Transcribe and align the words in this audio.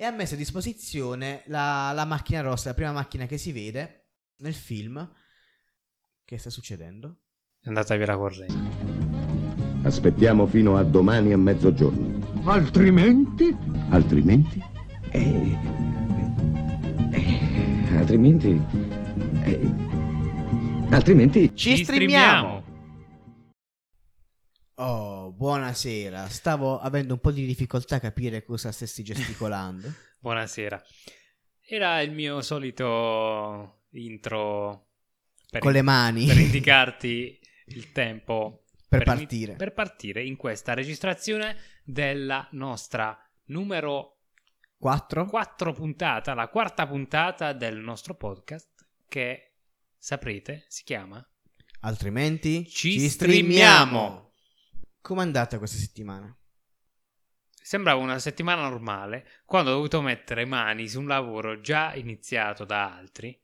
e 0.00 0.04
ha 0.06 0.10
messo 0.10 0.32
a 0.32 0.38
disposizione 0.38 1.42
la, 1.48 1.92
la 1.94 2.06
macchina 2.06 2.40
rossa, 2.40 2.70
la 2.70 2.74
prima 2.74 2.90
macchina 2.90 3.26
che 3.26 3.36
si 3.36 3.52
vede 3.52 4.12
nel 4.38 4.54
film. 4.54 5.06
Che 6.24 6.38
sta 6.38 6.48
succedendo? 6.48 7.18
È 7.60 7.68
andata 7.68 7.94
via 7.96 8.06
la 8.06 8.16
corrente. 8.16 9.82
Aspettiamo 9.82 10.46
fino 10.46 10.78
a 10.78 10.84
domani 10.84 11.34
a 11.34 11.36
mezzogiorno. 11.36 12.40
Altrimenti? 12.44 13.54
Altrimenti? 13.90 14.64
Eh, 15.10 15.58
eh, 17.10 17.96
altrimenti... 17.98 18.58
eh, 19.42 19.74
altrimenti... 20.92 21.54
Ci 21.54 21.84
streamiamo! 21.84 22.59
Oh, 24.82 25.32
buonasera. 25.32 26.26
Stavo 26.28 26.78
avendo 26.78 27.12
un 27.14 27.20
po' 27.20 27.30
di 27.32 27.44
difficoltà 27.44 27.96
a 27.96 28.00
capire 28.00 28.42
cosa 28.42 28.72
stessi 28.72 29.02
gesticolando. 29.02 29.92
Buonasera. 30.18 30.82
Era 31.60 32.00
il 32.00 32.12
mio 32.12 32.40
solito 32.40 33.82
intro 33.90 34.88
per, 35.50 35.60
Con 35.60 35.72
le 35.72 35.82
mani. 35.82 36.26
per 36.26 36.38
indicarti 36.40 37.38
il 37.66 37.92
tempo 37.92 38.64
Per 38.88 39.02
ini- 39.02 39.04
partire. 39.16 39.54
per 39.56 39.72
partire 39.74 40.24
in 40.24 40.36
questa 40.36 40.72
registrazione 40.72 41.56
della 41.84 42.48
nostra 42.52 43.18
numero 43.46 44.20
4? 44.78 45.26
4 45.26 45.72
puntata, 45.74 46.32
la 46.32 46.48
quarta 46.48 46.86
puntata 46.86 47.52
del 47.52 47.76
nostro 47.76 48.14
podcast 48.14 48.68
che 49.08 49.56
saprete 49.98 50.64
si 50.68 50.84
chiama 50.84 51.22
Altrimenti 51.80 52.66
Ci 52.66 53.08
streamiamo. 53.08 54.29
Com'è 55.00 55.22
andata 55.22 55.58
questa 55.58 55.78
settimana? 55.78 56.34
Sembrava 57.62 58.00
una 58.00 58.18
settimana 58.18 58.62
normale 58.68 59.26
quando 59.44 59.70
ho 59.70 59.74
dovuto 59.74 60.00
mettere 60.00 60.44
mani 60.44 60.88
su 60.88 61.00
un 61.00 61.06
lavoro 61.06 61.60
già 61.60 61.94
iniziato 61.94 62.64
da 62.64 62.96
altri, 62.96 63.38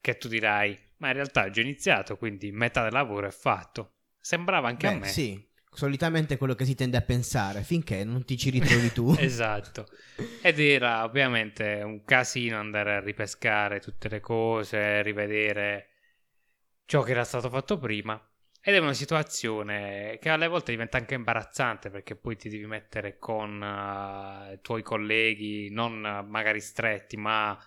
che 0.00 0.16
tu 0.16 0.28
dirai, 0.28 0.78
ma 0.98 1.08
in 1.08 1.14
realtà 1.14 1.44
ho 1.44 1.50
già 1.50 1.60
iniziato, 1.60 2.16
quindi 2.16 2.50
metà 2.50 2.82
del 2.82 2.92
lavoro 2.92 3.26
è 3.26 3.30
fatto. 3.30 3.94
Sembrava 4.20 4.68
anche 4.68 4.86
a 4.86 4.92
Beh, 4.92 4.98
me. 4.98 5.06
sì. 5.06 5.46
Solitamente 5.70 6.34
è 6.34 6.38
quello 6.38 6.54
che 6.54 6.64
si 6.64 6.74
tende 6.74 6.96
a 6.96 7.02
pensare, 7.02 7.62
finché 7.62 8.02
non 8.04 8.24
ti 8.24 8.36
ci 8.36 8.50
ritrovi 8.50 8.90
tu. 8.92 9.14
esatto. 9.18 9.86
Ed 10.42 10.58
era 10.58 11.04
ovviamente 11.04 11.82
un 11.84 12.04
casino 12.04 12.58
andare 12.58 12.96
a 12.96 13.00
ripescare 13.00 13.78
tutte 13.78 14.08
le 14.08 14.20
cose, 14.20 15.02
rivedere 15.02 15.88
ciò 16.86 17.02
che 17.02 17.10
era 17.12 17.24
stato 17.24 17.48
fatto 17.50 17.78
prima. 17.78 18.20
Ed 18.68 18.74
è 18.74 18.78
una 18.80 18.92
situazione 18.92 20.18
che 20.20 20.28
alle 20.28 20.46
volte 20.46 20.72
diventa 20.72 20.98
anche 20.98 21.14
imbarazzante 21.14 21.88
perché 21.88 22.16
poi 22.16 22.36
ti 22.36 22.50
devi 22.50 22.66
mettere 22.66 23.16
con 23.16 23.62
eh, 23.62 24.52
i 24.52 24.58
tuoi 24.60 24.82
colleghi, 24.82 25.70
non 25.70 26.04
eh, 26.04 26.22
magari 26.28 26.60
stretti, 26.60 27.16
ma 27.16 27.58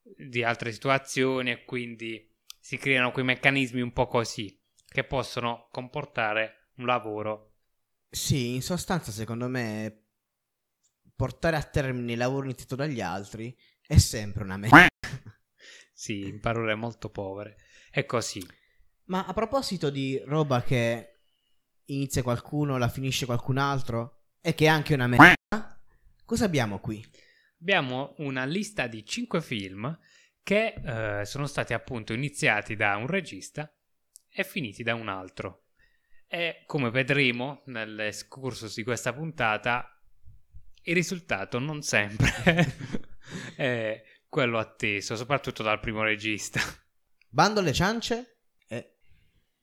di 0.00 0.42
altre 0.42 0.72
situazioni 0.72 1.50
e 1.50 1.64
quindi 1.66 2.34
si 2.58 2.78
creano 2.78 3.12
quei 3.12 3.26
meccanismi 3.26 3.82
un 3.82 3.92
po' 3.92 4.06
così 4.06 4.58
che 4.86 5.04
possono 5.04 5.68
comportare 5.70 6.70
un 6.76 6.86
lavoro. 6.86 7.56
Sì, 8.08 8.54
in 8.54 8.62
sostanza, 8.62 9.10
secondo 9.10 9.48
me, 9.48 10.04
portare 11.14 11.56
a 11.56 11.62
termine 11.62 12.12
il 12.12 12.18
lavoro 12.18 12.46
iniziato 12.46 12.74
dagli 12.74 13.02
altri 13.02 13.54
è 13.86 13.98
sempre 13.98 14.44
una 14.44 14.56
merda. 14.56 14.86
Sì, 15.92 16.20
in 16.26 16.40
parole 16.40 16.74
molto 16.74 17.10
povere. 17.10 17.58
È 17.90 18.06
così. 18.06 18.42
Ma 19.08 19.24
a 19.24 19.32
proposito 19.32 19.88
di 19.88 20.20
roba 20.26 20.62
che 20.62 21.20
inizia 21.86 22.22
qualcuno, 22.22 22.76
la 22.76 22.88
finisce 22.88 23.24
qualcun 23.24 23.56
altro, 23.56 24.24
e 24.40 24.54
che 24.54 24.66
è 24.66 24.68
anche 24.68 24.94
una 24.94 25.06
merda, 25.06 25.80
cosa 26.24 26.44
abbiamo 26.44 26.78
qui? 26.78 27.04
Abbiamo 27.60 28.14
una 28.18 28.44
lista 28.44 28.86
di 28.86 29.04
5 29.04 29.40
film 29.40 29.98
che 30.42 30.74
eh, 30.74 31.24
sono 31.24 31.46
stati 31.46 31.72
appunto 31.72 32.12
iniziati 32.12 32.76
da 32.76 32.96
un 32.96 33.06
regista 33.06 33.74
e 34.28 34.44
finiti 34.44 34.82
da 34.82 34.94
un 34.94 35.08
altro. 35.08 35.68
E 36.26 36.62
come 36.66 36.90
vedremo 36.90 37.62
nell'escursus 37.66 38.74
di 38.74 38.84
questa 38.84 39.14
puntata, 39.14 39.90
il 40.82 40.94
risultato 40.94 41.58
non 41.58 41.80
sempre 41.80 42.30
è 43.56 44.02
quello 44.28 44.58
atteso, 44.58 45.16
soprattutto 45.16 45.62
dal 45.62 45.80
primo 45.80 46.02
regista. 46.02 46.60
Bando 47.30 47.60
alle 47.60 47.72
ciance? 47.72 48.37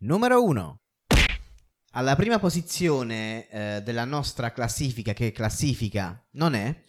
Numero 0.06 0.44
1. 0.44 0.82
Alla 1.94 2.16
prima 2.16 2.38
posizione 2.38 3.50
eh, 3.50 3.82
della 3.82 4.06
nostra 4.06 4.52
classifica, 4.52 5.14
che 5.14 5.32
classifica 5.32 6.24
non 6.34 6.54
è, 6.54 6.84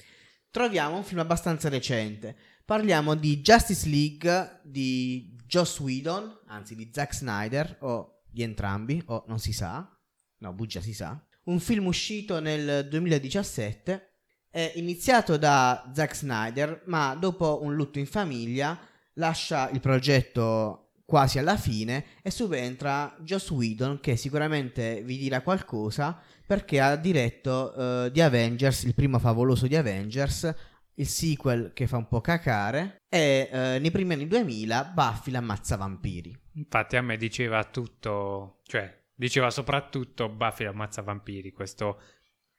troviamo 0.50 0.98
un 0.98 1.02
film 1.02 1.20
abbastanza 1.20 1.70
recente. 1.70 2.36
Parliamo 2.66 3.14
di 3.14 3.40
Justice 3.40 3.88
League 3.88 4.60
di 4.64 5.34
Joss 5.46 5.78
Whedon, 5.78 6.40
anzi 6.48 6.74
di 6.74 6.90
Zack 6.92 7.14
Snyder, 7.14 7.78
o 7.80 8.20
di 8.28 8.42
entrambi, 8.42 9.02
o 9.06 9.24
non 9.28 9.38
si 9.38 9.54
sa. 9.54 9.98
No, 10.40 10.52
bugia 10.52 10.82
si 10.82 10.92
sa. 10.92 11.18
Un 11.44 11.58
film 11.58 11.86
uscito 11.86 12.38
nel 12.38 12.86
2017, 12.86 14.10
è 14.50 14.72
iniziato 14.74 15.38
da 15.38 15.90
Zack 15.94 16.14
Snyder, 16.14 16.82
ma 16.84 17.14
dopo 17.14 17.62
un 17.62 17.74
lutto 17.74 17.98
in 17.98 18.06
famiglia 18.06 18.78
lascia 19.14 19.70
il 19.70 19.80
progetto 19.80 20.85
quasi 21.06 21.38
alla 21.38 21.56
fine 21.56 22.04
e 22.20 22.30
subentra 22.30 23.16
Joss 23.20 23.50
Whedon 23.50 24.00
che 24.00 24.16
sicuramente 24.16 25.02
vi 25.04 25.16
dirà 25.16 25.40
qualcosa 25.40 26.20
perché 26.44 26.80
ha 26.80 26.96
diretto 26.96 27.72
eh, 28.06 28.10
The 28.12 28.22
Avengers, 28.22 28.82
il 28.82 28.94
primo 28.94 29.18
favoloso 29.18 29.66
di 29.68 29.76
Avengers, 29.76 30.52
il 30.94 31.06
sequel 31.06 31.72
che 31.72 31.86
fa 31.86 31.96
un 31.96 32.08
po' 32.08 32.20
cacare 32.20 33.02
e 33.08 33.48
eh, 33.50 33.78
nei 33.78 33.90
primi 33.90 34.14
anni 34.14 34.26
2000 34.26 34.92
Buffy 34.94 35.30
l'ammazza 35.30 35.76
vampiri. 35.76 36.36
Infatti 36.54 36.96
a 36.96 37.02
me 37.02 37.16
diceva 37.16 37.62
tutto, 37.64 38.60
cioè 38.64 39.04
diceva 39.14 39.50
soprattutto 39.50 40.28
Buffy 40.28 40.64
l'ammazza 40.64 41.02
vampiri, 41.02 41.52
questo, 41.52 42.00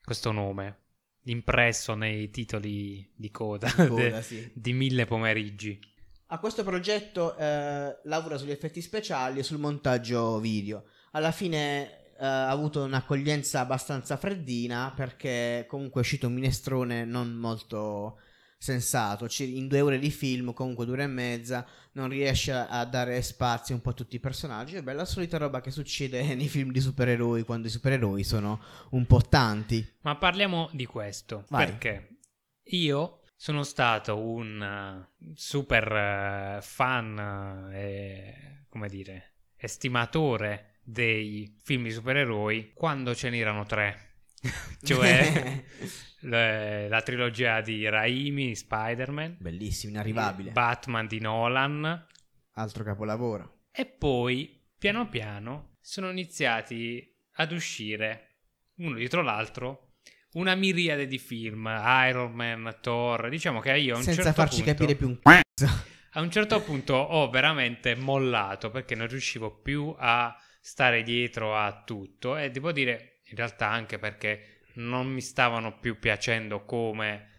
questo 0.01 0.31
nome, 0.31 0.83
impresso 1.23 1.95
nei 1.95 2.29
titoli 2.29 3.09
di 3.15 3.31
coda, 3.31 3.67
Di 3.67 3.87
coda, 3.87 4.09
de- 4.09 4.21
sì. 4.21 4.51
di 4.53 4.73
mille 4.73 5.05
pomeriggi. 5.05 5.79
A 6.29 6.39
questo 6.39 6.63
progetto 6.63 7.37
eh, 7.37 7.97
lavora 8.03 8.37
sugli 8.37 8.51
effetti 8.51 8.81
speciali 8.81 9.39
e 9.39 9.43
sul 9.43 9.59
montaggio 9.59 10.39
video. 10.39 10.83
Alla 11.11 11.31
fine 11.31 11.89
eh, 12.19 12.25
ha 12.25 12.49
avuto 12.49 12.83
un'accoglienza 12.83 13.61
abbastanza 13.61 14.17
freddina 14.17 14.91
perché 14.93 15.65
comunque 15.69 16.01
è 16.01 16.03
uscito 16.03 16.27
un 16.27 16.33
minestrone 16.33 17.05
non 17.05 17.33
molto 17.33 18.19
sensato. 18.57 19.27
In 19.39 19.67
due 19.67 19.79
ore 19.79 19.99
di 19.99 20.09
film, 20.09 20.53
comunque 20.53 20.83
due 20.83 20.95
ore 20.95 21.03
e 21.03 21.07
mezza, 21.07 21.65
non 21.93 22.09
riesce 22.09 22.51
a, 22.51 22.83
dare 22.85 23.21
spazio 23.21 23.75
un 23.75 23.81
po' 23.81 23.91
a 23.91 23.93
tutti 23.93 24.17
i 24.17 24.19
personaggi. 24.19 24.75
È 24.75 24.93
la 24.93 25.05
solita 25.05 25.37
roba 25.37 25.61
che 25.61 25.71
succede 25.71 26.21
nei 26.35 26.49
film 26.49 26.71
di 26.71 26.81
supereroi 26.81 27.43
quando 27.43 27.67
i 27.67 27.71
supereroi 27.71 28.23
sono 28.23 28.61
un 28.91 29.05
po' 29.05 29.21
tanti. 29.21 29.95
Ma 30.01 30.17
parliamo 30.17 30.69
di 30.73 30.85
questo, 30.85 31.45
Vai. 31.47 31.65
perché 31.65 32.17
io 32.63 33.21
sono 33.39 33.61
stato 33.63 34.17
un 34.19 34.61
eh, 34.61 35.31
super 35.35 35.91
eh, 35.91 36.59
fan 36.61 37.69
eh, 37.71 37.79
e, 37.79 38.65
come 38.67 38.89
dire, 38.89 39.35
estimatore 39.55 40.79
dei 40.83 41.55
film 41.63 41.83
di 41.83 41.91
supereroi 41.91 42.71
quando 42.73 43.13
ce 43.15 43.29
n'erano 43.29 43.63
tre. 43.65 44.05
cioè 44.83 45.63
le- 46.21 46.87
la 46.87 47.01
trilogia 47.01 47.61
di 47.61 47.87
Raimi, 47.87 48.55
Spider-Man, 48.55 49.37
Bellissimo, 49.39 49.93
inarrivabile. 49.93 50.51
Batman 50.51 51.07
di 51.07 51.19
Nolan 51.19 52.05
Altro 52.53 52.83
capolavoro. 52.83 53.61
e 53.71 53.85
poi 53.85 54.63
piano 54.77 55.07
piano 55.09 55.75
sono 55.79 56.09
iniziati 56.11 57.15
ad 57.39 57.51
uscire 57.51 58.41
uno 58.77 58.95
dietro 58.95 59.21
l'altro 59.21 59.86
una 60.33 60.55
miriade 60.55 61.07
di 61.07 61.17
film, 61.17 61.67
Iron 62.07 62.31
Man, 62.33 62.77
Thor, 62.81 63.29
diciamo 63.29 63.59
che 63.59 63.77
io 63.77 63.95
a 63.95 63.97
un 63.97 64.03
Senza 64.03 64.23
certo 64.23 64.41
farci 64.41 64.63
punto, 64.63 64.71
capire 64.71 64.95
più 64.95 65.07
un 65.07 65.19
c***o. 65.19 65.65
a 66.11 66.21
un 66.21 66.31
certo 66.31 66.61
punto 66.61 66.93
ho 66.93 67.29
veramente 67.29 67.95
mollato 67.95 68.69
perché 68.69 68.95
non 68.95 69.07
riuscivo 69.07 69.51
più 69.51 69.95
a 69.97 70.35
stare 70.59 71.03
dietro 71.03 71.55
a 71.55 71.83
tutto 71.85 72.37
e 72.37 72.51
devo 72.51 72.71
dire 72.71 73.21
in 73.29 73.37
realtà 73.37 73.69
anche 73.69 73.97
perché 73.99 74.59
non 74.75 75.07
mi 75.07 75.21
stavano 75.21 75.79
più 75.79 75.97
piacendo 75.97 76.65
come 76.65 77.29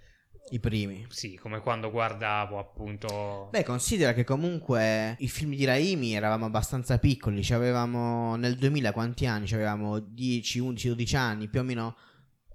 I 0.51 0.59
primi. 0.59 1.07
sì, 1.11 1.37
come 1.37 1.61
quando 1.61 1.91
guardavo 1.91 2.59
appunto 2.59 3.49
Beh, 3.53 3.65
considera 3.65 4.13
che 4.15 4.25
comunque 4.25 5.15
i 5.19 5.29
film 5.29 5.55
di 5.55 5.65
Raimi 5.65 6.15
eravamo 6.15 6.47
abbastanza 6.47 6.99
piccoli, 6.99 7.45
ci 7.45 7.53
avevamo 7.53 8.35
nel 8.37 8.57
2000 8.57 8.93
quanti 8.93 9.27
anni? 9.27 9.47
Ci 9.47 9.55
avevamo 9.55 9.99
10, 10.01 10.59
11, 10.59 10.89
12 10.89 11.17
anni, 11.17 11.49
più 11.49 11.61
o 11.61 11.65
meno 11.65 11.97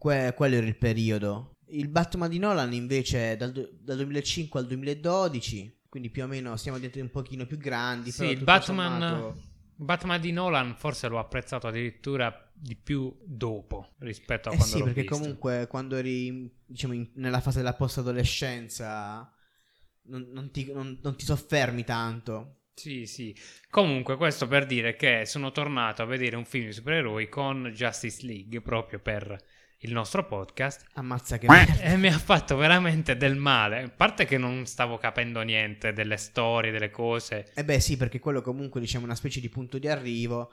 que- 0.04 0.34
quello 0.36 0.56
era 0.56 0.66
il 0.66 0.76
periodo. 0.76 1.56
Il 1.68 1.88
Batman 1.88 2.30
di 2.30 2.38
Nolan 2.38 2.74
invece 2.74 3.38
dal, 3.38 3.54
du- 3.54 3.70
dal 3.80 3.96
2005 3.96 4.60
al 4.60 4.68
2012, 4.68 5.80
quindi 5.88 6.10
più 6.10 6.24
o 6.24 6.28
meno 6.28 6.58
siamo 6.58 6.78
diventati 6.78 7.02
un 7.02 7.10
pochino 7.10 7.46
più 7.46 7.58
grandi. 7.58 8.12
Sì, 8.12 8.26
il 8.26 8.44
Batman, 8.44 9.00
sommato- 9.00 9.42
Batman 9.76 10.20
di 10.22 10.32
Nolan 10.34 10.76
forse 10.76 11.08
l'ho 11.08 11.20
apprezzato 11.20 11.68
addirittura 11.68 12.52
di 12.54 12.76
più 12.76 13.16
dopo 13.26 13.94
rispetto 14.00 14.50
a 14.50 14.54
Eh 14.54 14.58
quando 14.58 14.76
sì, 14.76 14.84
perché 14.84 15.02
visto. 15.02 15.18
comunque 15.18 15.68
quando 15.68 15.96
eri 15.96 16.54
diciamo, 16.66 16.94
in- 16.94 17.10
nella 17.16 17.40
fase 17.40 17.60
della 17.60 17.74
post-adolescenza 17.74 19.34
non, 20.08 20.28
non 20.34 20.52
ti, 20.52 20.72
non- 20.72 21.00
non 21.02 21.16
ti 21.16 21.24
soffermi 21.26 21.84
tanto. 21.86 22.58
Sì, 22.76 23.06
sì. 23.06 23.36
Comunque, 23.70 24.18
questo 24.18 24.48
per 24.48 24.66
dire 24.66 24.96
che 24.96 25.26
sono 25.26 25.52
tornato 25.52 26.02
a 26.02 26.06
vedere 26.06 26.36
un 26.36 26.46
film 26.46 26.66
di 26.66 26.74
supereroi 26.74 27.30
con 27.30 27.72
Justice 27.74 28.26
League 28.26 28.62
proprio 28.62 29.00
per 29.00 29.40
il 29.84 29.92
nostro 29.92 30.26
podcast 30.26 30.86
Ammazza 30.94 31.38
che 31.38 31.48
e 31.82 31.98
mi 31.98 32.08
ha 32.08 32.18
fatto 32.18 32.56
veramente 32.56 33.18
del 33.18 33.36
male. 33.36 33.84
A 33.84 33.90
parte 33.90 34.26
che 34.26 34.38
non 34.38 34.66
stavo 34.66 34.98
capendo 34.98 35.42
niente 35.42 35.94
delle 35.94 36.18
storie, 36.18 36.72
delle 36.72 36.90
cose. 36.90 37.52
Eh 37.54 37.64
beh 37.64 37.80
sì, 37.80 37.98
perché 37.98 38.20
quello 38.20 38.42
comunque 38.42 38.80
diciamo 38.80 39.04
è 39.04 39.08
una 39.08 39.16
specie 39.16 39.40
di 39.40 39.50
punto 39.50 39.78
di 39.78 39.88
arrivo 39.88 40.52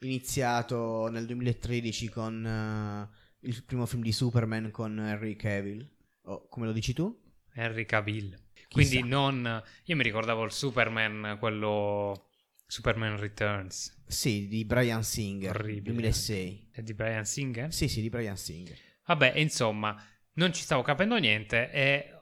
iniziato 0.00 1.08
nel 1.08 1.26
2013 1.26 2.08
con 2.08 2.44
eh, 2.44 3.46
il 3.46 3.62
primo 3.64 3.86
film 3.86 4.02
di 4.02 4.12
Superman 4.12 4.70
con 4.70 4.98
Henry 4.98 5.36
Cavill. 5.36 5.88
O 6.24 6.48
come 6.48 6.66
lo 6.66 6.72
dici 6.72 6.92
tu? 6.92 7.20
Henry 7.54 7.84
Cavill. 7.84 8.36
Quindi 8.68 8.96
Chissà. 8.96 9.06
non... 9.06 9.62
Io 9.84 9.96
mi 9.96 10.02
ricordavo 10.02 10.44
il 10.44 10.52
Superman, 10.52 11.36
quello... 11.38 12.30
Superman 12.72 13.18
Returns. 13.18 13.94
Sì, 14.06 14.48
di 14.48 14.64
Brian 14.64 15.04
Singer, 15.04 15.54
Orribile. 15.56 15.92
2006. 15.92 16.68
È 16.72 16.80
di 16.80 16.94
Brian 16.94 17.26
Singer? 17.26 17.70
Sì, 17.70 17.86
sì, 17.86 18.00
di 18.00 18.08
Brian 18.08 18.38
Singer. 18.38 18.74
Vabbè, 19.04 19.34
insomma, 19.36 19.94
non 20.36 20.54
ci 20.54 20.62
stavo 20.62 20.80
capendo 20.80 21.18
niente 21.18 21.70
e 21.70 22.18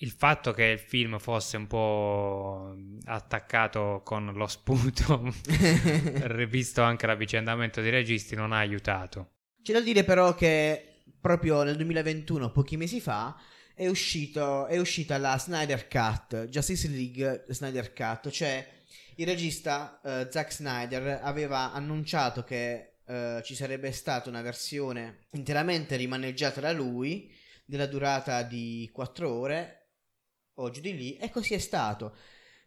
il 0.00 0.10
fatto 0.10 0.52
che 0.52 0.64
il 0.64 0.78
film 0.78 1.18
fosse 1.18 1.56
un 1.56 1.66
po' 1.66 2.76
attaccato 3.04 4.02
con 4.04 4.30
lo 4.34 4.46
sputo, 4.46 5.32
visto 6.50 6.82
anche 6.82 7.06
l'avvicendamento 7.06 7.80
dei 7.80 7.90
registi, 7.90 8.34
non 8.34 8.52
ha 8.52 8.58
aiutato. 8.58 9.36
C'è 9.62 9.72
da 9.72 9.80
dire 9.80 10.04
però 10.04 10.34
che 10.34 10.96
proprio 11.18 11.62
nel 11.62 11.76
2021, 11.76 12.52
pochi 12.52 12.76
mesi 12.76 13.00
fa, 13.00 13.40
è, 13.72 13.88
uscito, 13.88 14.66
è 14.66 14.78
uscita 14.78 15.16
la 15.16 15.38
Snyder 15.38 15.88
Cut, 15.88 16.44
Justice 16.48 16.88
League 16.88 17.46
Snyder 17.48 17.94
Cut, 17.94 18.28
cioè 18.28 18.76
il 19.18 19.26
regista 19.26 20.00
eh, 20.00 20.28
Zack 20.30 20.52
Snyder 20.52 21.20
aveva 21.22 21.72
annunciato 21.72 22.44
che 22.44 22.98
eh, 23.04 23.40
ci 23.44 23.56
sarebbe 23.56 23.90
stata 23.90 24.28
una 24.28 24.42
versione 24.42 25.26
interamente 25.32 25.96
rimaneggiata 25.96 26.60
da 26.60 26.72
lui, 26.72 27.32
della 27.64 27.86
durata 27.86 28.42
di 28.42 28.88
4 28.92 29.28
ore, 29.28 29.88
o 30.54 30.70
giù 30.70 30.80
di 30.80 30.96
lì, 30.96 31.16
e 31.16 31.30
così 31.30 31.54
è 31.54 31.58
stato. 31.58 32.14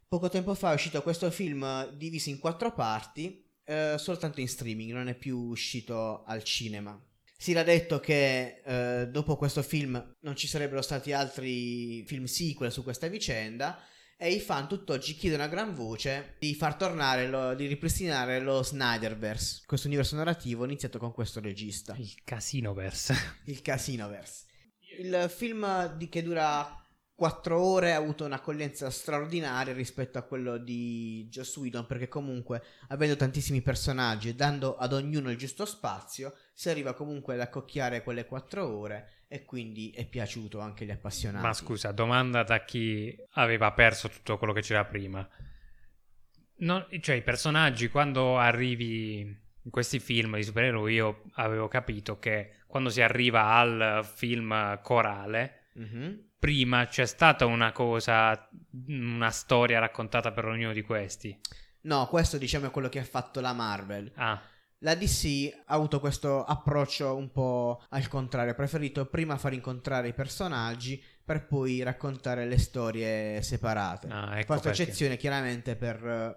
Poco 0.07 0.27
tempo 0.27 0.53
fa 0.53 0.71
è 0.71 0.74
uscito 0.74 1.01
questo 1.01 1.31
film 1.31 1.89
diviso 1.95 2.30
in 2.30 2.39
quattro 2.39 2.74
parti, 2.74 3.50
eh, 3.63 3.95
soltanto 3.98 4.42
in 4.42 4.50
streaming, 4.50 4.92
non 4.92 5.07
è 5.07 5.15
più 5.15 5.38
uscito 5.38 6.24
al 6.25 6.44
cinema. 6.44 7.01
Si 7.38 7.51
era 7.51 7.63
detto 7.63 8.01
che 8.01 8.62
eh, 8.65 9.07
dopo 9.07 9.38
questo 9.38 9.63
film 9.63 10.15
non 10.19 10.36
ci 10.36 10.48
sarebbero 10.48 10.81
stati 10.81 11.13
altri 11.13 12.03
film 12.06 12.25
sequel 12.25 12.74
su 12.74 12.83
questa 12.83 13.07
vicenda 13.07 13.81
e 14.24 14.34
i 14.34 14.40
fan 14.40 14.68
tutt'oggi 14.68 15.16
chiedono 15.16 15.42
a 15.42 15.48
gran 15.48 15.74
voce 15.74 16.36
di 16.38 16.54
far 16.54 16.76
tornare, 16.76 17.28
lo- 17.28 17.56
di 17.56 17.66
ripristinare 17.66 18.40
lo 18.40 18.62
Snyderverse, 18.62 19.64
questo 19.66 19.88
universo 19.88 20.16
narrativo 20.16 20.64
iniziato 20.64 21.00
con 21.00 21.12
questo 21.12 21.40
regista, 21.40 21.96
Il 21.98 22.14
Casinoverse. 22.24 23.16
il 23.46 23.64
Casinoverse. 23.64 24.46
Il 25.00 25.26
film 25.36 25.96
di 25.98 26.08
che 26.08 26.22
dura 26.22 26.80
4 27.16 27.60
ore 27.60 27.94
ha 27.94 27.98
avuto 27.98 28.24
un'accoglienza 28.26 28.92
straordinaria 28.92 29.74
rispetto 29.74 30.20
a 30.20 30.24
quello 30.24 30.58
di 30.60 31.28
Joss 31.28 31.58
Whedon 31.58 31.88
perché 31.88 32.08
comunque 32.08 32.62
avendo 32.90 33.16
tantissimi 33.16 33.64
personaggi 33.64 34.30
e 34.30 34.36
dando 34.36 34.76
ad 34.76 34.94
ognuno 34.94 35.32
il 35.32 35.38
giusto 35.38 35.66
spazio 35.66 36.36
si 36.54 36.70
arriva 36.70 36.94
comunque 36.94 37.34
ad 37.34 37.40
accocchiare 37.40 38.04
quelle 38.04 38.28
4 38.28 38.68
ore 38.68 39.21
e 39.33 39.45
quindi 39.45 39.92
è 39.92 40.06
piaciuto 40.06 40.60
anche 40.60 40.83
agli 40.83 40.92
appassionati. 40.92 41.45
Ma 41.45 41.54
scusa, 41.54 41.94
domanda 41.94 42.44
da 42.44 42.66
chi 42.66 43.16
aveva 43.36 43.72
perso 43.72 44.10
tutto 44.10 44.38
quello 44.38 44.51
che 44.51 44.60
c'era 44.60 44.83
prima. 44.83 45.25
Non- 46.57 46.86
cioè, 47.00 47.16
i 47.16 47.22
personaggi, 47.22 47.88
quando 47.88 48.38
arrivi 48.38 49.19
in 49.19 49.72
questi 49.72 50.00
film 50.00 50.36
di 50.36 50.44
supereroi, 50.44 50.94
io 50.94 51.24
avevo 51.36 51.69
capito 51.69 52.19
che 52.19 52.57
quando 52.68 52.89
si 52.89 53.01
arriva 53.01 53.54
al 53.56 54.06
film 54.06 54.81
corale, 54.81 55.68
Mhm. 55.75 56.31
prima 56.38 56.86
c'è 56.88 57.06
stata 57.06 57.45
una 57.45 57.72
cosa, 57.72 58.50
una 58.88 59.30
storia 59.30 59.80
raccontata 59.80 60.34
per 60.34 60.44
ognuno 60.45 60.74
di 60.74 60.81
questi. 60.81 61.39
No, 61.84 62.06
questo 62.07 62.38
diciamo 62.38 62.68
è 62.68 62.72
quello 62.72 62.89
che 62.89 63.00
ha 63.00 63.04
fatto 63.06 63.39
la 63.39 63.54
Marvel. 63.54 64.12
Ah, 64.16 64.42
La 64.83 64.95
DC 64.95 65.62
ha 65.66 65.75
avuto 65.75 66.00
questo 66.00 66.44
approccio 66.44 67.16
un 67.16 67.31
po' 67.31 67.83
al 67.89 68.07
contrario, 68.07 68.51
ha 68.51 68.56
preferito 68.56 69.06
prima 69.06 69.38
far 69.38 69.54
incontrare 69.54 70.07
i 70.07 70.13
personaggi 70.13 71.01
per 71.24 71.45
poi 71.45 71.83
raccontare 71.83 72.48
le 72.48 72.57
storie 72.57 73.42
separate. 73.44 74.07
ah, 74.10 74.39
ecco 74.39 74.60
perché. 74.60 74.69
eccezione 74.69 75.18
chiaramente 75.18 75.75
per 75.75 76.04
eh, 76.04 76.36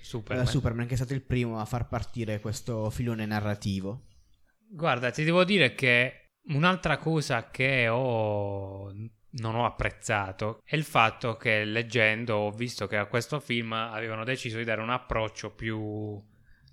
Superman. 0.00 0.46
Superman. 0.46 0.86
che 0.86 0.94
è 0.94 0.96
stato 0.96 1.14
il 1.14 1.22
primo 1.22 1.60
a 1.60 1.64
far 1.64 1.86
partire 1.86 2.40
questo 2.40 2.90
filone 2.90 3.24
narrativo. 3.24 4.06
Guarda, 4.68 5.12
ti 5.12 5.22
devo 5.22 5.44
dire 5.44 5.74
che 5.74 6.30
un'altra 6.46 6.98
cosa 6.98 7.50
che 7.50 7.86
ho 7.88 8.92
non 9.38 9.54
ho 9.54 9.64
apprezzato 9.64 10.60
è 10.64 10.74
il 10.74 10.84
fatto 10.84 11.36
che 11.36 11.64
leggendo 11.64 12.36
ho 12.36 12.50
visto 12.50 12.86
che 12.86 12.96
a 12.96 13.06
questo 13.06 13.38
film 13.38 13.72
avevano 13.72 14.24
deciso 14.24 14.56
di 14.56 14.64
dare 14.64 14.80
un 14.80 14.90
approccio 14.90 15.50
più 15.50 16.20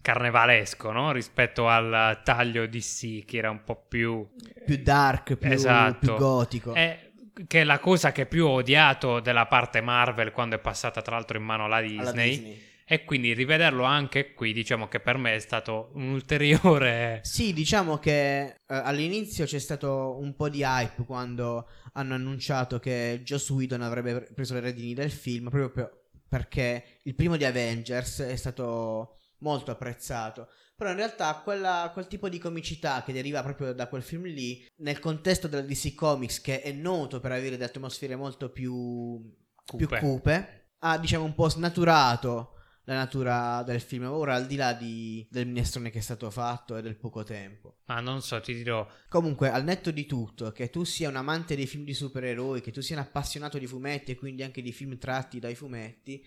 carnevalesco, 0.04 0.92
no? 0.92 1.12
Rispetto 1.12 1.68
al 1.68 2.22
taglio 2.24 2.68
DC 2.68 3.26
che 3.26 3.38
era 3.38 3.50
un 3.50 3.64
po' 3.64 3.86
più 3.88 4.28
Più 4.66 4.78
dark, 4.84 5.36
più, 5.38 5.50
Esatto. 5.50 5.98
più 6.00 6.16
gotico. 6.16 6.74
è 6.74 7.10
che 7.48 7.62
è 7.62 7.64
la 7.64 7.80
cosa 7.80 8.12
che 8.12 8.28
più 8.28 8.46
ho 8.46 8.52
odiato 8.52 9.20
della 9.20 9.48
parte 9.48 9.82
Marvel 9.82 10.32
quando 10.32 10.56
è 10.56 10.60
passata 10.60 11.02
tra 11.02 11.16
l'altro 11.16 11.40
in 11.40 11.44
mano 11.44 11.66
alla 11.66 11.82
Disney. 11.82 12.00
alla 12.00 12.12
Disney. 12.12 12.62
E 12.86 13.06
quindi 13.06 13.34
rivederlo 13.34 13.84
anche 13.86 14.34
qui, 14.34 14.52
diciamo 14.54 14.88
che 14.90 15.00
per 15.00 15.18
me 15.18 15.34
è 15.34 15.40
stato 15.40 15.90
un 15.96 16.10
ulteriore 16.10 17.22
Sì, 17.26 17.54
diciamo 17.54 17.98
che 17.98 18.42
eh, 18.44 18.56
all'inizio 18.68 19.46
c'è 19.46 19.58
stato 19.58 20.18
un 20.20 20.36
po' 20.36 20.50
di 20.50 20.62
hype 20.64 21.06
quando 21.06 21.68
hanno 21.94 22.14
annunciato 22.14 22.78
che 22.80 23.22
Joss 23.24 23.50
Whedon 23.50 23.82
avrebbe 23.82 24.28
preso 24.36 24.54
le 24.54 24.60
redini 24.60 24.94
del 24.94 25.12
film 25.12 25.50
proprio 25.50 25.72
per- 25.72 26.02
perché 26.28 27.00
il 27.04 27.16
primo 27.16 27.38
di 27.38 27.46
Avengers 27.46 28.20
è 28.22 28.36
stato 28.36 29.18
molto 29.44 29.70
apprezzato. 29.72 30.48
Però 30.76 30.90
in 30.90 30.96
realtà 30.96 31.36
quella- 31.44 31.92
quel 31.94 32.08
tipo 32.08 32.30
di 32.30 32.40
comicità 32.40 33.04
che 33.04 33.14
deriva 33.14 33.44
proprio 33.44 33.74
da 33.74 33.88
quel 33.88 34.02
film 34.02 34.24
lì, 34.24 34.66
nel 34.78 35.00
contesto 35.00 35.48
della 35.48 35.62
DC 35.62 35.94
Comics, 35.94 36.42
che 36.42 36.62
è 36.62 36.72
noto 36.72 37.20
per 37.20 37.32
avere 37.32 37.52
delle 37.52 37.66
atmosfere 37.66 38.16
molto 38.16 38.50
più 38.50 39.22
più 39.66 39.88
Cupe. 39.88 40.00
cupe, 40.00 40.68
ha 40.80 40.98
diciamo 40.98 41.24
un 41.24 41.34
po' 41.36 41.48
snaturato 41.48 42.50
la 42.86 42.96
natura 42.96 43.64
del 43.64 43.80
film. 43.80 44.04
Ora, 44.12 44.36
al 44.36 44.46
di 44.46 44.58
là 44.58 44.74
di- 44.74 45.26
del 45.32 45.48
minestrone 45.48 45.90
che 45.90 46.00
è 46.00 46.02
stato 46.02 46.30
fatto 46.30 46.76
e 46.76 46.82
del 46.82 46.98
poco 46.98 47.24
tempo. 47.24 47.78
Ma 47.86 48.02
non 48.02 48.22
so, 48.22 48.42
ti 48.42 48.54
dirò, 48.54 48.86
Comunque, 49.08 49.50
al 49.50 49.64
netto 49.64 49.90
di 49.92 50.06
tutto, 50.06 50.52
che 50.52 50.70
tu 50.70 50.84
sia 50.84 51.08
un 51.08 51.16
amante 51.16 51.56
dei 51.56 51.66
film 51.68 51.86
di 51.86 51.94
supereroi, 51.94 52.60
che 52.60 52.72
tu 52.72 52.82
sia 52.82 52.98
un 52.98 53.04
appassionato 53.04 53.58
di 53.58 53.68
fumetti 53.68 54.12
e 54.12 54.16
quindi 54.16 54.44
anche 54.44 54.62
di 54.62 54.74
film 54.74 54.98
tratti 54.98 55.40
dai 55.40 55.56
fumetti, 55.56 56.22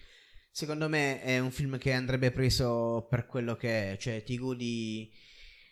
secondo 0.57 0.89
me 0.89 1.21
è 1.21 1.39
un 1.39 1.51
film 1.51 1.77
che 1.77 1.93
andrebbe 1.93 2.31
preso 2.31 3.07
per 3.11 3.27
quello 3.27 3.57
che 3.57 3.93
è, 3.93 3.97
cioè 3.99 4.23
ti 4.23 4.39
godi 4.39 5.13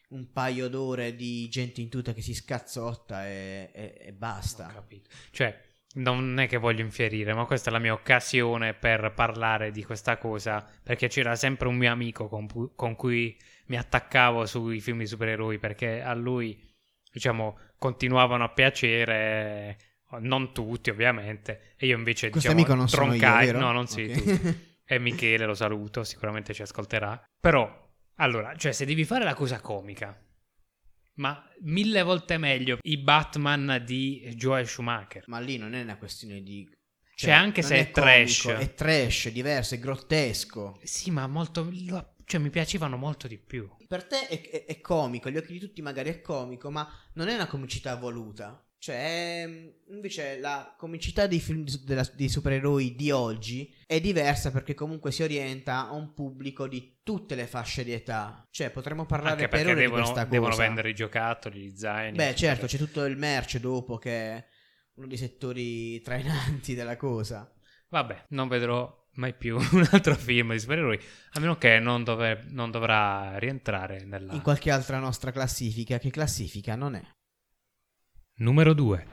un 0.08 0.30
paio 0.30 0.68
d'ore 0.68 1.16
di 1.16 1.48
gente 1.48 1.80
in 1.80 1.88
tuta 1.88 2.12
che 2.12 2.20
si 2.20 2.34
scazzotta 2.34 3.26
e, 3.26 3.70
e- 3.72 3.94
e 3.98 4.10
Ho 4.10 4.14
basta. 4.18 4.66
capito. 4.74 5.08
Cioè, 5.30 5.58
non 5.94 6.38
è 6.38 6.46
che 6.46 6.58
voglio 6.58 6.82
infierire, 6.82 7.32
ma 7.32 7.46
questa 7.46 7.70
è 7.70 7.72
la 7.72 7.78
mia 7.78 7.94
occasione 7.94 8.74
per 8.74 9.12
parlare 9.14 9.70
di 9.70 9.82
questa 9.84 10.18
cosa, 10.18 10.62
perché 10.82 11.08
c'era 11.08 11.34
sempre 11.34 11.66
un 11.68 11.76
mio 11.76 11.90
amico 11.90 12.28
con, 12.28 12.46
pu- 12.46 12.74
con 12.74 12.94
cui 12.94 13.34
mi 13.68 13.76
attaccavo 13.78 14.44
sui 14.44 14.80
film 14.80 14.98
di 14.98 15.06
supereroi, 15.06 15.58
perché 15.58 16.02
a 16.02 16.12
lui, 16.12 16.62
diciamo, 17.10 17.58
continuavano 17.78 18.44
a 18.44 18.50
piacere, 18.50 19.78
non 20.20 20.52
tutti 20.52 20.90
ovviamente, 20.90 21.72
e 21.78 21.86
io 21.86 21.96
invece, 21.96 22.28
Questo 22.28 22.50
diciamo, 22.50 22.60
amico 22.60 22.74
non 22.74 22.88
sono 22.88 23.14
io, 23.14 23.18
troncai- 23.20 23.46
vero? 23.46 23.58
no, 23.60 23.72
non 23.72 23.86
sei 23.86 24.10
Ok. 24.10 24.12
tu. 24.12 24.62
E 24.86 24.98
Michele 24.98 25.46
lo 25.46 25.54
saluto, 25.54 26.04
sicuramente 26.04 26.52
ci 26.52 26.62
ascolterà. 26.62 27.22
Però, 27.40 27.90
allora, 28.16 28.54
cioè, 28.56 28.72
se 28.72 28.84
devi 28.84 29.04
fare 29.04 29.24
la 29.24 29.34
cosa 29.34 29.60
comica, 29.60 30.18
ma 31.14 31.42
mille 31.60 32.02
volte 32.02 32.36
meglio 32.38 32.78
i 32.82 32.98
Batman 32.98 33.82
di 33.84 34.20
Joel 34.34 34.66
Schumacher. 34.66 35.24
Ma 35.26 35.38
lì 35.38 35.56
non 35.56 35.74
è 35.74 35.82
una 35.82 35.96
questione 35.96 36.42
di... 36.42 36.68
Cioè, 37.16 37.30
anche 37.30 37.60
non 37.60 37.70
se 37.70 37.76
è 37.78 37.90
trash. 37.92 38.42
comico, 38.42 38.60
È 38.62 38.74
trash, 38.74 39.26
è 39.28 39.32
diverso, 39.32 39.74
è 39.74 39.78
grottesco. 39.78 40.80
Sì, 40.82 41.10
ma 41.12 41.26
molto. 41.28 41.70
Cioè, 42.24 42.40
mi 42.40 42.50
piacevano 42.50 42.96
molto 42.96 43.28
di 43.28 43.38
più. 43.38 43.70
Per 43.86 44.04
te 44.04 44.26
è, 44.26 44.50
è- 44.50 44.64
è 44.64 44.80
comico, 44.80 45.28
agli 45.28 45.36
occhi 45.36 45.52
di 45.52 45.60
tutti 45.60 45.80
magari 45.80 46.10
è 46.10 46.20
comico, 46.20 46.70
ma 46.72 46.88
non 47.14 47.28
è 47.28 47.34
una 47.34 47.46
comicità 47.46 47.94
voluta. 47.94 48.63
Cioè, 48.84 49.44
ehm, 49.46 49.72
invece 49.94 50.38
la 50.40 50.74
comicità 50.76 51.26
dei 51.26 51.40
film 51.40 51.64
di, 51.64 51.80
della- 51.86 52.06
dei 52.12 52.28
supereroi 52.28 52.94
di 52.94 53.10
oggi 53.10 53.74
è 53.86 53.98
diversa 53.98 54.50
perché 54.50 54.74
comunque 54.74 55.10
si 55.10 55.22
orienta 55.22 55.88
a 55.88 55.94
un 55.94 56.12
pubblico 56.12 56.68
di 56.68 56.98
tutte 57.02 57.34
le 57.34 57.46
fasce 57.46 57.82
di 57.82 57.92
età. 57.92 58.46
Cioè, 58.50 58.68
potremmo 58.68 59.06
parlare 59.06 59.36
Anche 59.36 59.48
per 59.48 59.64
ore 59.64 59.74
di 59.74 59.80
devono, 59.80 60.02
questa 60.02 60.24
devono 60.26 60.50
cosa. 60.50 60.64
vendere 60.64 60.90
i 60.90 60.94
giocattoli, 60.94 61.60
gli 61.60 61.74
zaini. 61.74 62.14
Beh, 62.14 62.34
certo, 62.34 62.66
c'è 62.66 62.76
tutto 62.76 63.06
il 63.06 63.16
merce 63.16 63.58
dopo 63.58 63.96
che 63.96 64.10
è 64.10 64.46
uno 64.96 65.06
dei 65.06 65.16
settori 65.16 66.02
trainanti 66.02 66.74
della 66.76 66.98
cosa. 66.98 67.50
Vabbè, 67.88 68.26
non 68.28 68.48
vedrò 68.48 68.94
mai 69.12 69.32
più 69.32 69.56
un 69.72 69.88
altro 69.92 70.14
film 70.14 70.52
di 70.52 70.58
supereroi, 70.58 71.00
a 71.32 71.40
meno 71.40 71.56
che 71.56 71.78
non, 71.78 72.04
dove- 72.04 72.44
non 72.48 72.70
dovrà 72.70 73.38
rientrare 73.38 74.04
nella... 74.04 74.34
In 74.34 74.42
qualche 74.42 74.70
altra 74.70 74.98
nostra 74.98 75.30
classifica, 75.30 75.96
che 75.98 76.10
classifica 76.10 76.74
non 76.76 76.96
è. 76.96 77.02
Numero 78.36 78.72
2. 78.74 79.06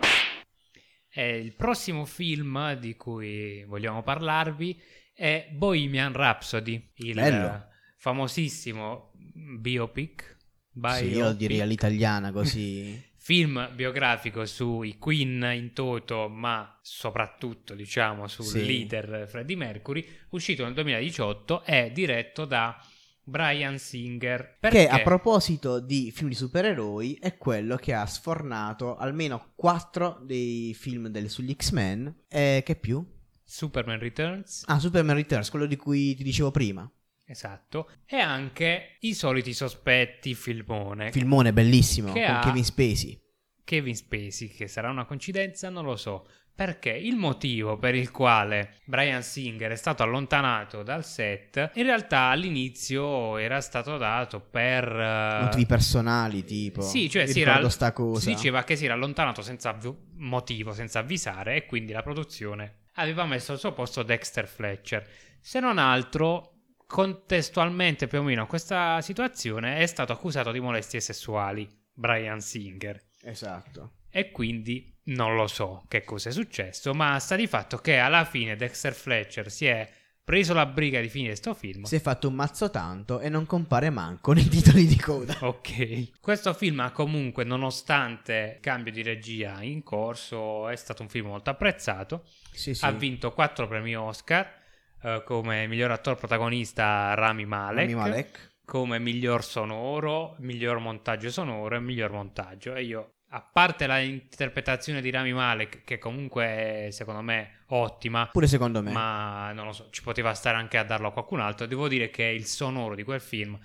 il 1.15 1.53
prossimo 1.55 2.05
film 2.05 2.73
di 2.73 2.95
cui 2.95 3.63
vogliamo 3.65 4.01
parlarvi 4.01 4.79
è 5.13 5.47
Bohemian 5.51 6.13
Rhapsody, 6.13 6.91
il 6.95 7.13
Bello. 7.13 7.67
famosissimo 7.97 9.11
biopic. 9.59 10.37
Sì, 10.73 10.79
io 10.79 10.79
lo 10.79 11.13
biopic, 11.19 11.37
direi 11.37 11.61
all'italiana 11.61 12.31
così. 12.31 13.09
Film 13.21 13.69
biografico 13.75 14.43
sui 14.47 14.97
Queen 14.97 15.47
in 15.53 15.73
toto, 15.73 16.27
ma 16.27 16.79
soprattutto, 16.81 17.75
diciamo, 17.75 18.27
sul 18.27 18.45
Sì. 18.45 18.65
leader 18.65 19.27
Freddie 19.29 19.55
Mercury, 19.55 20.03
uscito 20.29 20.63
nel 20.63 20.73
2018, 20.73 21.63
è 21.63 21.91
diretto 21.93 22.45
da 22.45 22.83
Brian 23.23 23.77
Singer. 23.77 24.57
Perché? 24.59 24.85
Che 24.85 24.87
a 24.89 24.99
proposito 25.01 25.79
di 25.79 26.11
film 26.11 26.29
di 26.29 26.35
supereroi 26.35 27.17
è 27.21 27.37
quello 27.37 27.75
che 27.75 27.93
ha 27.93 28.05
sfornato 28.05 28.95
almeno 28.97 29.51
4 29.55 30.21
dei 30.25 30.73
film 30.73 31.07
del- 31.07 31.29
sugli 31.29 31.55
X-Men. 31.55 32.23
E 32.27 32.61
che 32.65 32.75
più? 32.75 33.05
Superman 33.43 33.99
Returns, 33.99 34.63
Ah, 34.67 34.79
Superman 34.79 35.15
Returns, 35.15 35.49
quello 35.49 35.65
di 35.65 35.75
cui 35.75 36.15
ti 36.15 36.23
dicevo 36.23 36.51
prima. 36.51 36.89
esatto, 37.25 37.89
e 38.05 38.17
anche 38.17 38.97
I 39.01 39.13
soliti 39.13 39.53
sospetti, 39.53 40.33
filmone. 40.35 41.11
Filmone 41.11 41.53
bellissimo 41.53 42.11
Che 42.13 42.25
con 42.25 42.35
ha- 42.35 42.39
Kevin 42.41 42.63
Spacey. 42.63 43.19
Kevin 43.63 43.95
Spacey, 43.95 44.49
che 44.49 44.67
sarà 44.67 44.89
una 44.89 45.05
coincidenza, 45.05 45.69
non 45.69 45.85
lo 45.85 45.95
so. 45.95 46.27
Perché 46.53 46.91
il 46.91 47.15
motivo 47.15 47.77
per 47.77 47.95
il 47.95 48.11
quale 48.11 48.75
Brian 48.85 49.23
Singer 49.23 49.71
è 49.71 49.75
stato 49.75 50.03
allontanato 50.03 50.83
dal 50.83 51.03
set, 51.03 51.71
in 51.73 51.83
realtà 51.83 52.23
all'inizio 52.25 53.37
era 53.37 53.61
stato 53.61 53.97
dato 53.97 54.39
per... 54.39 54.85
eh, 54.87 55.43
Motivi 55.43 55.65
personali, 55.65 56.43
tipo. 56.43 56.81
Sì, 56.81 57.09
cioè 57.09 57.25
si, 57.25 57.41
era, 57.41 57.67
si 57.67 58.25
diceva 58.25 58.63
che 58.63 58.75
si 58.75 58.85
era 58.85 58.93
allontanato 58.93 59.41
senza 59.41 59.69
avvi- 59.69 59.95
motivo, 60.17 60.73
senza 60.73 60.99
avvisare, 60.99 61.55
e 61.55 61.65
quindi 61.65 61.93
la 61.93 62.03
produzione 62.03 62.81
aveva 62.95 63.25
messo 63.25 63.53
al 63.53 63.59
suo 63.59 63.73
posto 63.73 64.03
Dexter 64.03 64.47
Fletcher. 64.47 65.07
Se 65.39 65.59
non 65.59 65.79
altro, 65.79 66.57
contestualmente 66.85 68.05
più 68.05 68.19
o 68.19 68.23
meno 68.23 68.43
a 68.43 68.47
questa 68.47 69.01
situazione, 69.01 69.77
è 69.77 69.85
stato 69.87 70.11
accusato 70.11 70.51
di 70.51 70.59
molestie 70.59 70.99
sessuali 70.99 71.67
Brian 71.91 72.41
Singer. 72.41 73.01
Esatto. 73.23 73.93
E 74.11 74.29
quindi 74.31 74.90
non 75.03 75.35
lo 75.35 75.47
so 75.47 75.83
che 75.87 76.03
cosa 76.03 76.29
è 76.29 76.31
successo, 76.31 76.93
ma 76.93 77.17
sta 77.19 77.35
di 77.35 77.47
fatto 77.47 77.77
che 77.77 77.97
alla 77.97 78.25
fine 78.25 78.55
Dexter 78.55 78.93
Fletcher 78.93 79.51
si 79.51 79.65
è 79.65 79.89
preso 80.23 80.53
la 80.53 80.65
briga 80.65 81.01
di 81.01 81.09
finire 81.09 81.35
sto 81.35 81.53
film. 81.53 81.83
Si 81.83 81.95
è 81.95 81.99
fatto 81.99 82.27
un 82.27 82.35
mazzo 82.35 82.69
tanto 82.69 83.19
e 83.19 83.27
non 83.29 83.45
compare 83.45 83.89
manco 83.89 84.33
nei 84.33 84.47
titoli 84.47 84.85
di 84.85 84.97
coda. 84.97 85.35
Ok. 85.41 86.19
Questo 86.21 86.53
film 86.53 86.79
ha 86.79 86.91
comunque, 86.91 87.43
nonostante 87.43 88.53
il 88.55 88.61
cambio 88.61 88.91
di 88.91 89.01
regia 89.01 89.61
in 89.61 89.83
corso, 89.83 90.69
è 90.69 90.75
stato 90.75 91.01
un 91.01 91.09
film 91.09 91.27
molto 91.27 91.49
apprezzato. 91.49 92.23
Sì, 92.51 92.73
sì. 92.73 92.85
Ha 92.85 92.91
vinto 92.91 93.31
4 93.33 93.67
premi 93.67 93.95
Oscar 93.95 94.59
eh, 95.03 95.23
come 95.25 95.67
miglior 95.67 95.91
attore 95.91 96.15
protagonista 96.15 97.13
Rami 97.13 97.45
Malek, 97.45 97.89
Rami 97.89 97.95
Malek. 97.95 98.51
come 98.65 98.99
miglior 98.99 99.43
sonoro, 99.43 100.35
miglior 100.39 100.79
montaggio 100.79 101.29
sonoro 101.31 101.75
e 101.75 101.79
miglior 101.79 102.11
montaggio. 102.11 102.75
E 102.75 102.83
io, 102.83 103.13
a 103.33 103.41
parte 103.41 103.87
la 103.87 103.99
interpretazione 103.99 105.01
di 105.01 105.09
Rami 105.09 105.31
Malek, 105.33 105.83
che 105.83 105.97
comunque 105.97 106.45
è 106.45 106.87
secondo 106.91 107.21
me 107.21 107.63
ottima, 107.67 108.27
Pure 108.31 108.47
secondo 108.47 108.81
me. 108.81 108.91
ma 108.91 109.51
non 109.53 109.67
lo 109.67 109.71
so, 109.71 109.89
ci 109.89 110.01
poteva 110.03 110.33
stare 110.33 110.57
anche 110.57 110.77
a 110.77 110.83
darlo 110.83 111.07
a 111.07 111.13
qualcun 111.13 111.39
altro. 111.39 111.65
Devo 111.65 111.87
dire 111.87 112.09
che 112.09 112.23
il 112.23 112.45
sonoro 112.45 112.93
di 112.95 113.03
quel 113.03 113.21
film 113.21 113.57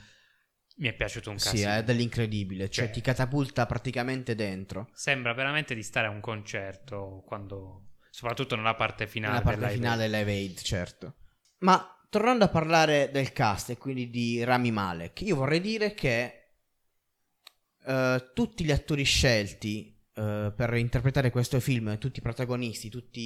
mi 0.79 0.89
è 0.89 0.93
piaciuto 0.95 1.31
un 1.31 1.39
Sì, 1.39 1.49
casino. 1.51 1.71
è 1.73 1.83
dell'incredibile. 1.83 2.69
Cioè, 2.71 2.85
Cioè- 2.85 2.95
ti 2.95 3.01
catapulta 3.01 3.67
praticamente 3.67 4.35
dentro. 4.35 4.89
Sembra 4.93 5.33
veramente 5.33 5.75
di 5.75 5.83
stare 5.83 6.07
a 6.07 6.11
un 6.11 6.21
concerto 6.21 7.23
quando 7.27 7.89
soprattutto 8.11 8.55
nella 8.57 8.75
parte 8.77 9.07
finale 9.07 9.33
Nella 9.35 9.45
parte 9.45 9.61
del 9.61 9.69
live 9.71 9.81
finale 9.83 10.09
Live 10.09 10.31
Aid, 10.33 10.61
certo. 10.61 11.15
Ma 11.59 11.87
tornando 12.09 12.45
a 12.45 12.49
parlare 12.49 13.11
del 13.11 13.33
cast 13.33 13.71
e 13.71 13.77
quindi 13.79 14.11
di 14.11 14.45
Rami 14.45 14.71
Malek, 14.71 15.23
io 15.23 15.35
vorrei 15.37 15.61
dire 15.61 15.93
che 15.95 16.46
eh, 17.87 18.31
tutti 18.35 18.65
gli 18.65 18.73
attori 18.73 19.05
scelti 19.05 19.95
eh, 20.15 20.53
per 20.55 20.75
interpretare 20.75 21.31
questo 21.31 21.61
film, 21.61 21.97
tutti 21.99 22.19
i 22.19 22.23
protagonisti, 22.23 22.89
tutti 22.91 23.21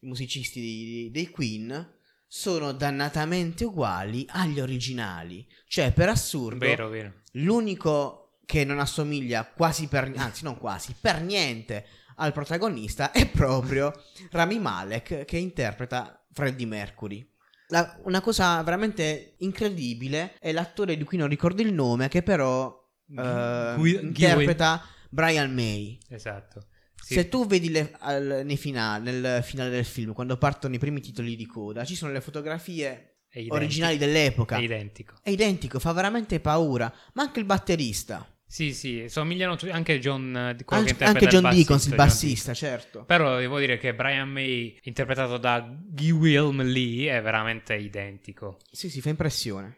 i 0.00 0.06
musicisti 0.06 0.60
di- 0.60 1.10
dei 1.10 1.28
Queen, 1.30 1.94
sono 2.26 2.72
dannatamente 2.72 3.64
uguali 3.64 4.26
agli 4.28 4.60
originali. 4.60 5.46
Cioè, 5.66 5.92
per 5.92 6.08
assurdo, 6.10 6.58
Vero, 6.58 6.88
vero. 6.88 7.12
L'unico 7.32 8.40
che 8.44 8.64
non 8.64 8.78
assomiglia 8.78 9.46
quasi 9.46 9.88
per 9.88 10.12
anzi 10.16 10.44
non 10.44 10.58
quasi, 10.58 10.94
per 10.98 11.22
niente 11.22 11.86
al 12.16 12.32
protagonista 12.32 13.12
è 13.12 13.28
proprio 13.28 13.92
Rami 14.30 14.58
Malek 14.58 15.24
che 15.24 15.36
interpreta 15.38 16.26
Freddie 16.32 16.66
Mercury. 16.66 17.26
La- 17.68 17.98
una 18.04 18.20
cosa 18.20 18.62
veramente 18.62 19.34
incredibile 19.38 20.34
è 20.38 20.52
l'attore 20.52 20.96
di 20.96 21.04
cui 21.04 21.18
non 21.18 21.28
ricordo 21.28 21.60
il 21.62 21.72
nome 21.72 22.08
che 22.08 22.22
però 22.22 22.77
eh, 23.16 23.72
Gui- 23.76 23.98
interpreta 24.02 24.82
Brian 25.10 25.52
May. 25.52 25.98
Esatto. 26.08 26.66
Sì. 27.00 27.14
Se 27.14 27.28
tu 27.28 27.46
vedi 27.46 27.70
le- 27.70 27.92
al- 28.00 28.42
nei 28.44 28.56
finali, 28.56 29.04
nel 29.10 29.42
finale 29.42 29.70
del 29.70 29.84
film, 29.84 30.12
quando 30.12 30.36
partono 30.36 30.74
i 30.74 30.78
primi 30.78 31.00
titoli 31.00 31.36
di 31.36 31.46
coda, 31.46 31.84
ci 31.84 31.94
sono 31.94 32.12
le 32.12 32.20
fotografie 32.20 33.20
originali 33.48 33.96
dell'epoca. 33.96 34.56
È 34.56 34.60
identico. 34.60 35.14
È 35.22 35.30
identico, 35.30 35.78
fa 35.78 35.92
veramente 35.92 36.40
paura. 36.40 36.92
Ma 37.14 37.22
anche 37.22 37.38
il 37.38 37.46
batterista. 37.46 38.26
Sì, 38.50 38.72
sì, 38.72 39.04
somigliano 39.08 39.58
anche 39.70 39.98
John, 40.00 40.34
Anche, 40.34 41.04
anche 41.04 41.24
il 41.24 41.30
John 41.30 41.42
bassista, 41.42 41.50
Deacons, 41.50 41.86
il 41.86 41.94
bassista, 41.94 42.54
certo. 42.54 43.04
Però 43.04 43.36
devo 43.36 43.58
dire 43.58 43.76
che 43.76 43.94
Brian 43.94 44.30
May, 44.30 44.78
interpretato 44.84 45.36
da 45.36 45.70
Wilm 46.00 46.62
Lee, 46.62 47.14
è 47.14 47.20
veramente 47.20 47.74
identico. 47.74 48.58
Sì, 48.70 48.88
sì, 48.88 49.02
fa 49.02 49.10
impressione. 49.10 49.76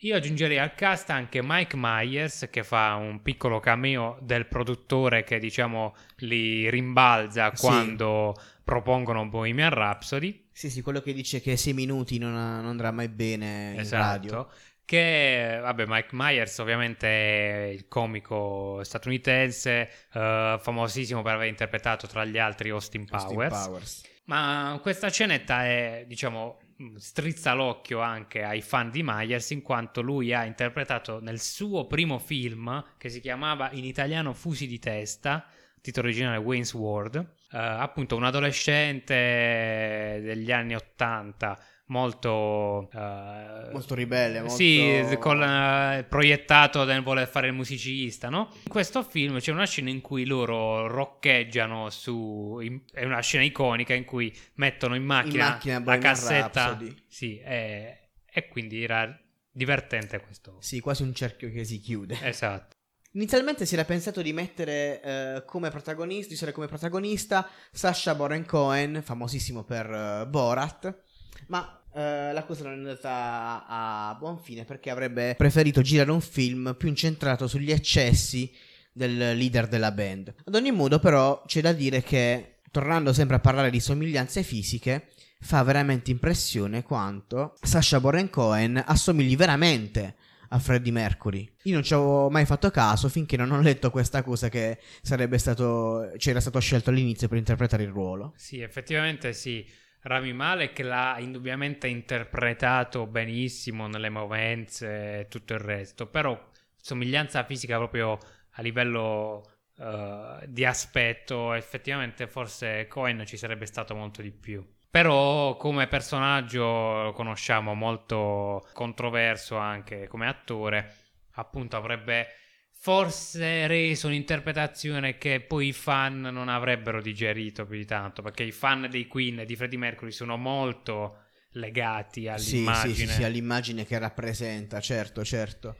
Io 0.00 0.14
aggiungerei 0.14 0.58
al 0.58 0.74
cast 0.74 1.08
anche 1.08 1.40
Mike 1.42 1.74
Myers 1.76 2.48
che 2.50 2.62
fa 2.62 2.94
un 2.96 3.22
piccolo 3.22 3.60
cameo 3.60 4.18
del 4.20 4.46
produttore 4.46 5.24
che 5.24 5.38
diciamo 5.38 5.96
li 6.18 6.68
rimbalza 6.68 7.50
Sì. 7.54 7.64
quando 7.64 8.34
propongono 8.62 9.26
Bohemian 9.26 9.70
Rhapsody. 9.70 10.48
Sì, 10.52 10.68
sì, 10.70 10.82
quello 10.82 11.00
che 11.00 11.12
dice 11.14 11.40
che 11.40 11.56
sei 11.56 11.72
minuti 11.72 12.18
non, 12.18 12.32
non 12.32 12.66
andrà 12.66 12.90
mai 12.90 13.08
bene 13.08 13.74
in 13.76 13.88
radio. 13.88 14.30
Esatto. 14.30 14.52
Che, 14.84 15.58
vabbè, 15.62 15.84
Mike 15.88 16.08
Myers 16.12 16.58
ovviamente 16.58 17.08
è 17.08 17.66
il 17.72 17.88
comico 17.88 18.80
statunitense, 18.84 19.90
eh, 20.12 20.58
famosissimo 20.60 21.22
per 21.22 21.34
aver 21.34 21.48
interpretato 21.48 22.06
tra 22.06 22.24
gli 22.24 22.38
altri 22.38 22.70
Austin 22.70 23.04
Austin 23.10 23.34
Powers. 23.34 23.64
Powers. 23.66 24.02
Ma 24.26 24.78
questa 24.80 25.08
scenetta 25.10 25.64
è, 25.64 26.04
diciamo, 26.06 26.58
strizza 26.96 27.54
l'occhio 27.54 28.00
anche 28.00 28.42
ai 28.42 28.60
fan 28.60 28.90
di 28.90 29.02
Myers 29.02 29.50
in 29.50 29.62
quanto 29.62 30.02
lui 30.02 30.32
ha 30.32 30.44
interpretato 30.44 31.20
nel 31.20 31.40
suo 31.40 31.86
primo 31.86 32.18
film, 32.18 32.84
che 32.98 33.08
si 33.08 33.20
chiamava 33.20 33.70
in 33.72 33.84
italiano 33.84 34.32
Fusi 34.32 34.66
di 34.66 34.78
testa, 34.78 35.46
titolo 35.80 36.08
originale 36.08 36.38
Wayne's 36.38 36.74
World, 36.74 37.16
eh, 37.16 37.58
appunto 37.58 38.16
un 38.16 38.24
adolescente 38.24 40.20
degli 40.22 40.52
anni 40.52 40.74
80 40.74 41.58
molto... 41.86 42.90
eh, 42.92 43.70
Molto 43.72 43.94
ribelle, 43.94 44.40
molto... 44.40 44.54
sì, 44.54 45.16
con, 45.18 45.42
eh, 45.42 46.04
proiettato 46.08 46.84
nel 46.84 47.02
voler 47.02 47.28
fare 47.28 47.48
il 47.48 47.52
musicista, 47.52 48.28
no? 48.28 48.50
In 48.64 48.70
questo 48.70 49.02
film 49.02 49.38
c'è 49.38 49.52
una 49.52 49.66
scena 49.66 49.90
in 49.90 50.00
cui 50.00 50.24
loro 50.24 50.86
roccheggiano 50.86 51.90
su... 51.90 52.58
in- 52.60 52.82
è 52.92 53.04
una 53.04 53.20
scena 53.20 53.44
iconica 53.44 53.94
in 53.94 54.04
cui 54.04 54.34
mettono 54.54 54.94
in 54.94 55.04
macchina, 55.04 55.50
macchina 55.50 55.82
la 55.84 55.98
cassetta. 55.98 56.64
Rhapsody. 56.66 56.94
Sì, 57.06 57.38
e, 57.38 58.10
e 58.24 58.48
quindi 58.48 58.82
era 58.82 59.18
divertente 59.50 60.20
questo. 60.20 60.56
Sì, 60.60 60.80
quasi 60.80 61.02
un 61.02 61.14
cerchio 61.14 61.50
che 61.50 61.64
si 61.64 61.78
chiude. 61.80 62.18
Esatto. 62.22 62.74
Inizialmente 63.12 63.64
si 63.64 63.72
era 63.72 63.84
pensato 63.84 64.20
di 64.20 64.34
mettere 64.34 65.00
eh, 65.02 65.42
come 65.46 65.70
protagonista, 65.70 66.28
di 66.28 66.34
essere 66.34 66.52
come 66.52 66.66
protagonista 66.66 67.48
Sasha 67.72 68.14
Baron 68.14 68.44
Cohen, 68.44 69.00
famosissimo 69.02 69.64
per 69.64 69.90
eh, 69.90 70.26
Borat, 70.26 71.02
ma 71.46 71.75
eh, 71.96 72.32
la 72.34 72.44
cosa 72.44 72.64
non 72.64 72.74
è 72.74 72.76
andata 72.76 73.64
a, 73.66 74.14
buon 74.18 74.38
fine 74.38 74.64
perché 74.64 74.90
avrebbe 74.90 75.34
preferito 75.34 75.80
girare 75.80 76.10
un 76.10 76.20
film 76.20 76.74
più 76.78 76.88
incentrato 76.88 77.48
sugli 77.48 77.72
eccessi 77.72 78.52
del 78.92 79.16
leader 79.16 79.66
della 79.66 79.92
band. 79.92 80.34
Ad 80.44 80.54
ogni 80.54 80.72
modo, 80.72 80.98
però, 80.98 81.42
c'è 81.46 81.62
da 81.62 81.72
dire 81.72 82.02
che, 82.02 82.58
tornando 82.70 83.14
sempre 83.14 83.36
a 83.36 83.40
parlare 83.40 83.70
di 83.70 83.80
somiglianze 83.80 84.42
fisiche, 84.42 85.08
fa 85.40 85.62
veramente 85.62 86.10
impressione 86.10 86.82
quanto 86.82 87.54
Sasha 87.62 87.98
Baron 87.98 88.28
Cohen 88.28 88.82
assomigli 88.84 89.36
veramente 89.36 90.16
a 90.50 90.58
Freddie 90.58 90.92
Mercury. 90.92 91.50
Io 91.62 91.74
non 91.74 91.82
ci 91.82 91.94
avevo 91.94 92.28
mai 92.28 92.44
fatto 92.44 92.70
caso 92.70 93.08
finché 93.08 93.36
non 93.36 93.50
ho 93.52 93.60
letto 93.60 93.90
questa 93.90 94.22
cosa 94.22 94.48
che 94.48 94.78
sarebbe 95.02 95.38
stato 95.38 96.12
c'era 96.18 96.40
stato 96.40 96.60
scelto 96.60 96.90
all'inizio 96.90 97.28
per 97.28 97.38
interpretare 97.38 97.82
il 97.82 97.90
ruolo. 97.90 98.34
Sì, 98.36 98.60
effettivamente 98.60 99.32
sì. 99.32 99.66
Rami 100.06 100.32
Malek 100.32 100.78
l'ha 100.80 101.16
indubbiamente 101.18 101.88
interpretato 101.88 103.08
benissimo 103.08 103.88
nelle 103.88 104.08
movenze 104.08 105.20
e 105.20 105.26
tutto 105.28 105.54
il 105.54 105.58
resto, 105.58 106.06
però 106.06 106.40
somiglianza 106.76 107.42
fisica 107.42 107.76
proprio 107.76 108.16
a 108.52 108.62
livello 108.62 109.42
uh, 109.78 110.46
di 110.46 110.64
aspetto, 110.64 111.54
effettivamente 111.54 112.28
forse 112.28 112.86
Cohen 112.86 113.26
ci 113.26 113.36
sarebbe 113.36 113.66
stato 113.66 113.96
molto 113.96 114.22
di 114.22 114.30
più. 114.30 114.64
Però 114.88 115.56
come 115.56 115.88
personaggio 115.88 117.02
lo 117.02 117.12
conosciamo 117.12 117.74
molto 117.74 118.64
controverso 118.72 119.56
anche 119.56 120.06
come 120.06 120.28
attore, 120.28 120.94
appunto 121.32 121.76
avrebbe 121.76 122.28
forse 122.78 123.66
reso 123.66 124.06
un'interpretazione 124.06 125.18
che 125.18 125.40
poi 125.40 125.68
i 125.68 125.72
fan 125.72 126.20
non 126.20 126.48
avrebbero 126.48 127.00
digerito 127.00 127.66
più 127.66 127.76
di 127.76 127.84
tanto, 127.84 128.22
perché 128.22 128.44
i 128.44 128.52
fan 128.52 128.88
dei 128.90 129.06
Queen 129.06 129.40
e 129.40 129.44
di 129.44 129.56
Freddie 129.56 129.78
Mercury 129.78 130.12
sono 130.12 130.36
molto 130.36 131.24
legati 131.52 132.28
all'immagine. 132.28 132.94
Sì, 132.94 132.94
sì, 132.94 133.06
sì, 133.06 133.12
sì 133.12 133.24
all'immagine 133.24 133.84
che 133.84 133.98
rappresenta, 133.98 134.80
certo, 134.80 135.24
certo. 135.24 135.76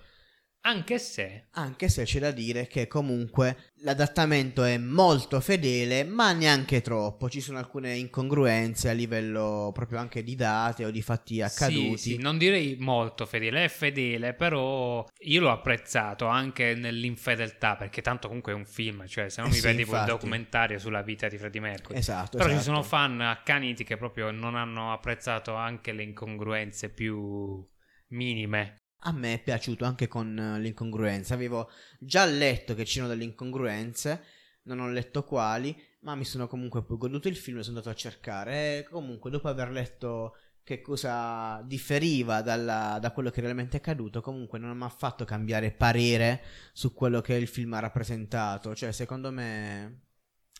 Anche 0.66 0.98
se... 0.98 1.46
Anche 1.52 1.88
se 1.88 2.02
c'è 2.02 2.18
da 2.18 2.32
dire 2.32 2.66
che 2.66 2.88
comunque 2.88 3.72
l'adattamento 3.82 4.64
è 4.64 4.76
molto 4.78 5.40
fedele, 5.40 6.02
ma 6.02 6.32
neanche 6.32 6.80
troppo. 6.80 7.30
Ci 7.30 7.40
sono 7.40 7.58
alcune 7.58 7.94
incongruenze 7.94 8.88
a 8.88 8.92
livello 8.92 9.70
proprio 9.72 10.00
anche 10.00 10.24
di 10.24 10.34
date 10.34 10.84
o 10.84 10.90
di 10.90 11.02
fatti 11.02 11.40
accaduti. 11.40 11.96
Sì, 11.96 12.10
sì, 12.14 12.18
non 12.18 12.36
direi 12.36 12.76
molto 12.80 13.26
fedele, 13.26 13.64
è 13.64 13.68
fedele, 13.68 14.34
però 14.34 15.04
io 15.20 15.40
l'ho 15.40 15.52
apprezzato 15.52 16.26
anche 16.26 16.74
nell'infedeltà, 16.74 17.76
perché 17.76 18.02
tanto 18.02 18.26
comunque 18.26 18.50
è 18.50 18.56
un 18.56 18.66
film, 18.66 19.06
cioè 19.06 19.28
se 19.28 19.42
non 19.42 19.50
Eh 19.50 19.54
mi 19.54 19.60
sì, 19.60 19.66
vedi 19.66 19.82
infatti. 19.82 20.10
un 20.10 20.16
documentario 20.16 20.78
sulla 20.80 21.02
vita 21.02 21.28
di 21.28 21.38
Freddie 21.38 21.60
Mercury. 21.60 21.96
Esatto, 21.96 22.38
Però 22.38 22.48
esatto. 22.48 22.58
ci 22.58 22.64
sono 22.64 22.82
fan 22.82 23.20
accaniti 23.20 23.84
che 23.84 23.96
proprio 23.96 24.32
non 24.32 24.56
hanno 24.56 24.92
apprezzato 24.92 25.54
anche 25.54 25.92
le 25.92 26.02
incongruenze 26.02 26.88
più 26.88 27.64
minime. 28.08 28.78
A 29.00 29.12
me 29.12 29.34
è 29.34 29.42
piaciuto 29.42 29.84
anche 29.84 30.08
con 30.08 30.36
eh, 30.38 30.58
l'incongruenza. 30.60 31.34
Avevo 31.34 31.70
già 31.98 32.24
letto 32.24 32.74
che 32.74 32.84
c'erano 32.84 33.10
delle 33.10 33.24
incongruenze, 33.24 34.24
non 34.62 34.80
ho 34.80 34.88
letto 34.88 35.24
quali, 35.24 35.76
ma 36.00 36.14
mi 36.14 36.24
sono 36.24 36.48
comunque 36.48 36.84
poi 36.84 36.96
goduto 36.96 37.28
il 37.28 37.36
film 37.36 37.58
e 37.58 37.62
sono 37.62 37.76
andato 37.76 37.94
a 37.94 37.98
cercare. 37.98 38.78
E 38.78 38.82
comunque, 38.84 39.30
dopo 39.30 39.48
aver 39.48 39.70
letto 39.70 40.36
che 40.64 40.80
cosa 40.80 41.62
differiva 41.62 42.42
dalla- 42.42 42.98
da 43.00 43.12
quello 43.12 43.30
che 43.30 43.40
realmente 43.40 43.76
è 43.76 43.80
accaduto, 43.80 44.20
comunque 44.20 44.58
non 44.58 44.76
mi 44.76 44.82
ha 44.82 44.88
fatto 44.88 45.24
cambiare 45.24 45.70
parere 45.70 46.42
su 46.72 46.92
quello 46.92 47.20
che 47.20 47.34
il 47.34 47.46
film 47.46 47.74
ha 47.74 47.78
rappresentato. 47.78 48.74
Cioè, 48.74 48.90
secondo 48.90 49.30
me 49.30 50.06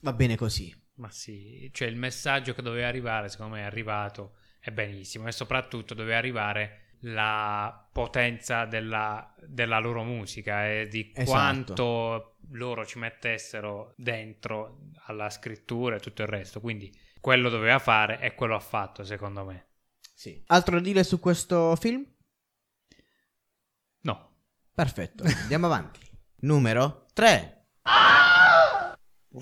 va 0.03 0.13
bene 0.13 0.37
così. 0.37 0.73
Ma 0.97 1.11
sì, 1.11 1.69
cioè 1.73 1.89
il 1.89 1.97
messaggio 1.97 2.55
che 2.55 2.63
doveva 2.63 2.87
arrivare, 2.87 3.29
secondo 3.29 3.57
me 3.57 3.63
è 3.63 3.65
arrivato, 3.65 4.37
è 4.61 4.71
benissimo, 4.71 5.27
e 5.27 5.33
soprattutto 5.33 5.95
doveva 5.95 6.17
arrivare 6.17 6.86
la 7.01 7.89
potenza 7.93 8.65
della, 8.65 9.35
della 9.47 9.79
loro 9.79 10.03
musica 10.03 10.69
e 10.69 10.89
di 10.89 11.13
Esatto. 11.15 11.31
quanto 11.31 12.37
loro 12.51 12.87
ci 12.87 12.99
mettessero 12.99 13.93
dentro 13.97 14.81
alla 15.07 15.31
scrittura 15.31 15.97
e 15.97 16.01
tutto 16.01 16.23
il 16.23 16.29
resto. 16.29 16.61
Quindi 16.61 16.93
quello 17.21 17.49
doveva 17.49 17.79
fare 17.79 18.21
e 18.21 18.35
quello 18.35 18.55
ha 18.55 18.61
fatto, 18.61 19.05
secondo 19.05 19.45
me. 19.45 19.67
Sì. 20.15 20.43
Altro 20.47 20.77
da 20.77 20.83
dire 20.83 21.05
su 21.05 21.21
questo 21.21 21.77
film? 21.77 22.05
No, 24.01 24.37
Perfetto, 24.77 25.25
andiamo 25.25 25.67
avanti. 25.67 26.01
Numero 26.41 27.07
3. 27.15 27.69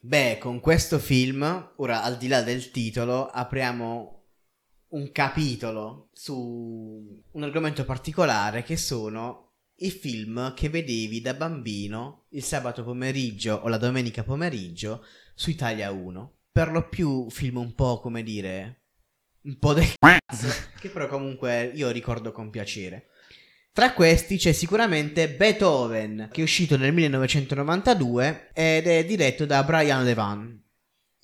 Beh, 0.00 0.38
con 0.40 0.60
questo 0.60 0.98
film, 0.98 1.72
ora 1.76 2.02
al 2.02 2.16
di 2.16 2.28
là 2.28 2.40
del 2.40 2.70
titolo, 2.70 3.26
apriamo 3.26 4.13
un 4.94 5.10
capitolo 5.12 6.08
su 6.12 7.22
un 7.30 7.42
argomento 7.42 7.84
particolare 7.84 8.62
che 8.62 8.76
sono 8.76 9.50
i 9.78 9.90
film 9.90 10.54
che 10.54 10.68
vedevi 10.68 11.20
da 11.20 11.34
bambino 11.34 12.26
il 12.30 12.44
sabato 12.44 12.84
pomeriggio 12.84 13.54
o 13.54 13.68
la 13.68 13.76
domenica 13.76 14.22
pomeriggio 14.22 15.04
su 15.34 15.50
Italia 15.50 15.90
1. 15.90 16.32
Per 16.52 16.70
lo 16.70 16.88
più 16.88 17.28
film 17.28 17.56
un 17.56 17.74
po' 17.74 17.98
come 18.00 18.22
dire 18.22 18.82
un 19.42 19.58
po' 19.58 19.72
del 19.72 19.92
cazzo, 19.98 20.46
che 20.78 20.88
però 20.88 21.08
comunque 21.08 21.72
io 21.74 21.90
ricordo 21.90 22.30
con 22.30 22.50
piacere. 22.50 23.08
Tra 23.72 23.92
questi 23.92 24.36
c'è 24.36 24.52
sicuramente 24.52 25.28
Beethoven, 25.28 26.28
che 26.30 26.40
è 26.40 26.44
uscito 26.44 26.76
nel 26.76 26.92
1992 26.92 28.50
ed 28.54 28.86
è 28.86 29.04
diretto 29.04 29.44
da 29.44 29.64
Brian 29.64 30.04
Levan. 30.04 30.63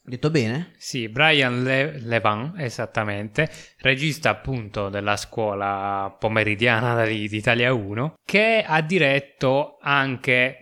Detto 0.02 0.30
bene? 0.30 0.72
Sì, 0.78 1.08
Brian 1.08 1.62
Le- 1.62 1.98
Levan, 2.00 2.54
esattamente, 2.56 3.48
regista 3.78 4.30
appunto 4.30 4.88
della 4.88 5.16
scuola 5.16 6.14
pomeridiana 6.18 7.04
di, 7.04 7.28
di 7.28 7.36
Italia 7.36 7.72
1, 7.72 8.14
che 8.24 8.64
ha 8.66 8.80
diretto 8.80 9.76
anche 9.80 10.56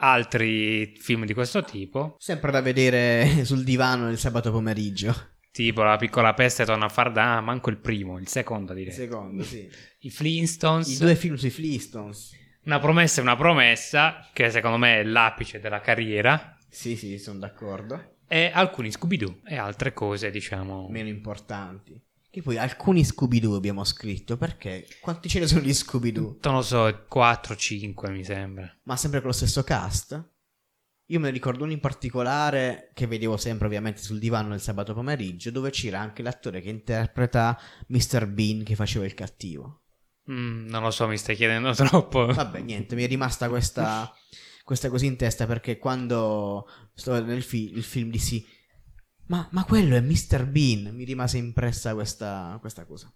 altri 0.00 0.94
film 0.96 1.24
di 1.24 1.34
questo 1.34 1.62
tipo, 1.62 2.16
Sempre 2.18 2.50
da 2.50 2.60
vedere 2.60 3.42
sul 3.44 3.64
divano 3.64 4.10
il 4.10 4.18
sabato 4.18 4.50
pomeriggio. 4.50 5.14
tipo 5.50 5.82
La 5.82 5.96
piccola 5.96 6.34
peste 6.34 6.64
torna 6.64 6.86
a 6.86 6.88
far 6.90 7.12
da, 7.12 7.36
ah, 7.36 7.40
manco 7.40 7.70
il 7.70 7.78
primo, 7.78 8.18
il 8.18 8.28
secondo 8.28 8.72
direi. 8.72 8.92
Secondo, 8.92 9.42
sì. 9.42 9.68
I 10.00 10.10
Flintstones, 10.10 10.88
I 10.88 10.98
due 10.98 11.16
film 11.16 11.34
sui 11.34 11.50
Flintstones. 11.50 12.36
Una 12.64 12.78
promessa 12.80 13.20
è 13.20 13.22
una 13.22 13.36
promessa, 13.36 14.28
che 14.32 14.50
secondo 14.50 14.76
me 14.78 15.00
è 15.00 15.04
l'apice 15.04 15.58
della 15.60 15.80
carriera, 15.80 16.56
Sì, 16.68 16.96
sì, 16.96 17.18
sono 17.18 17.38
d'accordo. 17.38 18.16
E 18.28 18.50
alcuni 18.52 18.92
Scooby-Doo 18.92 19.40
e 19.44 19.56
altre 19.56 19.92
cose, 19.92 20.30
diciamo... 20.30 20.86
Meno 20.88 21.08
importanti. 21.08 22.00
Che 22.30 22.42
poi 22.42 22.58
alcuni 22.58 23.04
Scooby-Doo 23.04 23.56
abbiamo 23.56 23.82
scritto, 23.84 24.36
perché? 24.36 24.86
Quanti 25.00 25.28
ce 25.28 25.40
ne 25.40 25.46
sono 25.46 25.62
di 25.62 25.72
Scooby-Doo? 25.72 26.38
Non 26.42 26.54
lo 26.54 26.62
so, 26.62 26.86
4-5 26.86 28.10
mi 28.10 28.22
sembra. 28.22 28.70
Ma 28.84 28.96
sempre 28.96 29.20
con 29.20 29.30
lo 29.30 29.34
stesso 29.34 29.64
cast? 29.64 30.36
Io 31.10 31.20
me 31.20 31.26
ne 31.26 31.32
ricordo 31.32 31.64
uno 31.64 31.72
in 31.72 31.80
particolare 31.80 32.90
che 32.92 33.06
vedevo 33.06 33.38
sempre 33.38 33.66
ovviamente 33.66 34.02
sul 34.02 34.18
divano 34.18 34.52
il 34.52 34.60
sabato 34.60 34.92
pomeriggio, 34.92 35.50
dove 35.50 35.70
c'era 35.70 36.00
anche 36.00 36.22
l'attore 36.22 36.60
che 36.60 36.68
interpreta 36.68 37.58
Mr. 37.86 38.26
Bean 38.26 38.62
che 38.62 38.74
faceva 38.74 39.06
il 39.06 39.14
cattivo. 39.14 39.84
Mm, 40.30 40.68
non 40.68 40.82
lo 40.82 40.90
so, 40.90 41.08
mi 41.08 41.16
stai 41.16 41.34
chiedendo 41.34 41.72
troppo. 41.74 42.26
Vabbè, 42.26 42.60
niente, 42.60 42.94
mi 42.94 43.04
è 43.04 43.06
rimasta 43.06 43.48
questa, 43.48 44.12
questa 44.68 44.90
così 44.90 45.06
in 45.06 45.16
testa 45.16 45.46
perché 45.46 45.78
quando 45.78 46.68
sto 46.92 47.12
vedendo 47.12 47.32
il, 47.32 47.42
fi- 47.42 47.72
il 47.74 47.82
film 47.82 48.10
dissi 48.10 48.46
ma, 49.28 49.48
ma 49.52 49.64
quello 49.64 49.96
è 49.96 50.00
Mr. 50.02 50.44
Bean, 50.44 50.94
mi 50.94 51.04
rimase 51.04 51.38
impressa 51.38 51.94
questa, 51.94 52.58
questa 52.60 52.84
cosa. 52.84 53.10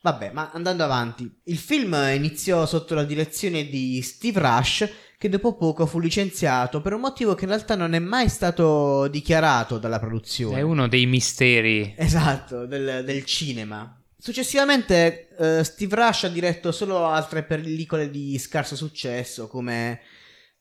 Vabbè, 0.00 0.30
ma 0.30 0.52
andando 0.52 0.84
avanti, 0.84 1.28
il 1.46 1.58
film 1.58 1.96
iniziò 2.14 2.66
sotto 2.66 2.94
la 2.94 3.02
direzione 3.02 3.66
di 3.66 4.00
Steve 4.00 4.38
Rush, 4.38 4.88
che 5.18 5.28
dopo 5.28 5.56
poco 5.56 5.86
fu 5.86 5.98
licenziato 5.98 6.80
per 6.80 6.92
un 6.92 7.00
motivo 7.00 7.34
che 7.34 7.44
in 7.44 7.50
realtà 7.50 7.74
non 7.74 7.94
è 7.94 7.98
mai 7.98 8.28
stato 8.28 9.08
dichiarato 9.08 9.78
dalla 9.78 9.98
produzione. 9.98 10.58
È 10.58 10.62
uno 10.62 10.86
dei 10.86 11.06
misteri. 11.06 11.94
Esatto, 11.96 12.64
del, 12.66 13.02
del 13.04 13.24
cinema. 13.24 14.00
Successivamente 14.16 15.34
eh, 15.36 15.64
Steve 15.64 15.96
Rush 15.96 16.24
ha 16.24 16.28
diretto 16.28 16.70
solo 16.70 17.06
altre 17.06 17.42
pellicole 17.42 18.08
di 18.08 18.38
scarso 18.38 18.76
successo, 18.76 19.48
come 19.48 20.00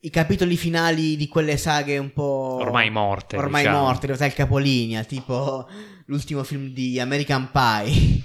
i 0.04 0.10
capitoli 0.10 0.58
finali 0.58 1.16
di 1.16 1.28
quelle 1.28 1.58
saghe 1.58 1.98
un 1.98 2.12
po'... 2.12 2.58
Ormai 2.62 2.90
morte, 2.90 3.38
Ormai 3.38 3.64
diciamo. 3.64 3.84
morte, 3.84 4.00
in 4.02 4.06
realtà 4.08 4.26
il 4.26 4.34
capolinea, 4.34 5.04
tipo 5.04 5.68
l'ultimo 6.08 6.44
film 6.44 6.70
di 6.70 7.00
American 7.00 7.50
Pie. 7.52 8.22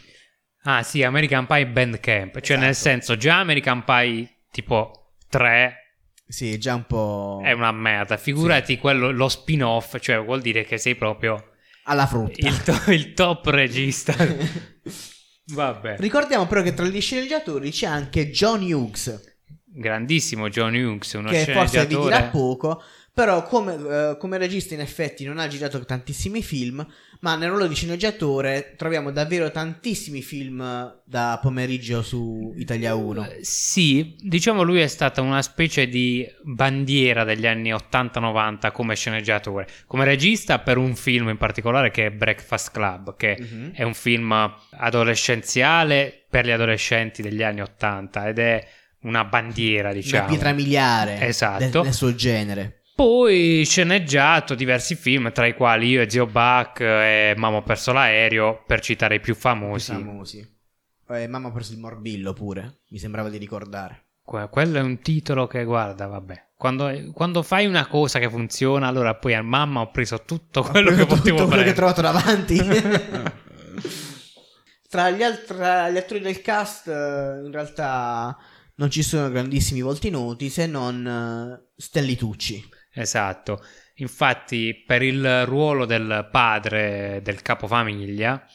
Ah, 0.62 0.82
sì, 0.82 1.02
American 1.02 1.46
Pie 1.46 1.66
Bandcamp. 1.66 2.40
Cioè, 2.40 2.56
nel 2.56 2.70
Esatto. 2.70 2.88
senso, 2.88 3.16
già 3.16 3.38
American 3.38 3.84
Pie 3.84 4.44
tipo 4.50 5.14
3 5.28 5.80
sì, 6.28 6.58
già 6.58 6.74
un 6.74 6.84
po'... 6.86 7.40
è 7.44 7.52
una 7.52 7.70
merda. 7.70 8.16
Figurati 8.16 8.78
quello, 8.78 9.12
lo 9.12 9.28
spin-off, 9.28 9.98
cioè 10.00 10.20
vuol 10.20 10.40
dire 10.40 10.64
che 10.64 10.76
sei 10.76 10.96
proprio 10.96 11.52
Alla 11.84 12.06
frutta. 12.06 12.48
il, 12.48 12.62
to- 12.62 12.90
il 12.90 13.12
top 13.12 13.46
regista. 13.46 14.12
Vabbè. 15.54 15.96
Ricordiamo 15.98 16.46
però 16.46 16.62
che 16.62 16.74
tra 16.74 16.84
gli 16.86 17.00
sceneggiatori 17.00 17.70
c'è 17.70 17.86
anche 17.86 18.30
John 18.30 18.62
Hughes, 18.62 19.35
Grandissimo 19.78 20.48
John 20.48 20.74
Hughes, 20.74 21.12
uno 21.12 21.28
che 21.30 21.44
forse 21.52 21.86
vi 21.86 21.96
dirà 21.98 22.22
poco, 22.24 22.82
Però 23.16 23.42
come, 23.44 23.74
eh, 23.76 24.16
come 24.18 24.36
regista 24.36 24.74
in 24.74 24.80
effetti 24.80 25.24
non 25.24 25.38
ha 25.38 25.46
girato 25.48 25.82
tantissimi 25.86 26.42
film, 26.42 26.86
ma 27.20 27.34
nel 27.34 27.48
ruolo 27.48 27.66
di 27.66 27.74
sceneggiatore 27.74 28.74
troviamo 28.76 29.10
davvero 29.10 29.50
tantissimi 29.50 30.20
film 30.20 30.94
da 31.02 31.38
pomeriggio 31.40 32.02
su 32.02 32.52
Italia 32.58 32.94
1. 32.94 33.24
Eh, 33.24 33.38
Sì, 33.40 34.14
diciamo 34.18 34.60
lui 34.62 34.80
è 34.80 34.86
stata 34.86 35.22
una 35.22 35.40
specie 35.40 35.88
di 35.88 36.26
bandiera 36.42 37.24
degli 37.24 37.46
anni 37.46 37.72
80-90 37.72 38.70
come 38.70 38.94
sceneggiatore. 38.94 39.66
Come 39.86 40.04
regista 40.04 40.58
per 40.58 40.76
un 40.76 40.94
film 40.94 41.30
in 41.30 41.38
particolare 41.38 41.90
che 41.90 42.04
è 42.06 42.10
Breakfast 42.10 42.70
Club, 42.70 43.16
che 43.16 43.38
Mhm. 43.40 43.70
è 43.72 43.82
un 43.82 43.94
film 43.94 44.52
adolescenziale 44.72 46.24
per 46.28 46.44
gli 46.44 46.50
adolescenti 46.50 47.22
degli 47.22 47.42
anni 47.42 47.62
80 47.62 48.28
ed 48.28 48.38
è 48.38 48.66
una 49.06 49.24
bandiera, 49.24 49.92
diciamo. 49.92 50.22
Una 50.24 50.30
pietra 50.32 50.52
miliare 50.52 51.20
Esatto. 51.26 51.58
del, 51.58 51.82
del 51.82 51.92
suo 51.94 52.14
genere. 52.14 52.82
Poi 52.94 53.62
sceneggiato 53.66 54.54
diversi 54.54 54.94
film, 54.94 55.30
tra 55.32 55.46
i 55.46 55.54
quali 55.54 55.88
io 55.88 56.00
e 56.02 56.08
Zio 56.10 56.26
Buck 56.26 56.80
e 56.80 57.34
Mamma 57.36 57.58
ho 57.58 57.62
perso 57.62 57.92
l'aereo, 57.92 58.62
per 58.66 58.80
citare 58.80 59.16
i 59.16 59.20
più 59.20 59.34
famosi. 59.34 59.92
Famosi. 59.92 60.54
Eh, 61.08 61.28
mamma 61.28 61.48
ha 61.48 61.52
preso 61.52 61.72
il 61.72 61.78
morbillo 61.78 62.32
pure, 62.32 62.78
mi 62.88 62.98
sembrava 62.98 63.28
di 63.28 63.36
ricordare. 63.36 64.04
Que- 64.24 64.48
Quello 64.48 64.78
è 64.78 64.80
un 64.80 64.98
titolo 65.00 65.46
che, 65.46 65.62
guarda, 65.64 66.06
vabbè. 66.06 66.44
Quando, 66.56 66.90
quando 67.12 67.42
fai 67.42 67.66
una 67.66 67.86
cosa 67.86 68.18
che 68.18 68.30
funziona, 68.30 68.88
allora 68.88 69.14
poi 69.14 69.34
a 69.34 69.42
mamma 69.42 69.80
ho 69.82 69.90
preso 69.90 70.22
tutto 70.24 70.62
quello 70.62 70.88
Ho 70.88 70.94
che 70.94 71.04
preso 71.04 71.16
potevo 71.16 71.36
tutto 71.36 71.48
quello 71.48 71.62
che 71.62 71.70
ho 71.70 71.74
prendere. 71.74 71.92
trovato 71.92 72.00
davanti. 72.00 73.32
tra, 74.88 75.10
gli 75.10 75.22
alt- 75.22 75.44
tra 75.44 75.90
gli 75.90 75.96
attori 75.96 76.20
del 76.20 76.40
cast, 76.40 76.88
eh, 76.88 77.42
in 77.44 77.50
realtà 77.52 78.36
non 78.76 78.90
ci 78.90 79.02
sono 79.02 79.30
grandissimi 79.30 79.80
volti 79.80 80.10
noti 80.10 80.48
se 80.48 80.66
non 80.66 81.06
eh, 81.06 81.72
Stelli 81.76 82.16
Tucci. 82.16 82.62
Esatto. 82.92 83.62
Infatti, 83.96 84.82
per 84.86 85.02
il 85.02 85.44
ruolo 85.46 85.84
del 85.86 86.28
padre 86.30 87.20
del 87.22 87.42
capofamiglia 87.42 88.46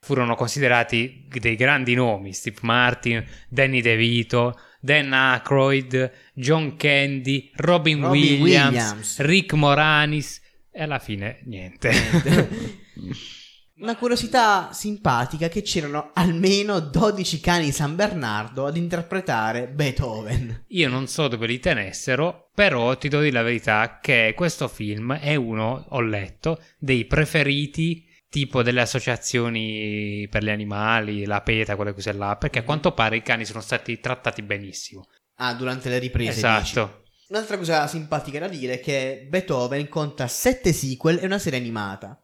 furono 0.00 0.34
considerati 0.34 1.26
dei 1.28 1.56
grandi 1.56 1.94
nomi: 1.94 2.32
Steve 2.32 2.58
Martin, 2.62 3.24
Danny 3.48 3.80
DeVito, 3.80 4.58
Dan 4.80 5.12
Aykroyd, 5.12 6.10
John 6.34 6.76
Candy, 6.76 7.50
Robin, 7.56 8.00
Robin 8.02 8.10
Williams, 8.10 8.74
Williams. 8.74 9.20
Rick 9.20 9.52
Moranis. 9.54 10.40
E 10.72 10.82
alla 10.82 10.98
fine 11.00 11.40
niente. 11.44 11.90
Una 13.80 13.96
curiosità 13.96 14.74
simpatica 14.74 15.48
che 15.48 15.62
c'erano 15.62 16.10
almeno 16.12 16.80
12 16.80 17.40
cani 17.40 17.72
San 17.72 17.96
Bernardo 17.96 18.66
ad 18.66 18.76
interpretare 18.76 19.68
Beethoven. 19.68 20.64
Io 20.68 20.88
non 20.90 21.06
so 21.06 21.28
dove 21.28 21.46
li 21.46 21.58
tenessero, 21.60 22.50
però 22.54 22.98
ti 22.98 23.08
dire 23.08 23.30
la 23.30 23.42
verità 23.42 23.98
che 23.98 24.34
questo 24.36 24.68
film 24.68 25.14
è 25.14 25.34
uno, 25.34 25.86
ho 25.88 26.00
letto, 26.02 26.62
dei 26.78 27.06
preferiti 27.06 28.06
tipo 28.28 28.62
delle 28.62 28.82
associazioni 28.82 30.28
per 30.30 30.44
gli 30.44 30.50
animali, 30.50 31.24
la 31.24 31.40
PETA, 31.40 31.74
quelle 31.74 31.94
cose 31.94 32.12
là, 32.12 32.36
perché 32.36 32.58
a 32.58 32.64
quanto 32.64 32.92
pare 32.92 33.16
i 33.16 33.22
cani 33.22 33.46
sono 33.46 33.62
stati 33.62 33.98
trattati 33.98 34.42
benissimo. 34.42 35.06
Ah, 35.36 35.54
durante 35.54 35.88
le 35.88 35.98
riprese. 35.98 36.32
dici. 36.32 36.38
esatto. 36.38 37.04
Un'altra 37.28 37.56
cosa 37.56 37.86
simpatica 37.86 38.40
da 38.40 38.48
dire 38.48 38.74
è 38.74 38.80
che 38.80 39.26
Beethoven 39.26 39.88
conta 39.88 40.28
7 40.28 40.70
sequel 40.70 41.18
e 41.22 41.24
una 41.24 41.38
serie 41.38 41.58
animata. 41.58 42.22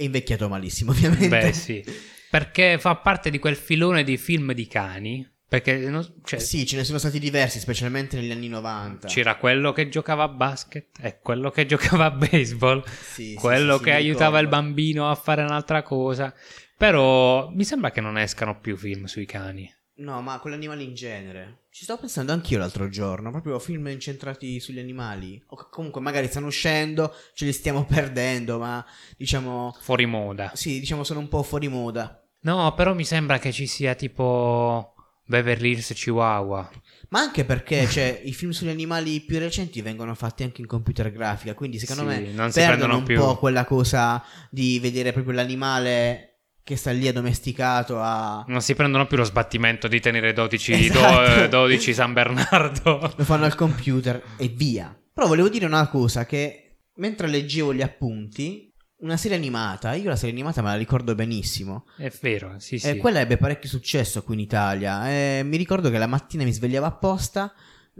È 0.00 0.04
invecchiato 0.04 0.48
malissimo, 0.48 0.92
ovviamente. 0.92 1.28
Beh, 1.28 1.52
sì. 1.52 1.84
Perché 2.30 2.78
fa 2.78 2.96
parte 2.96 3.28
di 3.28 3.38
quel 3.38 3.54
filone 3.56 4.02
di 4.02 4.16
film 4.16 4.52
di 4.54 4.66
cani. 4.66 5.28
Perché 5.46 5.76
non- 5.90 6.20
cioè, 6.24 6.38
Sì, 6.38 6.64
ce 6.64 6.76
ne 6.76 6.84
sono 6.84 6.96
stati 6.96 7.18
diversi, 7.18 7.58
specialmente 7.58 8.16
negli 8.16 8.30
anni 8.30 8.48
90. 8.48 9.08
c'era 9.08 9.34
quello 9.36 9.72
che 9.72 9.88
giocava 9.90 10.22
a 10.22 10.28
basket 10.28 10.86
e 11.02 11.18
quello 11.20 11.50
che 11.50 11.66
giocava 11.66 12.06
a 12.06 12.10
baseball. 12.12 12.82
Sì, 12.86 13.34
quello 13.34 13.76
sì, 13.76 13.82
che 13.84 13.92
aiutava 13.92 14.38
il 14.38 14.44
ricordo. 14.46 14.62
bambino 14.66 15.10
a 15.10 15.14
fare 15.16 15.42
un'altra 15.42 15.82
cosa. 15.82 16.32
Però 16.78 17.50
mi 17.50 17.64
sembra 17.64 17.90
che 17.90 18.00
non 18.00 18.16
escano 18.16 18.58
più 18.58 18.76
film 18.76 19.04
sui 19.04 19.26
cani. 19.26 19.70
No, 19.96 20.22
ma 20.22 20.38
con 20.38 20.50
gli 20.50 20.54
animali 20.54 20.84
in 20.84 20.94
genere. 20.94 21.58
Ci 21.72 21.84
stavo 21.84 22.00
pensando 22.00 22.32
anch'io 22.32 22.58
l'altro 22.58 22.88
giorno, 22.88 23.30
proprio 23.30 23.58
film 23.60 23.86
incentrati 23.88 24.58
sugli 24.58 24.80
animali. 24.80 25.40
O 25.46 25.68
comunque 25.70 26.00
magari 26.00 26.26
stanno 26.26 26.48
uscendo, 26.48 27.14
ce 27.32 27.44
li 27.44 27.52
stiamo 27.52 27.84
perdendo, 27.86 28.58
ma 28.58 28.84
diciamo... 29.16 29.76
Fuori 29.80 30.04
moda. 30.04 30.50
Sì, 30.54 30.80
diciamo 30.80 31.04
sono 31.04 31.20
un 31.20 31.28
po' 31.28 31.44
fuori 31.44 31.68
moda. 31.68 32.22
No, 32.40 32.74
però 32.74 32.92
mi 32.92 33.04
sembra 33.04 33.38
che 33.38 33.52
ci 33.52 33.66
sia 33.68 33.94
tipo 33.94 34.94
Beverly 35.26 35.70
Hills 35.70 35.92
Chihuahua. 35.94 36.68
Ma 37.10 37.20
anche 37.20 37.44
perché 37.44 37.86
cioè, 37.88 38.20
i 38.24 38.32
film 38.32 38.50
sugli 38.50 38.68
animali 38.68 39.20
più 39.20 39.38
recenti 39.38 39.80
vengono 39.80 40.14
fatti 40.16 40.42
anche 40.42 40.60
in 40.60 40.66
computer 40.66 41.12
grafica, 41.12 41.54
quindi 41.54 41.78
secondo 41.78 42.02
Sì, 42.10 42.20
me 42.20 42.32
non 42.32 42.50
si 42.50 42.58
perdono 42.58 42.96
un 42.96 43.04
più. 43.04 43.16
po' 43.16 43.38
quella 43.38 43.64
cosa 43.64 44.22
di 44.50 44.80
vedere 44.80 45.12
proprio 45.12 45.34
l'animale 45.34 46.29
che 46.62 46.76
sta 46.76 46.90
lì 46.90 47.08
addomesticato 47.08 48.00
a... 48.00 48.44
Non 48.46 48.60
si 48.60 48.74
prendono 48.74 49.06
più 49.06 49.16
lo 49.16 49.24
sbattimento 49.24 49.88
di 49.88 50.00
tenere 50.00 50.32
12, 50.32 50.72
Esatto. 50.72 51.34
do- 51.34 51.42
eh, 51.44 51.48
12 51.48 51.94
San 51.94 52.12
Bernardo. 52.12 53.12
lo 53.16 53.24
fanno 53.24 53.44
al 53.44 53.54
computer 53.54 54.22
e 54.36 54.48
via. 54.48 54.96
Però 55.12 55.26
volevo 55.26 55.48
dire 55.48 55.66
una 55.66 55.88
cosa 55.88 56.24
che 56.26 56.78
mentre 56.96 57.28
leggevo 57.28 57.74
gli 57.74 57.82
appunti, 57.82 58.72
una 59.00 59.16
serie 59.16 59.36
animata, 59.36 59.94
io 59.94 60.08
la 60.08 60.16
serie 60.16 60.34
animata 60.34 60.62
me 60.62 60.68
la 60.68 60.76
ricordo 60.76 61.14
benissimo. 61.14 61.86
È 61.96 62.12
vero, 62.20 62.54
sì, 62.58 62.78
sì. 62.78 62.88
E 62.88 62.96
quella 62.98 63.20
ebbe 63.20 63.36
parecchio 63.38 63.68
successo 63.68 64.22
qui 64.22 64.34
in 64.34 64.40
Italia. 64.40 65.10
E 65.10 65.42
mi 65.44 65.56
ricordo 65.56 65.90
che 65.90 65.98
la 65.98 66.06
mattina 66.06 66.44
mi 66.44 66.52
svegliavo 66.52 66.86
apposta 66.86 67.52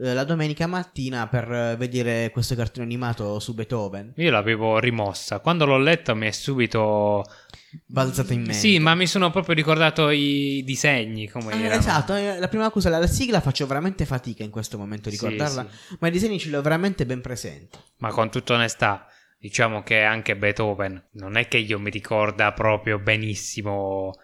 eh, 0.02 0.14
la 0.14 0.24
domenica 0.24 0.66
mattina 0.66 1.28
per 1.28 1.50
eh, 1.50 1.76
vedere 1.76 2.30
questo 2.30 2.54
cartone 2.54 2.86
animato 2.86 3.38
su 3.38 3.54
Beethoven. 3.54 4.12
Io 4.16 4.30
l'avevo 4.30 4.78
rimossa. 4.78 5.40
Quando 5.40 5.64
l'ho 5.66 5.78
letta 5.78 6.14
mi 6.14 6.26
è 6.26 6.30
subito... 6.30 7.24
Balzata 7.86 8.32
in 8.32 8.40
mente. 8.40 8.54
Sì, 8.54 8.80
ma 8.80 8.96
mi 8.96 9.06
sono 9.06 9.30
proprio 9.30 9.54
ricordato 9.54 10.10
i 10.10 10.60
disegni 10.64 11.28
come 11.28 11.52
Ah, 11.52 11.74
esatto, 11.76 12.14
eh, 12.14 12.38
la 12.40 12.48
prima 12.48 12.68
cosa, 12.70 12.88
la, 12.88 12.98
la 12.98 13.06
sigla 13.06 13.40
faccio 13.40 13.64
veramente 13.66 14.04
fatica 14.06 14.42
in 14.42 14.50
questo 14.50 14.76
momento 14.76 15.08
a 15.08 15.12
Sì, 15.12 15.18
ricordarla, 15.18 15.66
sì. 15.70 15.96
ma 16.00 16.08
i 16.08 16.10
disegni 16.10 16.40
ce 16.40 16.48
li 16.48 16.56
ho 16.56 16.62
veramente 16.62 17.06
ben 17.06 17.20
presenti. 17.20 17.78
Ma 17.98 18.10
con 18.10 18.28
tutta 18.28 18.54
onestà, 18.54 19.06
diciamo 19.38 19.84
che 19.84 20.00
anche 20.02 20.36
Beethoven 20.36 21.10
non 21.12 21.36
è 21.36 21.46
che 21.46 21.58
io 21.58 21.78
mi 21.78 21.90
ricorda 21.90 22.52
proprio 22.52 22.98
benissimo 22.98 24.14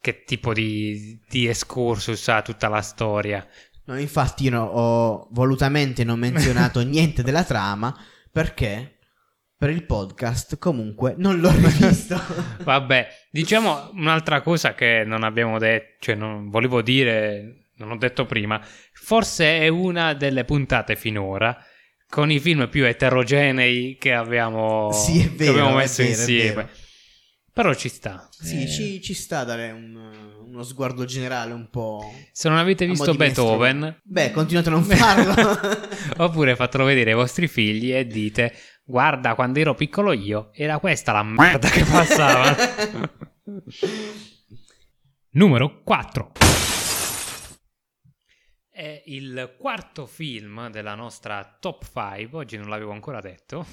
che 0.00 0.24
tipo 0.24 0.52
di, 0.52 1.20
di 1.28 1.46
excursus 1.46 2.26
ha 2.28 2.42
tutta 2.42 2.68
la 2.68 2.80
storia. 2.80 3.46
No, 3.86 3.98
infatti 3.98 4.44
io 4.44 4.50
no- 4.50 4.64
ho 4.64 5.28
volutamente 5.32 6.04
non 6.04 6.18
menzionato 6.18 6.80
niente 6.86 7.22
della 7.22 7.44
trama 7.44 7.94
perché 8.30 8.98
per 9.56 9.70
il 9.70 9.84
podcast 9.84 10.58
comunque 10.58 11.14
non 11.16 11.38
l'ho 11.40 11.50
rivisto. 11.50 12.20
Vabbè, 12.62 13.08
diciamo 13.30 13.90
un'altra 13.94 14.40
cosa 14.42 14.74
che 14.74 15.02
non 15.06 15.22
abbiamo 15.22 15.58
detto, 15.58 15.96
cioè 16.00 16.14
non 16.14 16.50
volevo 16.50 16.82
dire, 16.82 17.68
non 17.76 17.92
ho 17.92 17.96
detto 17.96 18.26
prima, 18.26 18.60
forse 18.92 19.60
è 19.60 19.68
una 19.68 20.12
delle 20.14 20.44
puntate 20.44 20.94
finora 20.96 21.56
con 22.08 22.30
i 22.30 22.38
film 22.38 22.68
più 22.68 22.84
eterogenei 22.84 23.96
che 23.98 24.12
abbiamo, 24.12 24.90
Sì, 24.92 25.20
è 25.20 25.28
che 25.30 25.34
vero, 25.36 25.50
abbiamo 25.52 25.76
messo 25.76 26.02
vero, 26.02 26.14
insieme. 26.14 26.54
vero. 26.54 26.68
Però 27.52 27.72
ci 27.72 27.88
sta. 27.88 28.28
sì, 28.30 28.64
Eh, 28.64 28.68
ci, 28.68 29.00
ci 29.00 29.14
sta 29.14 29.42
dare 29.44 29.70
un- 29.70 30.35
uno 30.56 30.64
sguardo 30.64 31.04
generale 31.04 31.52
un 31.52 31.68
po'... 31.68 32.10
Se 32.32 32.48
non 32.48 32.56
avete 32.56 32.86
visto. 32.86 33.14
Beethoven, 33.14 34.00
Beh, 34.02 34.30
continuate 34.30 34.70
a 34.70 34.72
non 34.72 34.82
farlo. 34.84 35.34
Oppure 36.24 36.56
fatelo 36.56 36.84
vedere 36.84 37.10
ai 37.10 37.16
vostri 37.16 37.46
figli 37.46 37.92
e 37.92 38.06
dite: 38.06 38.54
Guarda, 38.82 39.34
quando 39.34 39.58
ero 39.58 39.74
piccolo 39.74 40.12
io, 40.12 40.48
era 40.54 40.78
questa 40.78 41.12
la 41.12 41.22
merda 41.22 41.68
che 41.68 41.84
passava. 41.84 42.56
Numero 45.32 45.82
4. 45.82 46.32
È 48.70 49.02
il 49.06 49.56
quarto 49.58 50.06
film 50.06 50.70
della 50.70 50.94
nostra 50.94 51.56
top 51.60 51.84
5. 51.84 52.38
Oggi 52.38 52.56
non 52.56 52.70
l'avevo 52.70 52.92
ancora 52.92 53.20
detto. 53.20 53.66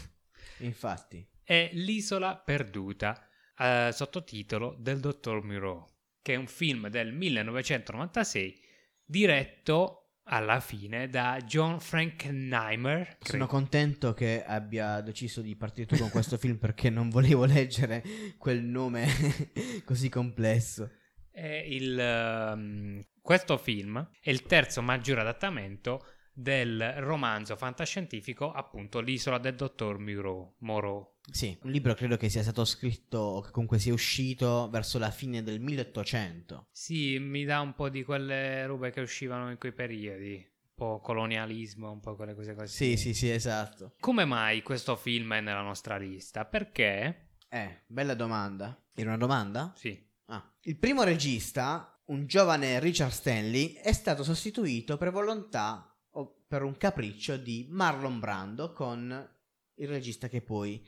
Infatti. 0.59 1.25
È 1.41 1.69
L'isola 1.73 2.35
perduta, 2.35 3.25
eh, 3.57 3.89
sottotitolo 3.91 4.75
del 4.77 4.99
dottor 4.99 5.43
Moreau, 5.43 5.92
che 6.23 6.33
è 6.33 6.37
un 6.37 6.47
film 6.47 6.87
del 6.87 7.13
1996 7.13 8.59
diretto 9.05 10.03
alla 10.23 10.61
fine 10.61 11.09
da 11.09 11.37
John 11.45 11.79
Frankenheimer. 11.79 13.17
Sono 13.19 13.45
contento 13.45 14.13
che 14.13 14.43
abbia 14.43 15.01
deciso 15.01 15.41
di 15.41 15.55
partire 15.55 15.85
tu 15.85 15.97
con 15.97 16.09
questo 16.09 16.37
film 16.37 16.57
perché 16.57 16.89
non 16.89 17.09
volevo 17.09 17.45
leggere 17.45 18.01
quel 18.37 18.63
nome 18.63 19.05
così 19.85 20.09
complesso. 20.09 20.89
Il, 21.35 21.99
ehm, 21.99 23.03
questo 23.21 23.57
film 23.57 24.09
è 24.21 24.29
il 24.29 24.43
terzo 24.43 24.81
maggiore 24.81 25.21
adattamento 25.21 26.05
del 26.31 26.93
romanzo 26.97 27.55
fantascientifico, 27.55 28.51
appunto 28.51 28.99
L'isola 29.01 29.37
del 29.39 29.55
dottor 29.55 29.99
Moreau. 29.99 30.55
Moreau. 30.59 31.12
Sì, 31.31 31.57
un 31.61 31.71
libro 31.71 31.93
credo 31.93 32.17
che 32.17 32.29
sia 32.29 32.41
stato 32.41 32.65
scritto 32.65 33.17
o 33.17 33.41
che 33.41 33.51
comunque 33.51 33.79
sia 33.79 33.93
uscito 33.93 34.69
verso 34.69 34.99
la 34.99 35.09
fine 35.09 35.41
del 35.41 35.61
1800. 35.61 36.67
Sì, 36.71 37.17
mi 37.17 37.45
dà 37.45 37.61
un 37.61 37.73
po' 37.73 37.89
di 37.89 38.03
quelle 38.03 38.65
robe 38.65 38.91
che 38.91 39.01
uscivano 39.01 39.49
in 39.49 39.57
quei 39.57 39.71
periodi. 39.71 40.33
Un 40.35 40.71
po' 40.75 40.99
colonialismo, 40.99 41.91
un 41.91 41.99
po' 41.99 42.15
quelle 42.15 42.35
cose 42.35 42.55
così. 42.55 42.75
Sì, 42.75 42.97
sì, 42.97 43.13
sì, 43.13 43.29
esatto. 43.29 43.93
Come 43.99 44.25
mai 44.25 44.61
questo 44.63 44.95
film 44.95 45.33
è 45.33 45.41
nella 45.41 45.61
nostra 45.61 45.97
lista? 45.97 46.45
Perché? 46.45 47.29
Eh, 47.47 47.83
bella 47.87 48.15
domanda. 48.15 48.77
Era 48.93 49.09
una 49.09 49.17
domanda? 49.17 49.73
Sì. 49.75 49.97
Ah. 50.25 50.53
Il 50.61 50.77
primo 50.77 51.03
regista, 51.03 52.01
un 52.05 52.25
giovane 52.25 52.79
Richard 52.79 53.11
Stanley, 53.11 53.73
è 53.73 53.93
stato 53.93 54.23
sostituito 54.23 54.97
per 54.97 55.11
volontà 55.11 55.95
o 56.11 56.43
per 56.47 56.63
un 56.63 56.75
capriccio 56.75 57.37
di 57.37 57.67
Marlon 57.69 58.19
Brando 58.19 58.73
con 58.73 59.29
il 59.75 59.87
regista 59.87 60.27
che 60.27 60.41
poi 60.41 60.85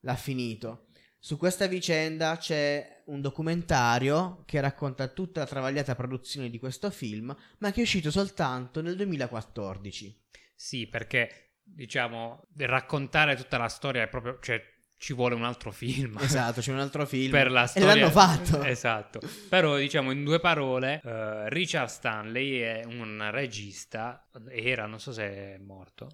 l'ha 0.00 0.14
finito. 0.16 0.86
Su 1.20 1.36
questa 1.36 1.66
vicenda 1.66 2.36
c'è 2.36 3.02
un 3.06 3.20
documentario 3.20 4.42
che 4.46 4.60
racconta 4.60 5.08
tutta 5.08 5.40
la 5.40 5.46
travagliata 5.46 5.94
produzione 5.96 6.48
di 6.48 6.58
questo 6.58 6.90
film, 6.90 7.34
ma 7.58 7.70
che 7.72 7.80
è 7.80 7.82
uscito 7.82 8.10
soltanto 8.10 8.80
nel 8.82 8.94
2014. 8.96 10.24
Sì, 10.54 10.86
perché 10.86 11.54
diciamo 11.62 12.46
raccontare 12.58 13.36
tutta 13.36 13.58
la 13.58 13.68
storia 13.68 14.02
è 14.02 14.08
proprio 14.08 14.38
cioè 14.40 14.60
ci 14.96 15.12
vuole 15.12 15.34
un 15.34 15.44
altro 15.44 15.70
film. 15.70 16.18
Esatto, 16.20 16.60
c'è 16.60 16.72
un 16.72 16.80
altro 16.80 17.04
film. 17.06 17.30
per 17.30 17.50
la 17.50 17.64
E 17.64 17.66
storia. 17.68 17.94
l'hanno 17.94 18.10
fatto. 18.10 18.62
Esatto. 18.66 19.20
Però 19.48 19.76
diciamo 19.76 20.10
in 20.12 20.24
due 20.24 20.40
parole, 20.40 21.00
eh, 21.04 21.48
Richard 21.50 21.88
Stanley 21.88 22.58
è 22.58 22.84
un 22.84 23.28
regista, 23.30 24.28
era, 24.50 24.86
non 24.86 24.98
so 25.00 25.12
se 25.12 25.24
è 25.54 25.58
morto, 25.58 26.08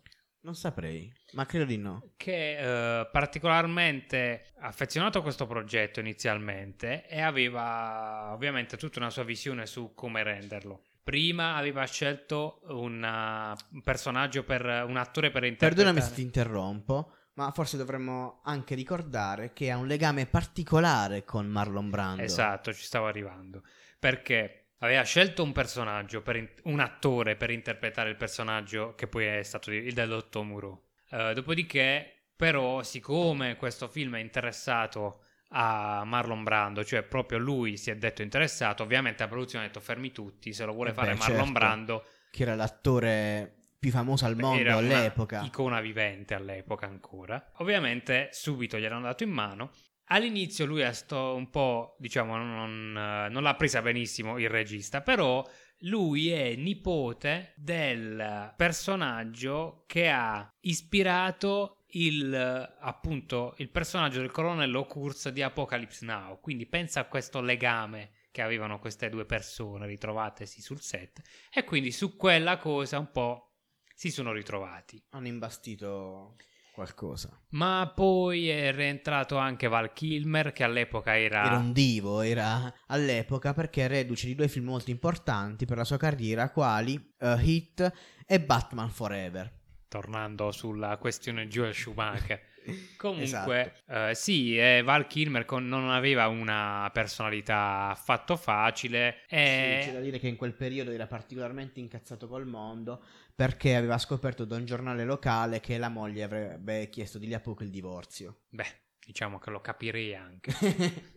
Non 0.44 0.54
saprei, 0.54 1.10
ma 1.32 1.46
credo 1.46 1.64
di 1.64 1.78
no. 1.78 2.10
che 2.18 2.58
eh, 3.00 3.06
particolarmente 3.10 4.52
affezionato 4.58 5.18
a 5.18 5.22
questo 5.22 5.46
progetto 5.46 6.00
inizialmente 6.00 7.06
e 7.08 7.22
aveva 7.22 8.30
ovviamente 8.32 8.76
tutta 8.76 8.98
una 8.98 9.08
sua 9.08 9.24
visione 9.24 9.64
su 9.64 9.92
come 9.94 10.22
renderlo. 10.22 10.82
Prima 11.02 11.54
aveva 11.56 11.84
scelto 11.86 12.60
una- 12.68 13.56
un 13.72 13.80
personaggio 13.82 14.44
per 14.44 14.64
un 14.86 14.96
attore 14.98 15.30
per 15.30 15.44
interpretare. 15.44 15.74
Perdonami 15.74 16.00
se 16.02 16.14
ti 16.14 16.22
interrompo, 16.22 17.12
ma 17.34 17.50
forse 17.50 17.76
dovremmo 17.78 18.40
anche 18.44 18.74
ricordare 18.74 19.52
che 19.54 19.70
ha 19.70 19.78
un 19.78 19.86
legame 19.86 20.26
particolare 20.26 21.24
con 21.24 21.46
Marlon 21.46 21.88
Brando. 21.88 22.22
Esatto, 22.22 22.72
ci 22.72 22.84
stavo 22.84 23.06
arrivando. 23.06 23.62
Perché 23.98 24.63
aveva 24.84 25.02
scelto 25.02 25.42
un 25.42 25.52
personaggio, 25.52 26.22
per 26.22 26.36
in- 26.36 26.48
un 26.64 26.80
attore 26.80 27.36
per 27.36 27.50
interpretare 27.50 28.10
il 28.10 28.16
personaggio 28.16 28.94
che 28.94 29.06
poi 29.06 29.26
è 29.26 29.42
stato 29.42 29.70
il 29.72 29.92
del 29.92 30.08
Dottor 30.08 30.44
Moreau. 30.44 30.82
Eh, 31.10 31.32
dopodiché, 31.34 32.12
però, 32.36 32.82
siccome 32.82 33.56
questo 33.56 33.88
film 33.88 34.16
è 34.16 34.20
interessato 34.20 35.20
a 35.56 36.02
Marlon 36.04 36.42
Brando, 36.42 36.84
cioè 36.84 37.02
proprio 37.02 37.38
lui 37.38 37.76
si 37.76 37.90
è 37.90 37.96
detto 37.96 38.22
interessato, 38.22 38.82
ovviamente 38.82 39.22
la 39.22 39.28
produzione 39.28 39.64
ha 39.64 39.68
detto 39.68 39.80
fermi 39.80 40.10
tutti, 40.10 40.52
se 40.52 40.64
lo 40.64 40.72
vuole 40.72 40.90
Eh 40.90 40.94
fare 40.94 41.12
beh, 41.12 41.18
Marlon 41.18 41.36
certo. 41.38 41.52
Brando 41.52 42.04
Che 42.30 42.42
era 42.42 42.54
l'attore 42.56 43.54
più 43.78 43.90
famoso 43.92 44.24
al 44.26 44.36
mondo 44.36 44.60
era 44.60 44.76
all'epoca. 44.76 45.42
icona 45.44 45.80
vivente 45.80 46.34
all'epoca 46.34 46.86
ancora. 46.86 47.52
Ovviamente 47.58 48.30
subito 48.32 48.78
gli 48.78 48.84
hanno 48.86 49.02
dato 49.02 49.22
in 49.22 49.30
mano. 49.30 49.70
All'inizio 50.08 50.66
lui 50.66 50.82
è 50.82 50.92
stato 50.92 51.34
un 51.34 51.48
po', 51.48 51.96
diciamo, 51.98 52.36
non, 52.36 52.96
eh, 52.96 53.28
non 53.30 53.42
l'ha 53.42 53.54
presa 53.54 53.80
benissimo 53.80 54.38
il 54.38 54.50
regista, 54.50 55.00
però 55.00 55.44
lui 55.78 56.30
è 56.30 56.54
nipote 56.56 57.54
del 57.56 58.52
personaggio 58.56 59.84
che 59.86 60.10
ha 60.10 60.48
ispirato 60.60 61.84
il, 61.94 62.34
appunto, 62.80 63.54
il 63.58 63.70
personaggio 63.70 64.20
del 64.20 64.30
colonnello 64.30 64.84
Kurz 64.86 65.28
di 65.28 65.42
Apocalypse 65.42 66.04
Now. 66.04 66.40
Quindi 66.40 66.66
pensa 66.66 67.00
a 67.00 67.04
questo 67.06 67.40
legame 67.40 68.12
che 68.30 68.42
avevano 68.42 68.78
queste 68.78 69.08
due 69.08 69.26
persone 69.26 69.86
ritrovatesi 69.86 70.60
sul 70.60 70.80
set 70.80 71.20
e 71.52 71.64
quindi 71.64 71.92
su 71.92 72.16
quella 72.16 72.58
cosa 72.58 72.98
un 72.98 73.10
po' 73.10 73.52
si 73.94 74.10
sono 74.10 74.32
ritrovati. 74.32 75.02
Hanno 75.10 75.28
imbastito 75.28 76.36
qualcosa. 76.74 77.30
Ma 77.50 77.90
poi 77.94 78.48
è 78.48 78.72
rientrato 78.72 79.36
anche 79.36 79.68
Val 79.68 79.92
Kilmer 79.92 80.52
che 80.52 80.64
all'epoca 80.64 81.16
era... 81.16 81.44
Era 81.44 81.56
un 81.56 81.72
divo, 81.72 82.20
era 82.20 82.72
all'epoca 82.88 83.54
perché 83.54 83.84
è 83.84 83.88
reduce 83.88 84.26
di 84.26 84.34
due 84.34 84.48
film 84.48 84.66
molto 84.66 84.90
importanti 84.90 85.64
per 85.64 85.76
la 85.76 85.84
sua 85.84 85.96
carriera, 85.96 86.50
quali 86.50 87.14
eh, 87.18 87.36
Hit 87.40 87.92
e 88.26 88.40
Batman 88.40 88.90
Forever. 88.90 89.50
tornando 89.88 90.50
sulla 90.50 90.96
questione 90.96 91.46
Joel 91.46 91.74
Schumacher. 91.74 92.40
Esatto. 92.64 92.96
Comunque, 92.96 93.74
eh, 93.88 94.14
sì, 94.14 94.56
eh, 94.56 94.80
Val 94.82 95.06
Kilmer 95.06 95.44
con- 95.44 95.68
non 95.68 95.90
aveva 95.90 96.28
una 96.28 96.88
personalità 96.94 97.90
affatto 97.90 98.36
facile. 98.36 99.18
E... 99.28 99.80
Sì, 99.82 99.88
c'è 99.88 99.92
da 99.92 100.00
dire 100.00 100.18
che 100.18 100.28
in 100.28 100.36
quel 100.36 100.54
periodo 100.54 100.90
era 100.90 101.06
particolarmente 101.06 101.80
incazzato 101.80 102.26
col 102.26 102.46
mondo 102.46 103.02
perché 103.34 103.74
aveva 103.74 103.98
scoperto 103.98 104.44
da 104.44 104.56
un 104.56 104.64
giornale 104.64 105.04
locale 105.04 105.60
che 105.60 105.78
la 105.78 105.88
moglie 105.88 106.22
avrebbe 106.22 106.88
chiesto 106.88 107.18
di 107.18 107.26
lì 107.26 107.34
a 107.34 107.40
poco 107.40 107.62
il 107.64 107.70
divorzio. 107.70 108.42
Beh, 108.48 108.66
diciamo 109.04 109.38
che 109.38 109.50
lo 109.50 109.60
capirei 109.60 110.14
anche. 110.14 110.52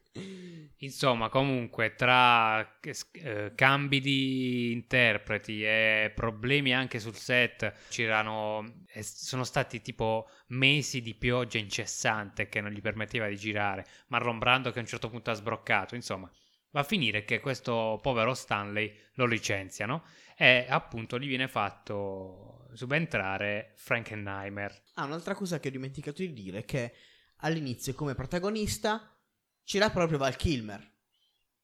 Insomma, 0.80 1.30
comunque, 1.30 1.96
tra 1.96 2.80
eh, 2.82 3.52
cambi 3.56 4.00
di 4.00 4.72
interpreti 4.72 5.64
e 5.64 6.12
problemi 6.14 6.74
anche 6.74 7.00
sul 7.00 7.16
set, 7.16 7.72
c'erano. 7.90 8.84
eh, 8.88 9.04
sono 9.04 9.44
stati 9.44 9.82
tipo 9.82 10.28
mesi 10.48 11.02
di 11.02 11.16
pioggia 11.16 11.58
incessante 11.58 12.48
che 12.50 12.62
non 12.62 12.72
gli 12.72 12.82
permetteva 12.82 13.28
di 13.28 13.38
girare. 13.38 13.86
Marlon 14.08 14.40
Brando 14.40 14.72
che 14.72 14.80
a 14.80 14.82
un 14.82 14.88
certo 14.88 15.10
punto 15.10 15.32
ha 15.32 15.36
sbroccato. 15.36 15.96
Insomma, 15.96 16.30
va 16.72 16.80
a 16.82 16.84
finire 16.84 17.26
che 17.26 17.40
questo 17.40 18.00
povero 18.02 18.34
Stanley 18.34 18.96
lo 19.14 19.26
licenziano 19.26 20.04
e 20.40 20.68
appunto 20.70 21.18
gli 21.18 21.28
viene 21.28 21.48
fatto 21.48 22.70
subentrare 22.74 23.74
Frankenheimer. 23.76 24.84
Ah, 24.94 25.06
un'altra 25.06 25.34
cosa 25.34 25.60
che 25.60 25.70
ho 25.70 25.72
dimenticato 25.72 26.22
di 26.22 26.32
dire 26.32 26.60
è 26.60 26.66
che 26.66 26.94
all'inizio 27.38 27.96
come 27.96 28.14
protagonista 28.14 29.18
c'era 29.64 29.90
proprio 29.90 30.20
Val 30.20 30.36
Kilmer. 30.36 30.96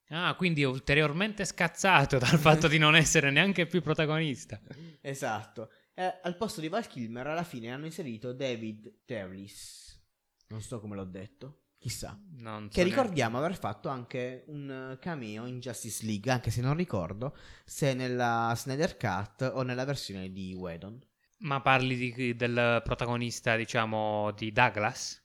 Ah, 0.10 0.34
quindi 0.36 0.64
ulteriormente 0.64 1.46
scazzato 1.46 2.18
dal 2.18 2.40
fatto 2.40 2.68
di 2.68 2.80
non 2.80 2.96
essere 2.96 3.30
neanche 3.30 3.68
più 3.68 3.82
protagonista. 3.82 4.60
Esatto. 5.02 5.70
E 5.94 6.20
al 6.24 6.36
posto 6.38 6.60
di 6.60 6.70
Val 6.70 6.88
Kilmer 6.88 7.28
alla 7.28 7.44
fine 7.44 7.72
hanno 7.72 7.86
inserito 7.86 8.34
David 8.34 9.04
Terlis. 9.06 10.02
Non 10.48 10.62
so 10.62 10.80
come 10.80 10.96
l'ho 10.96 11.04
detto. 11.06 11.63
Chissà. 11.84 12.18
Non 12.38 12.70
so 12.70 12.70
Che 12.70 12.84
neanche- 12.84 12.84
ricordiamo 12.84 13.38
aver 13.38 13.58
fatto 13.58 13.90
anche 13.90 14.46
un 14.48 14.94
eh, 14.94 15.00
cameo 15.00 15.46
in 15.46 15.60
Justice 15.60 16.06
League, 16.06 16.32
anche 16.32 16.50
se 16.50 16.62
non 16.62 16.76
ricordo 16.78 17.36
se 17.66 17.94
nella 17.94 18.54
Snyder 18.56 18.96
Cut 18.96 19.52
o 19.54 19.64
nella 19.64 19.84
versione 19.84 20.32
di 20.32 20.54
Whedon. 20.54 20.98
Ma 21.40 21.60
parli 21.60 22.14
di- 22.14 22.36
del 22.38 22.80
protagonista, 22.86 23.58
diciamo, 23.58 24.32
di 24.32 24.54
Douglas? 24.54 25.22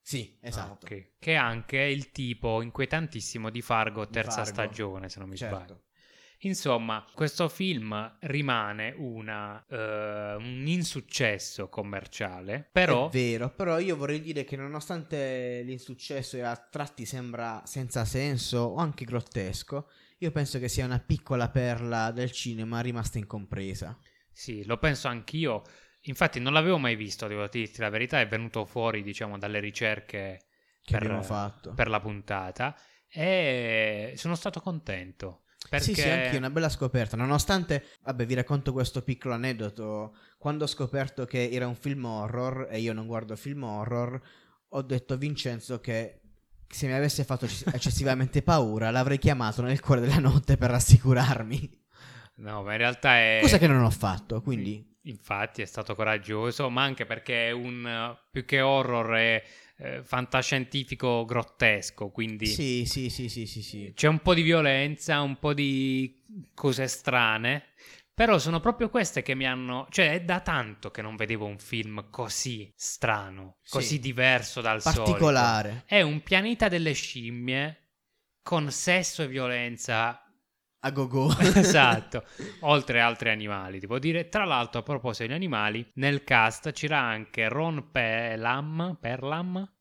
Sì, 0.00 0.36
esatto. 0.40 0.84
Ah, 0.86 0.94
ok. 0.94 1.10
Che 1.20 1.32
è 1.32 1.36
anche 1.36 1.78
il 1.78 2.10
tipo 2.10 2.60
inquietantissimo 2.60 3.48
di 3.50 3.62
Fargo, 3.62 4.04
Di 4.04 4.10
terza 4.10 4.42
Fargo. 4.44 4.50
stagione, 4.50 5.08
se 5.08 5.20
non 5.20 5.28
mi 5.28 5.36
Certo. 5.36 5.54
sbaglio. 5.56 5.82
Insomma, 6.40 7.04
questo 7.14 7.48
film 7.48 8.16
rimane 8.20 8.94
una, 8.98 9.64
eh, 9.66 10.34
un 10.34 10.64
insuccesso 10.66 11.68
commerciale, 11.68 12.68
però... 12.70 13.08
È 13.08 13.10
vero, 13.10 13.50
però 13.50 13.78
io 13.78 13.96
vorrei 13.96 14.20
dire 14.20 14.44
che 14.44 14.56
nonostante 14.56 15.62
l'insuccesso 15.64 16.36
e 16.36 16.42
a 16.42 16.54
tratti 16.56 17.06
sembra 17.06 17.62
senza 17.64 18.04
senso 18.04 18.58
o 18.58 18.76
anche 18.76 19.04
grottesco, 19.04 19.88
io 20.18 20.30
penso 20.30 20.58
che 20.58 20.68
sia 20.68 20.84
una 20.84 20.98
piccola 20.98 21.48
perla 21.48 22.10
del 22.10 22.30
cinema 22.30 22.80
rimasta 22.80 23.18
incompresa. 23.18 23.98
Sì, 24.30 24.64
lo 24.64 24.78
penso 24.78 25.08
anch'io. 25.08 25.62
Infatti 26.02 26.40
non 26.40 26.52
l'avevo 26.52 26.76
mai 26.78 26.96
visto, 26.96 27.26
devo 27.26 27.46
dirti 27.48 27.80
la 27.80 27.88
verità, 27.88 28.20
è 28.20 28.28
venuto 28.28 28.64
fuori, 28.66 29.02
diciamo, 29.02 29.38
dalle 29.38 29.60
ricerche 29.60 30.40
Che 30.82 30.92
per, 30.92 31.02
abbiamo 31.02 31.22
fatto. 31.22 31.72
per 31.72 31.88
la 31.88 32.00
puntata 32.00 32.76
e 33.08 34.12
sono 34.16 34.34
stato 34.34 34.60
contento. 34.60 35.43
Perché 35.78 35.94
Sì, 35.94 36.00
sì, 36.00 36.08
anche 36.08 36.36
una 36.36 36.50
bella 36.50 36.68
scoperta. 36.68 37.16
Nonostante, 37.16 37.84
vabbè, 38.02 38.26
vi 38.26 38.34
racconto 38.34 38.72
questo 38.72 39.02
piccolo 39.02 39.34
aneddoto. 39.34 40.16
Quando 40.38 40.64
ho 40.64 40.68
scoperto 40.68 41.24
che 41.24 41.48
era 41.50 41.66
un 41.66 41.74
film 41.74 42.04
horror 42.04 42.68
e 42.70 42.80
io 42.80 42.92
non 42.92 43.06
guardo 43.06 43.36
film 43.36 43.64
horror, 43.64 44.20
ho 44.68 44.82
detto 44.82 45.14
a 45.14 45.16
Vincenzo 45.16 45.80
che 45.80 46.20
se 46.66 46.86
mi 46.86 46.92
avesse 46.92 47.24
fatto 47.24 47.44
ecc- 47.44 47.70
eccessivamente 47.74 48.42
paura, 48.42 48.90
l'avrei 48.90 49.18
chiamato 49.18 49.62
nel 49.62 49.80
cuore 49.80 50.00
della 50.00 50.18
notte 50.18 50.56
per 50.56 50.70
rassicurarmi. 50.70 51.82
No, 52.36 52.62
ma 52.62 52.72
in 52.72 52.78
realtà 52.78 53.16
è... 53.16 53.38
Cosa 53.40 53.58
che 53.58 53.68
non 53.68 53.84
ho 53.84 53.90
fatto, 53.90 54.40
quindi 54.42 54.92
Infatti 55.06 55.60
è 55.60 55.66
stato 55.66 55.94
coraggioso, 55.94 56.70
ma 56.70 56.82
anche 56.82 57.04
perché 57.04 57.48
è 57.48 57.50
un... 57.50 58.16
più 58.30 58.46
che 58.46 58.62
horror 58.62 59.14
è 59.14 59.42
eh, 59.84 60.02
fantascientifico 60.02 61.24
grottesco, 61.26 62.08
quindi 62.08 62.46
sì, 62.46 62.84
sì, 62.86 63.10
sì, 63.10 63.28
sì, 63.28 63.46
sì, 63.46 63.62
sì. 63.62 63.92
c'è 63.94 64.08
un 64.08 64.20
po' 64.20 64.32
di 64.32 64.40
violenza, 64.42 65.20
un 65.20 65.38
po' 65.38 65.52
di 65.52 66.22
cose 66.54 66.86
strane, 66.88 67.64
però 68.14 68.38
sono 68.38 68.60
proprio 68.60 68.88
queste 68.88 69.22
che 69.22 69.34
mi 69.34 69.46
hanno... 69.46 69.86
Cioè 69.90 70.12
è 70.12 70.20
da 70.22 70.40
tanto 70.40 70.90
che 70.90 71.02
non 71.02 71.16
vedevo 71.16 71.44
un 71.46 71.58
film 71.58 72.06
così 72.10 72.72
strano, 72.74 73.56
Sì. 73.60 73.72
così 73.72 73.98
diverso 73.98 74.60
dal 74.60 74.80
solito. 74.80 75.02
Particolare. 75.02 75.82
È 75.84 76.00
un 76.00 76.22
pianeta 76.22 76.68
delle 76.68 76.92
scimmie 76.92 77.80
con 78.42 78.70
sesso 78.70 79.22
e 79.22 79.28
violenza 79.28 80.24
a 80.80 80.90
go-go. 80.90 81.34
esatto, 81.56 82.24
oltre 82.60 83.00
altri 83.00 83.30
animali, 83.30 83.80
devo 83.80 83.98
dire. 83.98 84.28
Tra 84.28 84.44
l'altro, 84.44 84.80
a 84.80 84.82
proposito 84.82 85.24
degli 85.24 85.34
animali, 85.34 85.84
nel 85.94 86.22
cast 86.24 86.70
c'era 86.72 87.00
anche 87.00 87.48
Ron 87.48 87.90
Perlam, 87.90 88.96
Perlam 89.00 89.73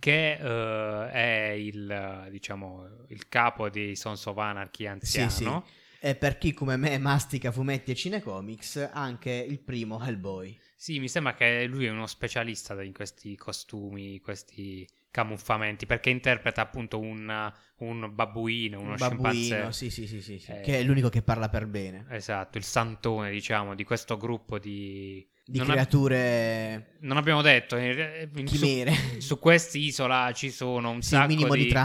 che 0.00 0.36
uh, 0.40 1.08
è 1.12 1.54
il, 1.56 2.26
diciamo, 2.30 3.04
il 3.08 3.28
capo 3.28 3.68
di 3.68 3.94
Sons 3.94 4.26
of 4.26 4.36
Anarchy 4.36 4.86
anziano. 4.86 5.30
Sì, 5.30 5.44
sì. 5.44 5.78
E 6.02 6.14
per 6.14 6.38
chi 6.38 6.54
come 6.54 6.76
me 6.76 6.96
mastica 6.96 7.52
fumetti 7.52 7.90
e 7.90 7.94
cinecomics, 7.94 8.88
anche 8.90 9.30
il 9.30 9.60
primo 9.60 10.02
Hellboy. 10.02 10.58
Sì, 10.74 10.98
mi 10.98 11.08
sembra 11.08 11.34
che 11.34 11.66
lui 11.66 11.84
è 11.84 11.90
uno 11.90 12.06
specialista 12.06 12.82
in 12.82 12.94
questi 12.94 13.36
costumi, 13.36 14.18
questi 14.20 14.88
camuffamenti, 15.10 15.84
perché 15.84 16.08
interpreta 16.08 16.62
appunto 16.62 16.98
un, 16.98 17.52
un 17.76 18.10
babbuino, 18.14 18.80
uno 18.80 18.92
un 18.92 18.96
babbuino, 18.96 19.72
sì, 19.72 19.90
sì, 19.90 20.06
sì, 20.06 20.22
sì, 20.22 20.38
sì. 20.38 20.52
Eh, 20.52 20.60
che 20.62 20.78
è 20.78 20.82
l'unico 20.82 21.10
che 21.10 21.20
parla 21.20 21.50
per 21.50 21.66
bene. 21.66 22.06
Esatto, 22.08 22.56
il 22.56 22.64
santone, 22.64 23.30
diciamo, 23.30 23.74
di 23.74 23.84
questo 23.84 24.16
gruppo 24.16 24.58
di... 24.58 25.28
Di 25.50 25.58
non 25.58 25.66
creature... 25.68 26.74
Ab- 26.74 26.96
non 27.00 27.16
abbiamo 27.16 27.42
detto, 27.42 27.76
chimere. 27.76 28.94
Su, 28.94 29.20
su 29.20 29.38
quest'isola 29.38 30.32
ci 30.32 30.50
sono 30.50 30.90
un 30.90 31.02
sì, 31.02 31.10
sacco 31.10 31.54
di, 31.54 31.66
di, 31.66 31.76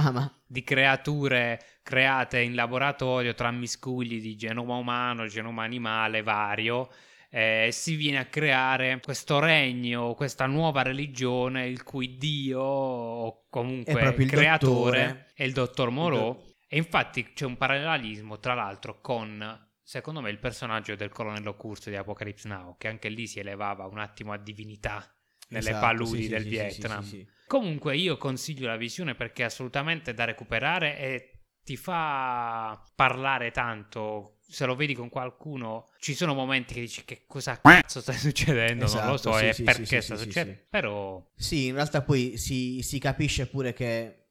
di 0.46 0.64
creature 0.64 1.60
create 1.82 2.42
in 2.42 2.56
laboratorio 2.56 3.34
tra 3.34 3.52
miscugli 3.52 4.22
di 4.22 4.36
genoma 4.36 4.76
umano, 4.76 5.28
genoma 5.28 5.64
animale 5.64 6.22
vario 6.22 6.90
eh, 7.36 7.68
si 7.74 7.96
viene 7.96 8.20
a 8.20 8.26
creare 8.28 9.02
questo 9.04 9.40
regno, 9.40 10.14
questa 10.14 10.46
nuova 10.46 10.84
religione, 10.84 11.68
il 11.68 11.84
cui 11.84 12.16
dio 12.16 12.62
o 12.62 13.48
comunque 13.50 14.00
è 14.00 14.16
il 14.18 14.30
creatore 14.30 15.06
dottore. 15.06 15.26
è 15.34 15.44
il 15.44 15.52
dottor 15.52 15.90
Moreau. 15.90 16.34
Do- 16.34 16.44
e 16.70 16.78
infatti 16.78 17.34
c'è 17.34 17.44
un 17.44 17.58
parallelismo, 17.58 18.40
tra 18.40 18.54
l'altro, 18.54 19.02
con 19.02 19.65
secondo 19.86 20.20
me 20.20 20.32
il 20.32 20.40
personaggio 20.40 20.96
del 20.96 21.10
colonnello 21.10 21.56
Curso 21.56 21.92
di 21.92 21.96
Apocalypse 21.96 22.48
Now, 22.48 22.76
che 22.76 22.88
anche 22.88 23.08
lì 23.08 23.28
si 23.28 23.40
elevava 23.40 23.86
un 23.86 24.00
attimo 24.00 24.34
a 24.34 24.38
divinità 24.38 25.08
nelle 25.50 25.70
esatto, 25.70 25.86
paludi 25.86 26.24
sì, 26.24 26.28
del 26.28 26.42
sì, 26.42 26.50
Vietnam. 26.50 27.04
Sì, 27.04 27.28
Comunque 27.46 27.96
io 27.96 28.18
consiglio 28.18 28.66
la 28.66 28.78
visione 28.78 29.14
perché 29.14 29.44
è 29.44 29.46
assolutamente 29.46 30.16
da 30.16 30.24
recuperare 30.26 30.98
e 30.98 31.30
ti 31.64 31.78
fa 31.78 32.84
parlare 32.96 33.52
tanto. 33.52 34.40
Se 34.48 34.66
lo 34.66 34.76
vedi 34.76 34.96
con 34.96 35.10
qualcuno, 35.10 35.90
ci 36.00 36.16
sono 36.16 36.34
momenti 36.34 36.74
che 36.74 36.82
dici 36.82 37.06
che 37.06 37.26
cosa 37.28 37.60
cazzo 37.62 38.02
sta 38.02 38.14
succedendo, 38.18 38.86
esatto, 38.86 39.02
non 39.02 39.10
lo 39.10 39.16
esatto, 39.16 39.38
so, 39.38 39.40
e 39.40 39.54
sì, 39.54 39.64
perché 39.64 40.02
sta 40.02 40.16
succedendo, 40.16 40.62
però... 40.68 41.24
Sì, 41.36 41.68
in 41.68 41.76
realtà 41.76 42.02
poi 42.02 42.38
si, 42.38 42.82
si, 42.82 42.98
capisce 43.00 43.48
pure 43.48 43.74
che 43.74 44.25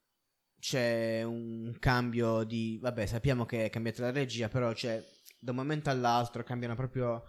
c'è 0.65 1.23
un 1.23 1.77
cambio 1.79 2.43
di... 2.43 2.79
Vabbè, 2.81 3.05
sappiamo 3.05 3.45
che 3.45 3.67
è 3.67 3.71
cambiata 3.71 4.01
la 4.01 4.11
regia, 4.11 4.49
però 4.49 4.73
c'è 4.73 5.05
da 5.39 5.51
un 5.51 5.59
momento 5.59 5.91
all'altro 5.91 6.43
cambiano 6.43 6.75
proprio 6.75 7.23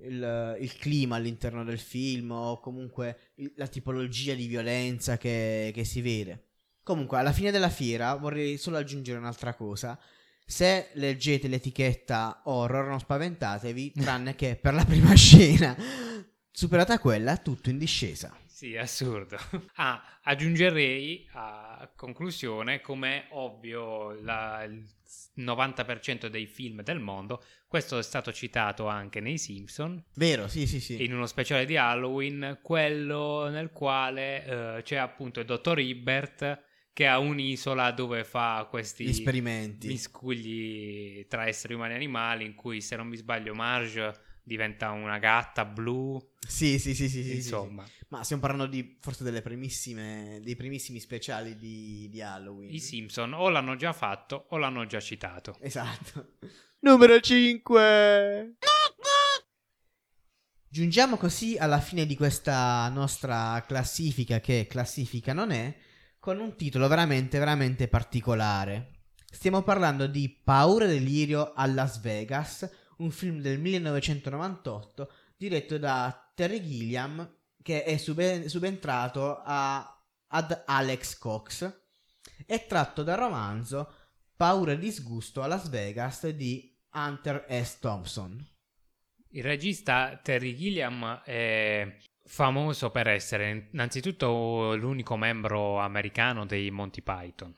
il, 0.00 0.58
il 0.60 0.76
clima 0.76 1.16
all'interno 1.16 1.64
del 1.64 1.78
film 1.78 2.30
o 2.32 2.60
comunque 2.60 3.30
il, 3.36 3.54
la 3.56 3.68
tipologia 3.68 4.34
di 4.34 4.46
violenza 4.46 5.16
che, 5.16 5.70
che 5.72 5.84
si 5.84 6.02
vede. 6.02 6.48
Comunque, 6.82 7.16
alla 7.16 7.32
fine 7.32 7.50
della 7.50 7.70
fiera 7.70 8.16
vorrei 8.16 8.58
solo 8.58 8.76
aggiungere 8.76 9.16
un'altra 9.16 9.54
cosa. 9.54 9.98
Se 10.44 10.90
leggete 10.92 11.48
l'etichetta 11.48 12.42
horror 12.44 12.86
non 12.86 13.00
spaventatevi, 13.00 13.92
tranne 13.92 14.34
che 14.34 14.56
per 14.60 14.74
la 14.74 14.84
prima 14.84 15.14
scena. 15.16 15.74
Superata 16.50 16.98
quella, 16.98 17.38
tutto 17.38 17.70
in 17.70 17.78
discesa. 17.78 18.36
Sì, 18.54 18.76
assurdo. 18.76 19.36
Ah, 19.74 20.20
aggiungerei 20.22 21.26
a 21.32 21.90
conclusione, 21.96 22.80
come 22.80 23.26
ovvio 23.30 24.12
la, 24.20 24.62
il 24.62 24.86
90% 25.38 26.26
dei 26.26 26.46
film 26.46 26.82
del 26.82 27.00
mondo, 27.00 27.42
questo 27.66 27.98
è 27.98 28.02
stato 28.04 28.32
citato 28.32 28.86
anche 28.86 29.18
nei 29.18 29.38
Simpson. 29.38 30.00
Vero, 30.14 30.46
sì, 30.46 30.68
sì, 30.68 30.78
sì. 30.78 31.02
In 31.02 31.12
uno 31.12 31.26
speciale 31.26 31.64
di 31.64 31.76
Halloween, 31.76 32.60
quello 32.62 33.48
nel 33.48 33.72
quale 33.72 34.44
uh, 34.78 34.82
c'è 34.82 34.96
appunto 34.96 35.40
il 35.40 35.46
dottor 35.46 35.80
Hibbert 35.80 36.62
che 36.92 37.08
ha 37.08 37.18
un'isola 37.18 37.90
dove 37.90 38.22
fa 38.22 38.68
questi 38.70 39.08
esperimenti 39.08 39.88
miscugli 39.88 41.26
tra 41.26 41.48
esseri 41.48 41.74
umani 41.74 41.94
e 41.94 41.96
animali 41.96 42.44
in 42.44 42.54
cui 42.54 42.80
se 42.80 42.94
non 42.94 43.08
mi 43.08 43.16
sbaglio 43.16 43.52
Marge 43.52 44.23
diventa 44.44 44.90
una 44.90 45.18
gatta 45.18 45.64
blu. 45.64 46.20
Sì 46.46 46.78
sì 46.78 46.94
sì 46.94 47.08
sì, 47.08 47.34
insomma 47.34 47.84
sì, 47.86 47.92
sì. 47.98 48.04
ma 48.08 48.22
stiamo 48.22 48.42
parlando 48.42 48.66
di 48.66 48.98
forse 49.00 49.24
delle 49.24 49.40
primissime 49.40 50.40
dei 50.42 50.54
primissimi 50.54 51.00
speciali 51.00 51.56
di, 51.56 52.08
di 52.10 52.20
Halloween. 52.20 52.72
I 52.72 52.78
Simpson 52.78 53.32
o 53.32 53.48
l'hanno 53.48 53.74
già 53.76 53.92
fatto 53.92 54.46
o 54.50 54.58
l'hanno 54.58 54.86
già 54.86 55.00
citato. 55.00 55.56
Esatto. 55.60 56.36
Numero 56.80 57.18
5 57.18 58.56
Giungiamo 60.68 61.16
così 61.16 61.56
alla 61.56 61.78
fine 61.78 62.04
di 62.04 62.16
questa 62.16 62.88
nostra 62.88 63.62
classifica 63.64 64.40
che 64.40 64.66
classifica 64.68 65.32
non 65.32 65.52
è 65.52 65.72
con 66.18 66.40
un 66.40 66.56
titolo 66.56 66.88
veramente, 66.88 67.38
veramente 67.38 67.86
particolare. 67.86 68.90
Stiamo 69.30 69.62
parlando 69.62 70.08
di 70.08 70.28
Paura 70.28 70.86
e 70.86 70.88
delirio 70.88 71.52
a 71.54 71.66
Las 71.66 72.00
Vegas, 72.00 72.68
un 72.98 73.10
film 73.10 73.40
del 73.40 73.58
1998 73.58 75.12
diretto 75.36 75.78
da 75.78 76.32
Terry 76.34 76.60
Gilliam 76.62 77.36
che 77.62 77.84
è 77.84 77.96
sub- 77.96 78.44
subentrato 78.44 79.40
a- 79.42 80.02
ad 80.28 80.62
Alex 80.66 81.18
Cox. 81.18 81.82
È 82.46 82.66
tratto 82.66 83.02
dal 83.02 83.18
romanzo 83.18 83.92
Paura 84.36 84.72
e 84.72 84.78
disgusto 84.78 85.42
a 85.42 85.46
Las 85.46 85.68
Vegas 85.68 86.28
di 86.28 86.76
Hunter 86.92 87.46
S. 87.48 87.78
Thompson. 87.78 88.46
Il 89.30 89.42
regista 89.42 90.20
Terry 90.22 90.54
Gilliam 90.54 91.22
è 91.24 91.96
famoso 92.24 92.90
per 92.90 93.08
essere 93.08 93.68
innanzitutto 93.72 94.74
l'unico 94.76 95.16
membro 95.16 95.78
americano 95.78 96.46
dei 96.46 96.70
Monty 96.70 97.02
Python 97.02 97.54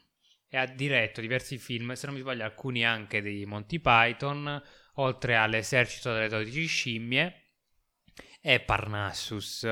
e 0.49 0.57
ha 0.57 0.67
diretto 0.67 1.21
diversi 1.21 1.59
film, 1.59 1.93
se 1.93 2.07
non 2.07 2.15
mi 2.15 2.21
sbaglio 2.21 2.45
alcuni 2.45 2.85
anche 2.85 3.21
dei 3.21 3.45
Monty 3.45 3.79
Python, 3.79 4.63
oltre 4.97 5.37
all'esercito 5.37 6.13
delle 6.13 6.29
12 6.29 6.67
scimmie 6.67 7.43
e 8.41 8.61
Parnassus. 8.61 9.67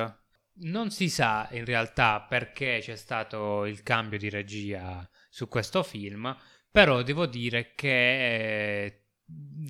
Non 0.57 0.91
si 0.91 1.09
sa 1.09 1.49
in 1.53 1.65
realtà 1.65 2.23
perché 2.23 2.79
c'è 2.81 2.97
stato 2.97 3.65
il 3.65 3.83
cambio 3.83 4.19
di 4.19 4.29
regia 4.29 5.09
su 5.29 5.49
questo 5.49 5.83
film, 5.83 6.37
però 6.71 7.03
devo 7.03 7.27
dire 7.27 7.75
che 7.75 9.03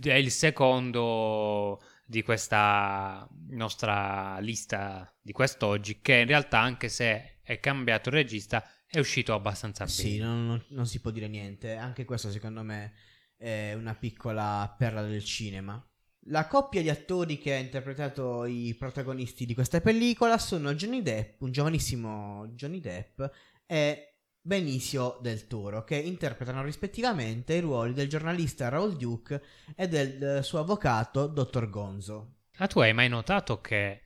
è 0.02 0.14
il 0.14 0.30
secondo 0.30 1.80
di 2.06 2.22
questa 2.22 3.26
nostra 3.48 4.38
lista 4.40 5.10
di 5.20 5.32
quest'oggi, 5.32 6.00
che 6.00 6.16
in 6.16 6.26
realtà 6.26 6.60
anche 6.60 6.88
se 6.88 7.40
è 7.42 7.60
cambiato 7.60 8.10
il 8.10 8.16
regista 8.16 8.68
è 8.86 8.98
uscito 8.98 9.32
abbastanza 9.32 9.84
bene. 9.84 9.96
Sì, 9.96 10.18
non, 10.18 10.64
non, 10.68 10.86
si 10.86 11.00
può 11.00 11.10
dire 11.10 11.28
niente, 11.28 11.76
anche 11.76 12.04
questo 12.04 12.30
secondo 12.30 12.62
me 12.62 12.92
è 13.44 13.74
una 13.74 13.94
piccola 13.94 14.74
perla 14.78 15.02
del 15.02 15.22
cinema. 15.22 15.82
La 16.28 16.46
coppia 16.46 16.80
di 16.80 16.88
attori 16.88 17.36
che 17.36 17.52
ha 17.52 17.58
interpretato 17.58 18.46
i 18.46 18.74
protagonisti 18.78 19.44
di 19.44 19.52
questa 19.52 19.82
pellicola 19.82 20.38
sono 20.38 20.72
Johnny 20.72 21.02
Depp, 21.02 21.42
un 21.42 21.52
giovanissimo 21.52 22.46
Johnny 22.54 22.80
Depp, 22.80 23.22
e 23.66 24.14
Benicio 24.40 25.18
del 25.20 25.46
Toro, 25.46 25.84
che 25.84 25.96
interpretano 25.96 26.62
rispettivamente 26.62 27.52
i 27.52 27.60
ruoli 27.60 27.92
del 27.92 28.08
giornalista 28.08 28.70
Raul 28.70 28.96
Duke 28.96 29.42
e 29.76 29.88
del 29.88 30.42
suo 30.42 30.60
avvocato 30.60 31.26
Dottor 31.26 31.68
Gonzo. 31.68 32.36
Ah, 32.56 32.66
tu 32.66 32.80
hai 32.80 32.94
mai 32.94 33.10
notato 33.10 33.60
che 33.60 34.00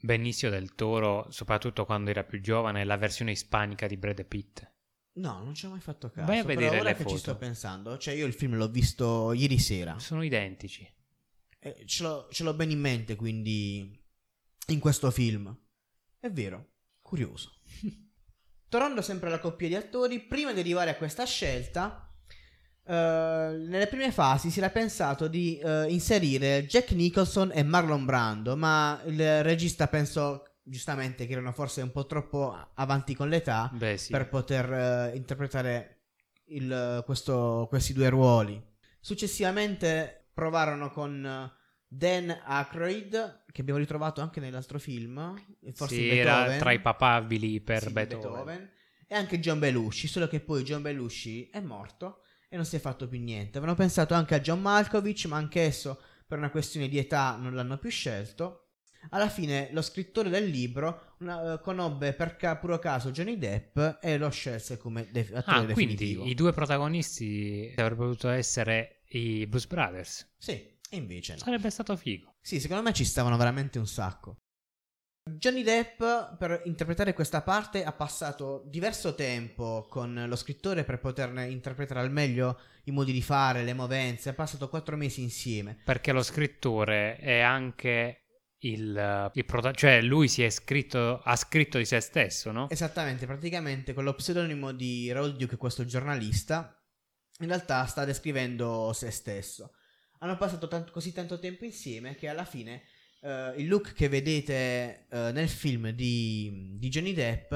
Benicio 0.00 0.48
del 0.48 0.74
Toro, 0.74 1.26
soprattutto 1.30 1.84
quando 1.84 2.08
era 2.08 2.24
più 2.24 2.40
giovane, 2.40 2.80
è 2.80 2.84
la 2.84 2.96
versione 2.96 3.32
ispanica 3.32 3.86
di 3.86 3.98
Brad 3.98 4.24
Pitt? 4.24 4.76
No, 5.18 5.42
non 5.42 5.54
ci 5.54 5.66
ho 5.66 5.70
mai 5.70 5.80
fatto 5.80 6.10
caso. 6.10 6.26
Vai 6.26 6.38
a 6.38 6.44
vedere 6.44 6.70
però 6.70 6.80
ora 6.82 6.94
che 6.94 7.02
foto. 7.02 7.14
ci 7.14 7.20
sto 7.20 7.36
pensando, 7.36 7.98
cioè 7.98 8.14
io 8.14 8.26
il 8.26 8.32
film 8.32 8.56
l'ho 8.56 8.68
visto 8.68 9.32
ieri 9.32 9.58
sera. 9.58 9.98
Sono 9.98 10.22
identici. 10.22 10.88
Eh, 11.58 11.82
ce, 11.86 12.02
l'ho, 12.04 12.28
ce 12.30 12.44
l'ho 12.44 12.54
ben 12.54 12.70
in 12.70 12.78
mente, 12.78 13.16
quindi, 13.16 14.00
in 14.68 14.78
questo 14.78 15.10
film. 15.10 15.54
È 16.20 16.30
vero, 16.30 16.68
curioso. 17.02 17.52
Tornando 18.68 19.02
sempre 19.02 19.28
alla 19.28 19.40
coppia 19.40 19.66
di 19.66 19.74
attori, 19.74 20.20
prima 20.20 20.52
di 20.52 20.60
arrivare 20.60 20.90
a 20.90 20.96
questa 20.96 21.24
scelta, 21.24 22.14
uh, 22.84 22.92
nelle 22.92 23.88
prime 23.88 24.12
fasi 24.12 24.50
si 24.50 24.58
era 24.58 24.70
pensato 24.70 25.26
di 25.26 25.58
uh, 25.62 25.88
inserire 25.88 26.66
Jack 26.66 26.92
Nicholson 26.92 27.50
e 27.52 27.62
Marlon 27.64 28.04
Brando, 28.04 28.56
ma 28.56 29.00
il 29.06 29.42
regista 29.42 29.88
pensò 29.88 30.40
giustamente 30.68 31.26
che 31.26 31.32
erano 31.32 31.52
forse 31.52 31.82
un 31.82 31.90
po' 31.90 32.06
troppo 32.06 32.70
avanti 32.74 33.14
con 33.14 33.28
l'età 33.28 33.70
Beh, 33.72 33.96
sì. 33.96 34.10
per 34.10 34.28
poter 34.28 35.10
uh, 35.12 35.16
interpretare 35.16 36.02
il, 36.46 37.02
questo, 37.04 37.66
questi 37.68 37.92
due 37.92 38.08
ruoli. 38.08 38.62
Successivamente 39.00 40.30
provarono 40.32 40.90
con 40.90 41.50
Dan 41.86 42.42
Aykroyd, 42.44 43.44
che 43.50 43.60
abbiamo 43.62 43.80
ritrovato 43.80 44.20
anche 44.20 44.40
nell'altro 44.40 44.78
film, 44.78 45.34
forse 45.72 45.94
sì, 45.94 46.08
era 46.08 46.56
tra 46.58 46.72
i 46.72 46.80
papabili 46.80 47.60
per 47.60 47.82
sì, 47.82 47.92
Beethoven. 47.92 48.30
Beethoven. 48.30 48.70
E 49.06 49.14
anche 49.14 49.40
John 49.40 49.58
Belushi, 49.58 50.06
solo 50.06 50.28
che 50.28 50.40
poi 50.40 50.62
John 50.62 50.82
Belushi 50.82 51.48
è 51.48 51.60
morto 51.60 52.20
e 52.50 52.56
non 52.56 52.66
si 52.66 52.76
è 52.76 52.78
fatto 52.78 53.08
più 53.08 53.18
niente. 53.18 53.56
Avevano 53.56 53.76
pensato 53.76 54.12
anche 54.14 54.34
a 54.34 54.40
John 54.40 54.60
Malkovich, 54.60 55.24
ma 55.26 55.36
anch'esso 55.36 56.00
per 56.26 56.36
una 56.36 56.50
questione 56.50 56.88
di 56.88 56.98
età 56.98 57.36
non 57.36 57.54
l'hanno 57.54 57.78
più 57.78 57.90
scelto. 57.90 58.67
Alla 59.10 59.28
fine 59.28 59.68
lo 59.72 59.82
scrittore 59.82 60.28
del 60.28 60.46
libro 60.48 61.14
una, 61.18 61.54
uh, 61.54 61.60
conobbe 61.60 62.12
per 62.12 62.36
ca- 62.36 62.56
puro 62.56 62.78
caso 62.78 63.10
Johnny 63.10 63.38
Depp 63.38 63.78
e 64.00 64.18
lo 64.18 64.28
scelse 64.30 64.76
come 64.76 65.08
de- 65.10 65.30
attore 65.32 65.58
ah, 65.58 65.64
definitivo. 65.64 66.22
quindi 66.22 66.30
i 66.30 66.34
due 66.34 66.52
protagonisti 66.52 67.72
avrebbero 67.76 68.10
potuto 68.10 68.28
essere 68.28 69.02
i 69.10 69.46
Blues 69.46 69.66
Brothers. 69.66 70.34
Sì, 70.36 70.52
e 70.52 70.96
invece 70.96 71.34
no. 71.34 71.38
Sarebbe 71.38 71.70
stato 71.70 71.96
figo. 71.96 72.34
Sì, 72.40 72.60
secondo 72.60 72.82
me 72.82 72.92
ci 72.92 73.04
stavano 73.04 73.36
veramente 73.36 73.78
un 73.78 73.86
sacco. 73.86 74.36
Johnny 75.28 75.62
Depp 75.62 75.98
per 76.38 76.62
interpretare 76.64 77.12
questa 77.12 77.42
parte 77.42 77.84
ha 77.84 77.92
passato 77.92 78.64
diverso 78.66 79.14
tempo 79.14 79.86
con 79.88 80.24
lo 80.26 80.36
scrittore 80.36 80.84
per 80.84 81.00
poterne 81.00 81.48
interpretare 81.48 82.00
al 82.00 82.10
meglio 82.10 82.58
i 82.84 82.90
modi 82.90 83.12
di 83.12 83.20
fare, 83.20 83.62
le 83.62 83.74
movenze, 83.74 84.30
ha 84.30 84.34
passato 84.34 84.68
quattro 84.70 84.96
mesi 84.96 85.20
insieme. 85.22 85.78
Perché 85.84 86.12
lo 86.12 86.22
scrittore 86.22 87.16
è 87.18 87.40
anche 87.40 88.27
il, 88.60 89.30
il 89.34 89.44
prota- 89.44 89.72
cioè 89.72 90.02
lui 90.02 90.28
si 90.28 90.42
è 90.42 90.50
scritto, 90.50 91.20
ha 91.22 91.36
scritto 91.36 91.78
di 91.78 91.84
se 91.84 92.00
stesso, 92.00 92.50
no? 92.50 92.68
Esattamente, 92.70 93.26
praticamente 93.26 93.92
con 93.92 94.04
lo 94.04 94.14
pseudonimo 94.14 94.72
di 94.72 95.12
Raoul 95.12 95.36
Duke, 95.36 95.56
questo 95.56 95.84
giornalista, 95.84 96.76
in 97.40 97.46
realtà 97.46 97.84
sta 97.86 98.04
descrivendo 98.04 98.92
se 98.92 99.10
stesso. 99.10 99.74
Hanno 100.20 100.36
passato 100.36 100.66
tanto, 100.66 100.90
così 100.90 101.12
tanto 101.12 101.38
tempo 101.38 101.64
insieme 101.64 102.16
che 102.16 102.28
alla 102.28 102.44
fine 102.44 102.82
uh, 103.20 103.56
il 103.56 103.68
look 103.68 103.92
che 103.92 104.08
vedete 104.08 105.06
uh, 105.10 105.16
nel 105.30 105.48
film 105.48 105.90
di, 105.90 106.74
di, 106.76 106.88
Johnny 106.88 107.12
Depp 107.12 107.54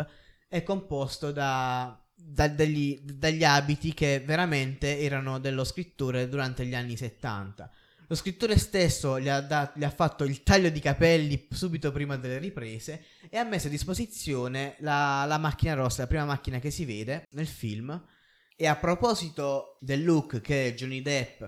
è 0.48 0.62
composto 0.62 1.32
da, 1.32 2.00
da 2.14 2.46
degli, 2.46 3.00
dagli 3.00 3.42
abiti 3.42 3.92
che 3.92 4.22
veramente 4.24 5.00
erano 5.00 5.40
dello 5.40 5.64
scrittore 5.64 6.28
durante 6.28 6.64
gli 6.64 6.76
anni 6.76 6.96
70. 6.96 7.68
Lo 8.08 8.14
scrittore 8.14 8.58
stesso 8.58 9.18
gli 9.18 9.28
ha, 9.28 9.40
dat- 9.40 9.76
gli 9.76 9.84
ha, 9.84 9.90
fatto 9.90 10.24
il 10.24 10.42
taglio 10.42 10.68
di 10.68 10.80
capelli 10.80 11.48
subito 11.50 11.92
prima 11.92 12.16
delle 12.16 12.38
riprese 12.38 13.04
e 13.30 13.38
ha 13.38 13.44
messo 13.44 13.68
a 13.68 13.70
disposizione 13.70 14.76
la, 14.80 15.24
la 15.26 15.38
macchina 15.38 15.74
rossa, 15.74 16.02
la 16.02 16.08
prima 16.08 16.24
macchina 16.24 16.58
che 16.58 16.70
si 16.70 16.84
vede 16.84 17.26
nel 17.30 17.46
film. 17.46 18.06
E 18.54 18.66
a 18.66 18.76
proposito 18.76 19.78
del 19.80 20.04
look 20.04 20.40
che 20.40 20.74
Johnny 20.76 21.00
Depp 21.00 21.42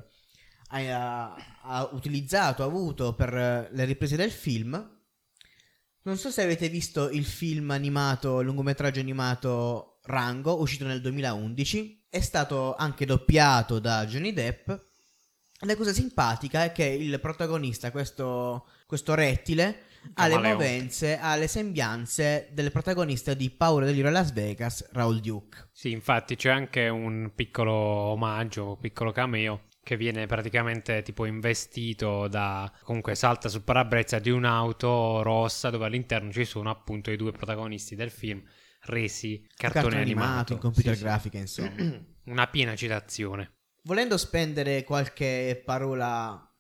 ha, 0.69 1.35
ha 1.63 1.89
utilizzato, 1.93 2.63
ha 2.63 2.67
avuto 2.67 3.15
per 3.15 3.69
le 3.71 3.85
riprese 3.85 4.17
del 4.17 4.33
film. 4.33 4.93
Non 6.03 6.17
so 6.17 6.31
se 6.31 6.43
avete 6.43 6.69
visto 6.69 7.09
il 7.11 7.25
film 7.25 7.71
animato, 7.71 8.43
lungometraggio 8.43 9.01
animato 9.01 10.01
Rango, 10.05 10.61
uscito 10.61 10.85
nel 10.85 11.01
2011. 11.01 12.07
È 12.09 12.21
stato 12.21 12.75
anche 12.75 13.07
doppiato 13.07 13.79
da 13.79 14.05
Johnny 14.07 14.33
Depp. 14.33 14.71
La 15.61 15.77
cosa 15.77 15.93
simpatica 15.93 16.65
è 16.65 16.73
che 16.73 16.85
il 16.85 17.19
protagonista, 17.21 17.91
questo, 17.91 18.67
questo 18.87 19.15
rettile, 19.15 19.85
ha 20.15 20.27
le 20.27 20.39
movenze, 20.39 21.19
ha 21.19 21.37
le 21.37 21.47
sembianze 21.47 22.49
del 22.53 22.71
protagonista 22.71 23.35
di 23.35 23.51
Paura 23.51 23.87
dell'Iro 23.87 24.11
Las 24.11 24.33
Vegas, 24.33 24.87
Raul 24.93 25.21
Duke. 25.21 25.69
Sì, 25.73 25.91
infatti 25.91 26.37
c'è 26.37 26.51
anche 26.51 26.89
un 26.89 27.33
piccolo 27.35 27.73
omaggio, 27.73 28.71
un 28.71 28.79
piccolo 28.79 29.13
cameo 29.13 29.69
che 29.83 29.97
viene 29.97 30.27
praticamente 30.27 31.03
tipo 31.03 31.27
investito 31.27 32.27
da 32.27 32.71
comunque 32.83 33.15
salta 33.15 33.49
sul 33.49 33.63
parabrezza 33.63 34.19
di 34.19 34.31
un'auto 34.31 35.23
rossa 35.23 35.71
dove 35.71 35.85
all'interno 35.85 36.33
ci 36.33 36.47
sono 36.47 36.71
appunto 36.71 37.11
i 37.11 37.17
due 37.17 37.33
protagonisti 37.33 37.95
del 37.95 38.11
film 38.11 38.43
resi 38.87 39.47
cartone, 39.55 39.85
cartone 39.85 40.03
animato, 40.03 40.27
animato 40.27 40.53
in 40.55 40.59
computer 40.59 40.97
sì, 40.97 41.03
grafica 41.03 41.37
sì. 41.37 41.61
insomma 41.61 42.01
una 42.25 42.47
piena 42.47 42.75
citazione 42.75 43.53
volendo 43.85 44.17
spendere 44.17 44.85
qualche 44.85 45.63
parola 45.65 46.51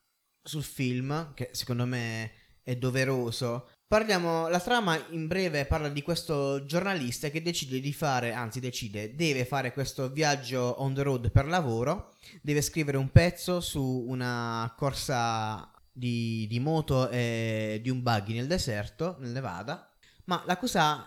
sul 0.43 0.63
film 0.63 1.33
che 1.35 1.51
secondo 1.53 1.87
me 1.87 2.33
è 2.63 2.77
doveroso 2.77 3.69
Parliamo, 3.95 4.49
la 4.49 4.59
trama 4.59 4.99
in 5.11 5.29
breve 5.29 5.67
parla 5.67 5.89
di 5.89 6.03
questo 6.03 6.65
giornalista 6.65 7.29
che 7.29 7.43
decide 7.43 7.79
di 7.79 7.93
fare, 7.93 8.33
anzi 8.33 8.59
decide, 8.59 9.15
deve 9.15 9.45
fare 9.45 9.73
questo 9.73 10.11
viaggio 10.11 10.83
on 10.83 10.95
the 10.95 11.03
road 11.03 11.31
per 11.31 11.47
lavoro, 11.47 12.17
deve 12.43 12.61
scrivere 12.61 12.97
un 12.97 13.11
pezzo 13.11 13.61
su 13.61 14.05
una 14.09 14.75
corsa 14.77 15.71
di, 15.93 16.45
di 16.49 16.59
moto 16.59 17.09
e 17.09 17.79
di 17.83 17.91
un 17.91 18.03
buggy 18.03 18.35
nel 18.35 18.49
deserto, 18.49 19.17
nel 19.21 19.31
Nevada, 19.31 19.89
ma 20.25 20.43
la 20.45 20.57
cosa 20.57 21.07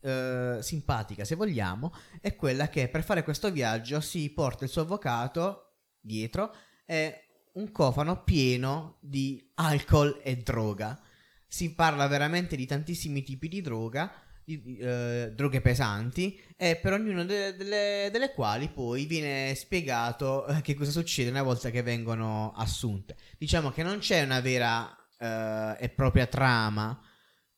eh, 0.00 0.58
simpatica, 0.60 1.24
se 1.24 1.34
vogliamo, 1.34 1.92
è 2.20 2.34
quella 2.36 2.68
che 2.68 2.88
per 2.88 3.02
fare 3.02 3.22
questo 3.22 3.50
viaggio 3.50 4.00
si 4.00 4.30
porta 4.30 4.64
il 4.64 4.70
suo 4.70 4.82
avvocato 4.82 5.74
dietro 6.00 6.54
e 6.86 7.24
un 7.54 7.70
cofano 7.72 8.22
pieno 8.24 8.98
di 9.00 9.50
alcol 9.54 10.20
e 10.22 10.36
droga 10.36 11.00
si 11.50 11.74
parla 11.74 12.06
veramente 12.06 12.54
di 12.54 12.64
tantissimi 12.64 13.24
tipi 13.24 13.48
di 13.48 13.60
droga, 13.60 14.12
di, 14.44 14.78
eh, 14.78 15.32
droghe 15.34 15.60
pesanti, 15.60 16.40
e 16.56 16.76
per 16.76 16.92
ognuno 16.92 17.24
de- 17.24 17.56
delle, 17.56 18.08
delle, 18.12 18.32
quali 18.32 18.68
poi 18.68 19.04
viene 19.04 19.52
spiegato 19.56 20.46
eh, 20.46 20.60
che 20.60 20.74
cosa 20.74 20.92
succede 20.92 21.28
una 21.28 21.42
volta 21.42 21.70
che 21.70 21.82
vengono 21.82 22.52
assunte. 22.54 23.16
Diciamo 23.36 23.72
che 23.72 23.82
non 23.82 23.98
c'è 23.98 24.22
una 24.22 24.38
vera 24.38 24.96
eh, 25.18 25.84
e 25.84 25.88
propria 25.88 26.26
trama, 26.26 26.96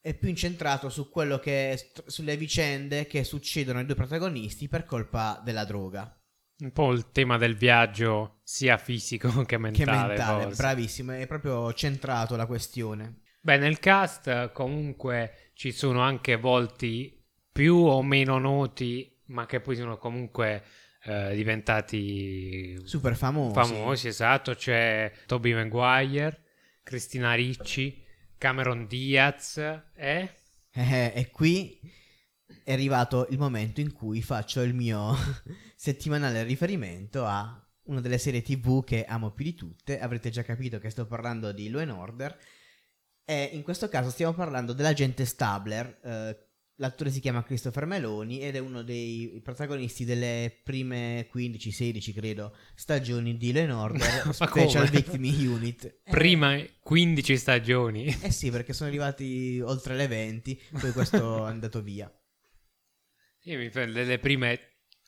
è 0.03 0.14
più 0.14 0.28
incentrato 0.28 0.88
su 0.88 1.09
quello 1.09 1.38
che 1.38 1.90
sulle 2.07 2.36
vicende 2.36 3.07
che 3.07 3.22
succedono 3.22 3.78
ai 3.78 3.86
due 3.86 3.94
protagonisti 3.94 4.68
per 4.68 4.84
colpa 4.84 5.40
della 5.44 5.64
droga. 5.64 6.14
Un 6.59 6.72
po' 6.72 6.92
il 6.92 7.11
tema 7.12 7.38
del 7.38 7.57
viaggio 7.57 8.40
sia 8.42 8.76
fisico 8.78 9.28
che 9.46 9.59
mentale. 9.59 9.84
Che 9.84 9.90
mentale, 10.09 10.42
forse. 10.42 10.62
bravissimo, 10.62 11.12
è 11.12 11.26
proprio 11.28 11.72
centrato 11.72 12.34
la 12.34 12.46
questione. 12.46 13.20
Beh, 13.40 13.59
nel 13.59 13.78
cast 13.78 14.50
comunque 14.53 15.50
ci 15.55 15.70
sono 15.70 16.00
anche 16.00 16.36
volti 16.36 17.24
più 17.53 17.76
o 17.76 18.03
meno 18.03 18.38
noti, 18.38 19.20
ma 19.26 19.46
che 19.46 19.61
poi 19.61 19.76
sono 19.76 19.98
comunque 19.98 20.64
eh, 21.05 21.34
diventati 21.34 22.76
super 22.84 23.14
famosi. 23.14 23.55
Famosi, 23.55 24.09
esatto. 24.09 24.55
C'è 24.55 25.12
Toby 25.26 25.55
Maguire, 25.55 26.42
Cristina 26.82 27.34
Ricci, 27.34 28.01
Cameron 28.43 28.88
Diaz 28.88 29.57
e... 29.95 30.34
Eh, 30.72 31.12
e 31.14 31.30
qui 31.30 31.78
è 32.64 32.72
arrivato 32.72 33.28
il 33.30 33.38
momento 33.38 33.80
in 33.80 33.93
cui 33.93 34.20
faccio 34.20 34.62
il 34.62 34.74
mio 34.74 35.14
settimanale 35.76 36.43
riferimento 36.43 37.24
a 37.24 37.64
una 37.84 38.01
delle 38.01 38.18
serie 38.18 38.43
tv 38.43 38.82
che 38.82 39.05
amo 39.05 39.30
più 39.30 39.45
di 39.45 39.55
tutte. 39.55 40.01
Avrete 40.01 40.30
già 40.30 40.43
capito 40.43 40.80
che 40.80 40.90
sto 40.90 41.07
parlando 41.07 41.53
di 41.53 41.70
Law 41.70 41.88
Order 41.97 42.36
e 43.24 43.51
in 43.53 43.62
questo 43.62 43.88
caso 43.88 44.11
stiamo 44.11 44.32
parlando 44.32 44.72
dell'agente 44.72 45.24
Stabler. 45.24 46.01
Eh, 46.03 46.51
l'attore 46.76 47.10
si 47.10 47.20
chiama 47.20 47.42
Christopher 47.42 47.86
Meloni 47.86 48.40
ed 48.40 48.56
è 48.56 48.58
uno 48.58 48.82
dei 48.82 49.40
protagonisti 49.42 50.04
delle 50.04 50.60
prime 50.62 51.28
15-16, 51.32 52.12
credo, 52.12 52.56
stagioni 52.74 53.36
di 53.36 53.52
Law 53.52 53.78
Order 53.78 54.32
Special 54.34 54.88
Victim 54.88 55.24
Unit. 55.24 56.00
Prima 56.10 56.60
15 56.80 57.36
stagioni? 57.36 58.06
Eh 58.22 58.30
sì, 58.30 58.50
perché 58.50 58.72
sono 58.72 58.88
arrivati 58.88 59.60
oltre 59.62 59.94
le 59.94 60.06
20, 60.06 60.62
poi 60.80 60.92
questo 60.92 61.46
è 61.46 61.50
andato 61.50 61.82
via. 61.82 62.12
Io 63.44 63.58
mi 63.58 63.70
prendo 63.70 64.02
le 64.02 64.18
prime 64.18 64.60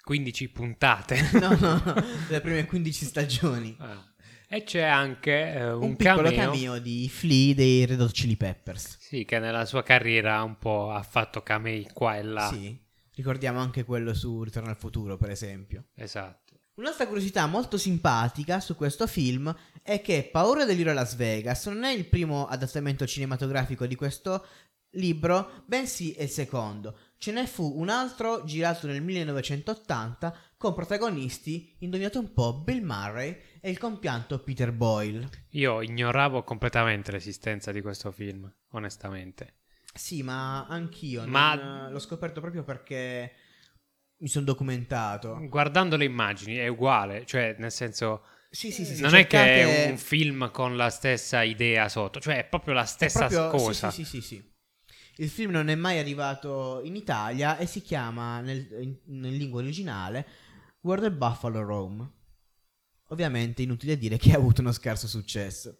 15 0.02 0.48
puntate. 0.50 1.30
no, 1.40 1.56
no, 1.56 1.82
no, 1.84 1.94
le 2.28 2.40
prime 2.40 2.66
15 2.66 3.04
stagioni. 3.04 3.76
Ah. 3.78 4.13
E 4.54 4.62
c'è 4.62 4.82
anche 4.82 5.52
eh, 5.52 5.72
un, 5.72 5.82
un 5.82 5.96
piccolo 5.96 6.30
cameo. 6.30 6.52
cameo 6.52 6.78
di 6.78 7.08
Flea 7.08 7.54
dei 7.54 7.84
Red 7.86 8.00
Hot 8.00 8.12
Chili 8.12 8.36
Peppers. 8.36 8.98
Sì, 9.00 9.24
che 9.24 9.40
nella 9.40 9.64
sua 9.64 9.82
carriera 9.82 10.40
un 10.44 10.58
po' 10.58 10.92
ha 10.92 11.02
fatto 11.02 11.42
camei 11.42 11.88
qua 11.92 12.18
e 12.18 12.22
là. 12.22 12.48
Sì, 12.52 12.80
ricordiamo 13.16 13.58
anche 13.58 13.82
quello 13.82 14.14
su 14.14 14.44
Ritorno 14.44 14.70
al 14.70 14.76
futuro, 14.76 15.16
per 15.16 15.30
esempio. 15.30 15.86
Esatto. 15.96 16.54
Un'altra 16.74 17.08
curiosità 17.08 17.44
molto 17.46 17.76
simpatica 17.76 18.60
su 18.60 18.76
questo 18.76 19.08
film 19.08 19.52
è 19.82 20.00
che 20.00 20.28
Paura 20.30 20.64
dell'Iro 20.64 20.92
a 20.92 20.94
Las 20.94 21.16
Vegas 21.16 21.66
non 21.66 21.82
è 21.82 21.90
il 21.90 22.06
primo 22.06 22.46
adattamento 22.46 23.08
cinematografico 23.08 23.86
di 23.86 23.96
questo 23.96 24.46
libro, 24.90 25.64
bensì 25.66 26.12
è 26.12 26.22
il 26.22 26.30
secondo. 26.30 26.98
Ce 27.16 27.32
ne 27.32 27.48
fu 27.48 27.72
un 27.76 27.88
altro 27.88 28.44
girato 28.44 28.86
nel 28.86 29.02
1980 29.02 30.36
con 30.56 30.74
protagonisti, 30.74 31.74
indovinate 31.80 32.18
un 32.18 32.32
po', 32.32 32.62
Bill 32.62 32.84
Murray 32.84 33.36
e 33.64 33.70
il 33.70 33.78
compianto 33.78 34.40
Peter 34.40 34.72
Boyle. 34.72 35.26
Io 35.52 35.80
ignoravo 35.80 36.42
completamente 36.42 37.10
l'esistenza 37.10 37.72
di 37.72 37.80
questo 37.80 38.12
film, 38.12 38.52
onestamente. 38.72 39.60
Sì, 39.94 40.22
ma 40.22 40.66
anch'io 40.66 41.24
Ma- 41.26 41.54
non- 41.54 41.90
l'ho 41.90 41.98
scoperto 41.98 42.42
proprio 42.42 42.62
perché 42.62 43.32
mi 44.18 44.28
sono 44.28 44.44
documentato. 44.44 45.38
Guardando 45.48 45.96
le 45.96 46.04
immagini 46.04 46.56
è 46.56 46.66
uguale, 46.68 47.24
cioè 47.24 47.56
nel 47.58 47.72
senso 47.72 48.24
Sì, 48.50 48.70
sì, 48.70 48.84
sì, 48.84 49.00
non 49.00 49.14
è 49.14 49.26
che 49.26 49.38
cercate- 49.38 49.86
è 49.86 49.90
un 49.90 49.96
film 49.96 50.50
con 50.50 50.76
la 50.76 50.90
stessa 50.90 51.42
idea 51.42 51.88
sotto, 51.88 52.20
cioè 52.20 52.36
è 52.36 52.44
proprio 52.44 52.74
la 52.74 52.84
stessa 52.84 53.28
proprio- 53.28 53.48
cosa. 53.48 53.90
Sì, 53.90 54.04
sì, 54.04 54.20
sì, 54.20 54.20
sì, 54.20 54.34
sì. 54.36 54.52
Il 55.22 55.30
film 55.30 55.52
non 55.52 55.68
è 55.68 55.74
mai 55.74 55.98
arrivato 55.98 56.82
in 56.84 56.96
Italia 56.96 57.56
e 57.56 57.64
si 57.64 57.80
chiama 57.80 58.40
nel, 58.42 58.68
in, 58.82 58.96
in 59.06 59.36
lingua 59.38 59.62
originale 59.62 60.26
Where 60.82 61.00
the 61.00 61.10
Buffalo 61.10 61.62
Roam. 61.62 62.12
Ovviamente 63.14 63.62
inutile 63.62 63.96
dire 63.96 64.18
che 64.18 64.32
ha 64.32 64.36
avuto 64.36 64.60
uno 64.60 64.72
scarso 64.72 65.08
successo. 65.08 65.78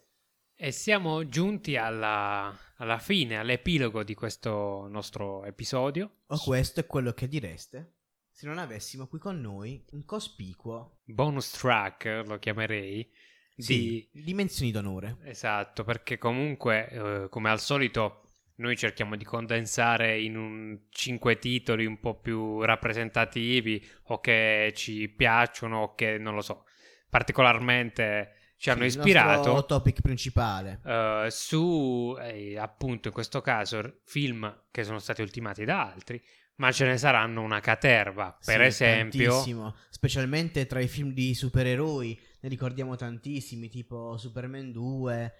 E 0.55 0.71
siamo 0.71 1.27
giunti 1.27 1.77
alla, 1.77 2.57
alla 2.77 2.97
fine, 2.97 3.37
all'epilogo 3.37 4.03
di 4.03 4.15
questo 4.15 4.87
nostro 4.89 5.45
episodio. 5.45 6.21
O 6.27 6.37
questo 6.39 6.79
è 6.79 6.85
quello 6.87 7.13
che 7.13 7.27
direste 7.27 7.95
se 8.35 8.47
non 8.47 8.57
avessimo 8.57 9.07
qui 9.07 9.17
con 9.17 9.39
noi 9.39 9.81
un 9.91 10.03
cospicuo 10.03 10.99
Bonus 11.05 11.51
track, 11.51 12.23
lo 12.25 12.37
chiamerei. 12.37 13.09
sì, 13.55 14.09
Di... 14.11 14.23
dimensioni 14.23 14.71
d'onore. 14.71 15.19
Esatto, 15.23 15.85
perché 15.85 16.17
comunque, 16.17 16.89
eh, 16.89 17.29
come 17.29 17.49
al 17.49 17.61
solito, 17.61 18.23
noi 18.55 18.75
cerchiamo 18.75 19.15
di 19.15 19.23
condensare 19.23 20.19
in 20.19 20.35
un 20.35 20.87
cinque 20.89 21.39
titoli 21.39 21.85
un 21.85 22.01
po' 22.01 22.19
più 22.19 22.61
rappresentativi 22.61 23.81
o 24.07 24.19
che 24.19 24.73
ci 24.75 25.07
piacciono 25.07 25.77
o 25.83 25.95
che, 25.95 26.17
non 26.17 26.35
lo 26.35 26.41
so, 26.41 26.65
particolarmente 27.09 28.31
ci 28.57 28.69
hanno 28.69 28.83
Il 28.85 28.89
ispirato. 28.89 29.51
nostro 29.51 29.65
topic 29.65 30.01
principale. 30.01 30.79
eh, 30.85 31.27
su 31.29 32.15
eh, 32.19 32.57
appunto 32.57 33.09
in 33.09 33.13
questo 33.13 33.41
caso 33.41 33.99
film 34.05 34.63
che 34.71 34.83
sono 34.83 34.99
stati 34.99 35.21
ultimati 35.21 35.65
da 35.65 35.91
altri, 35.91 36.21
ma 36.57 36.71
ce 36.71 36.85
ne 36.85 36.97
saranno 36.97 37.41
una 37.41 37.59
caterva. 37.59 38.37
Per 38.43 38.59
Sì, 38.61 38.65
esempio, 38.65 39.29
tantissimo, 39.31 39.75
specialmente 39.89 40.65
tra 40.67 40.79
i 40.79 40.87
film 40.87 41.11
di 41.11 41.33
supereroi, 41.35 42.17
ne 42.41 42.49
ricordiamo 42.49 42.95
tantissimi, 42.95 43.67
tipo 43.69 44.17
Superman 44.17 44.71
2, 44.71 45.33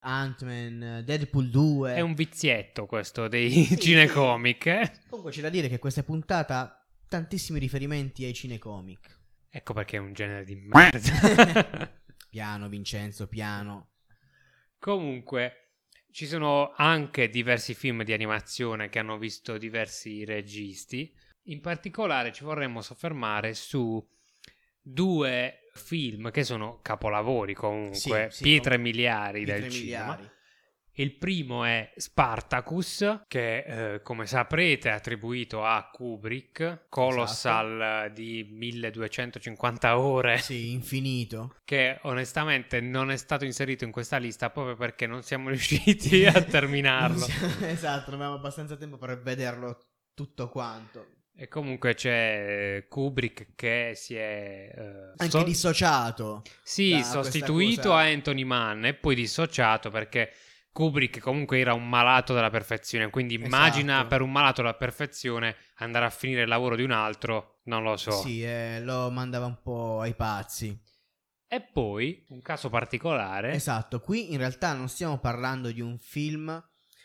Ant-Man, 0.00 1.02
Deadpool 1.04 1.48
2. 1.50 1.94
è 1.94 2.00
un 2.00 2.14
vizietto 2.14 2.86
questo 2.86 3.28
dei 3.28 3.48
Sì, 3.64 3.78
cinecomic. 3.78 4.66
eh. 4.66 4.92
Comunque 5.08 5.32
c'è 5.32 5.40
da 5.40 5.48
dire 5.48 5.68
che 5.68 5.78
questa 5.78 6.02
puntata 6.02 6.58
ha 6.60 6.86
tantissimi 7.08 7.58
riferimenti 7.58 8.24
ai 8.24 8.34
cinecomic. 8.34 9.22
Ecco 9.56 9.72
perché 9.72 9.98
è 9.98 10.00
un 10.00 10.12
genere 10.12 10.42
di 10.42 10.56
merda. 10.66 11.92
Piano, 12.28 12.68
Vincenzo, 12.68 13.28
piano. 13.28 13.90
Comunque, 14.80 15.74
ci 16.10 16.26
sono 16.26 16.72
anche 16.76 17.28
diversi 17.28 17.72
film 17.72 18.02
di 18.02 18.12
animazione 18.12 18.88
che 18.88 18.98
hanno 18.98 19.16
visto 19.16 19.56
diversi 19.56 20.24
registi. 20.24 21.14
In 21.44 21.60
particolare 21.60 22.32
ci 22.32 22.42
vorremmo 22.42 22.80
soffermare 22.80 23.54
su 23.54 24.04
due 24.80 25.70
film 25.74 26.32
che 26.32 26.42
sono 26.42 26.80
capolavori 26.82 27.54
comunque, 27.54 28.28
Sì, 28.30 28.36
sì, 28.36 28.42
pietre 28.42 28.76
miliari 28.76 29.44
Pietre 29.44 29.60
del 29.60 29.70
cinema. 29.70 30.33
Il 30.96 31.12
primo 31.16 31.64
è 31.64 31.92
Spartacus, 31.96 33.22
che 33.26 33.94
eh, 33.94 34.02
come 34.02 34.26
saprete 34.26 34.90
è 34.90 34.92
attribuito 34.92 35.64
a 35.64 35.90
Kubrick, 35.92 36.86
Colossal 36.88 38.06
eh, 38.06 38.12
di 38.12 38.46
1250 38.48 39.98
ore, 39.98 40.38
Sì, 40.42 40.70
infinito. 40.72 41.56
che 41.64 41.98
onestamente 42.02 42.80
non 42.80 43.10
è 43.10 43.16
stato 43.16 43.44
inserito 43.44 43.82
in 43.84 43.90
questa 43.90 44.18
lista 44.18 44.50
proprio 44.50 44.76
perché 44.76 45.06
non 45.08 45.22
siamo 45.22 45.48
riusciti 45.50 46.24
a 46.26 46.40
terminarlo. 46.42 47.26
esatto, 47.66 48.10
non 48.10 48.20
avevamo 48.20 48.36
abbastanza 48.38 48.76
tempo 48.76 48.96
per 48.96 49.20
vederlo 49.20 49.78
tutto 50.14 50.48
quanto. 50.48 51.06
E 51.36 51.48
comunque 51.48 51.94
c'è 51.94 52.86
Kubrick 52.88 53.56
che 53.56 53.94
si 53.96 54.14
è... 54.14 54.70
eh, 54.72 55.12
Anche 55.16 55.30
so- 55.30 55.42
dissociato. 55.42 56.42
Sì, 56.62 57.02
sostituito 57.02 57.92
a 57.92 58.02
Anthony 58.02 58.44
Mann 58.44 58.84
e 58.84 58.94
poi 58.94 59.16
dissociato 59.16 59.90
perché 59.90 60.30
Kubrick 60.74 61.20
comunque 61.20 61.60
era 61.60 61.72
un 61.72 61.88
malato 61.88 62.34
della 62.34 62.50
perfezione, 62.50 63.08
quindi 63.08 63.34
immagina 63.34 63.94
Esatto. 63.94 64.08
per 64.08 64.22
un 64.22 64.32
malato 64.32 64.60
della 64.60 64.74
perfezione 64.74 65.54
andare 65.76 66.04
a 66.04 66.10
finire 66.10 66.42
il 66.42 66.48
lavoro 66.48 66.74
di 66.74 66.82
un 66.82 66.90
altro, 66.90 67.60
non 67.66 67.84
lo 67.84 67.96
so. 67.96 68.10
Sì, 68.10 68.42
eh, 68.42 68.80
lo 68.82 69.08
mandava 69.08 69.46
un 69.46 69.62
po' 69.62 70.00
ai 70.00 70.16
pazzi. 70.16 70.76
E 71.46 71.60
poi, 71.60 72.26
un 72.30 72.42
caso 72.42 72.70
particolare, 72.70 73.52
Esatto, 73.52 74.00
qui 74.00 74.32
in 74.32 74.38
realtà 74.38 74.72
non 74.72 74.88
stiamo 74.88 75.18
parlando 75.18 75.70
di 75.70 75.80
un 75.80 75.96
film 76.00 76.60